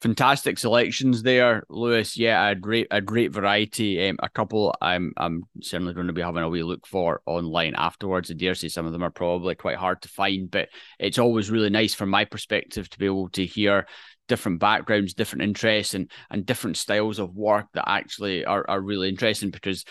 Fantastic 0.00 0.58
selections 0.58 1.22
there, 1.22 1.64
Lewis. 1.70 2.18
Yeah, 2.18 2.46
a 2.50 2.54
great 2.54 2.86
a 2.90 3.00
great 3.00 3.32
variety. 3.32 4.06
Um, 4.06 4.16
a 4.22 4.28
couple 4.28 4.74
I'm 4.82 5.14
I'm 5.16 5.44
certainly 5.62 5.94
going 5.94 6.08
to 6.08 6.12
be 6.12 6.20
having 6.20 6.42
a 6.42 6.48
wee 6.48 6.62
look 6.62 6.86
for 6.86 7.22
online 7.24 7.74
afterwards. 7.74 8.30
I 8.30 8.34
dare 8.34 8.54
say 8.54 8.68
some 8.68 8.84
of 8.84 8.92
them 8.92 9.02
are 9.02 9.10
probably 9.10 9.54
quite 9.54 9.78
hard 9.78 10.02
to 10.02 10.08
find, 10.08 10.50
but 10.50 10.68
it's 10.98 11.18
always 11.18 11.50
really 11.50 11.70
nice 11.70 11.94
from 11.94 12.10
my 12.10 12.26
perspective 12.26 12.90
to 12.90 12.98
be 12.98 13.06
able 13.06 13.30
to 13.30 13.46
hear 13.46 13.86
different 14.28 14.60
backgrounds, 14.60 15.14
different 15.14 15.42
interests, 15.42 15.94
and 15.94 16.10
and 16.30 16.44
different 16.44 16.76
styles 16.76 17.18
of 17.18 17.34
work 17.34 17.68
that 17.72 17.88
actually 17.88 18.44
are, 18.44 18.66
are 18.68 18.80
really 18.82 19.08
interesting 19.08 19.50
because 19.50 19.86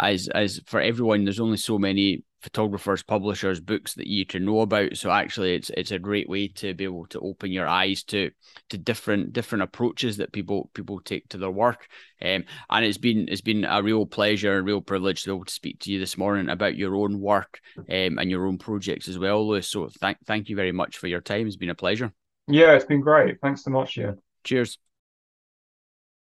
as 0.00 0.28
as 0.28 0.60
for 0.66 0.80
everyone, 0.80 1.24
there's 1.24 1.40
only 1.40 1.56
so 1.56 1.78
many 1.78 2.24
photographers, 2.40 3.02
publishers, 3.02 3.60
books 3.60 3.94
that 3.94 4.06
you 4.06 4.24
can 4.24 4.44
know 4.44 4.60
about. 4.60 4.96
So 4.96 5.10
actually, 5.10 5.54
it's 5.54 5.70
it's 5.70 5.90
a 5.90 5.98
great 5.98 6.28
way 6.28 6.48
to 6.48 6.74
be 6.74 6.84
able 6.84 7.06
to 7.06 7.20
open 7.20 7.52
your 7.52 7.68
eyes 7.68 8.02
to 8.04 8.30
to 8.70 8.78
different 8.78 9.32
different 9.32 9.62
approaches 9.62 10.16
that 10.16 10.32
people 10.32 10.70
people 10.74 11.00
take 11.00 11.28
to 11.28 11.38
their 11.38 11.50
work. 11.50 11.86
Um, 12.22 12.44
and 12.70 12.84
it's 12.84 12.98
been 12.98 13.28
it's 13.28 13.42
been 13.42 13.64
a 13.64 13.82
real 13.82 14.06
pleasure 14.06 14.56
and 14.56 14.66
real 14.66 14.80
privilege 14.80 15.22
to 15.22 15.30
be 15.30 15.34
able 15.34 15.44
to 15.44 15.52
speak 15.52 15.80
to 15.80 15.92
you 15.92 15.98
this 15.98 16.16
morning 16.16 16.48
about 16.48 16.76
your 16.76 16.96
own 16.96 17.20
work 17.20 17.60
um, 17.78 18.18
and 18.18 18.30
your 18.30 18.46
own 18.46 18.58
projects 18.58 19.08
as 19.08 19.18
well, 19.18 19.46
Lewis. 19.46 19.68
So 19.68 19.88
thank 20.00 20.18
thank 20.26 20.48
you 20.48 20.56
very 20.56 20.72
much 20.72 20.98
for 20.98 21.06
your 21.06 21.20
time. 21.20 21.46
It's 21.46 21.56
been 21.56 21.70
a 21.70 21.74
pleasure. 21.74 22.12
Yeah, 22.48 22.72
it's 22.72 22.86
been 22.86 23.00
great. 23.00 23.40
Thanks 23.40 23.64
so 23.64 23.70
much, 23.70 23.96
yeah. 23.96 24.12
Cheers. 24.44 24.78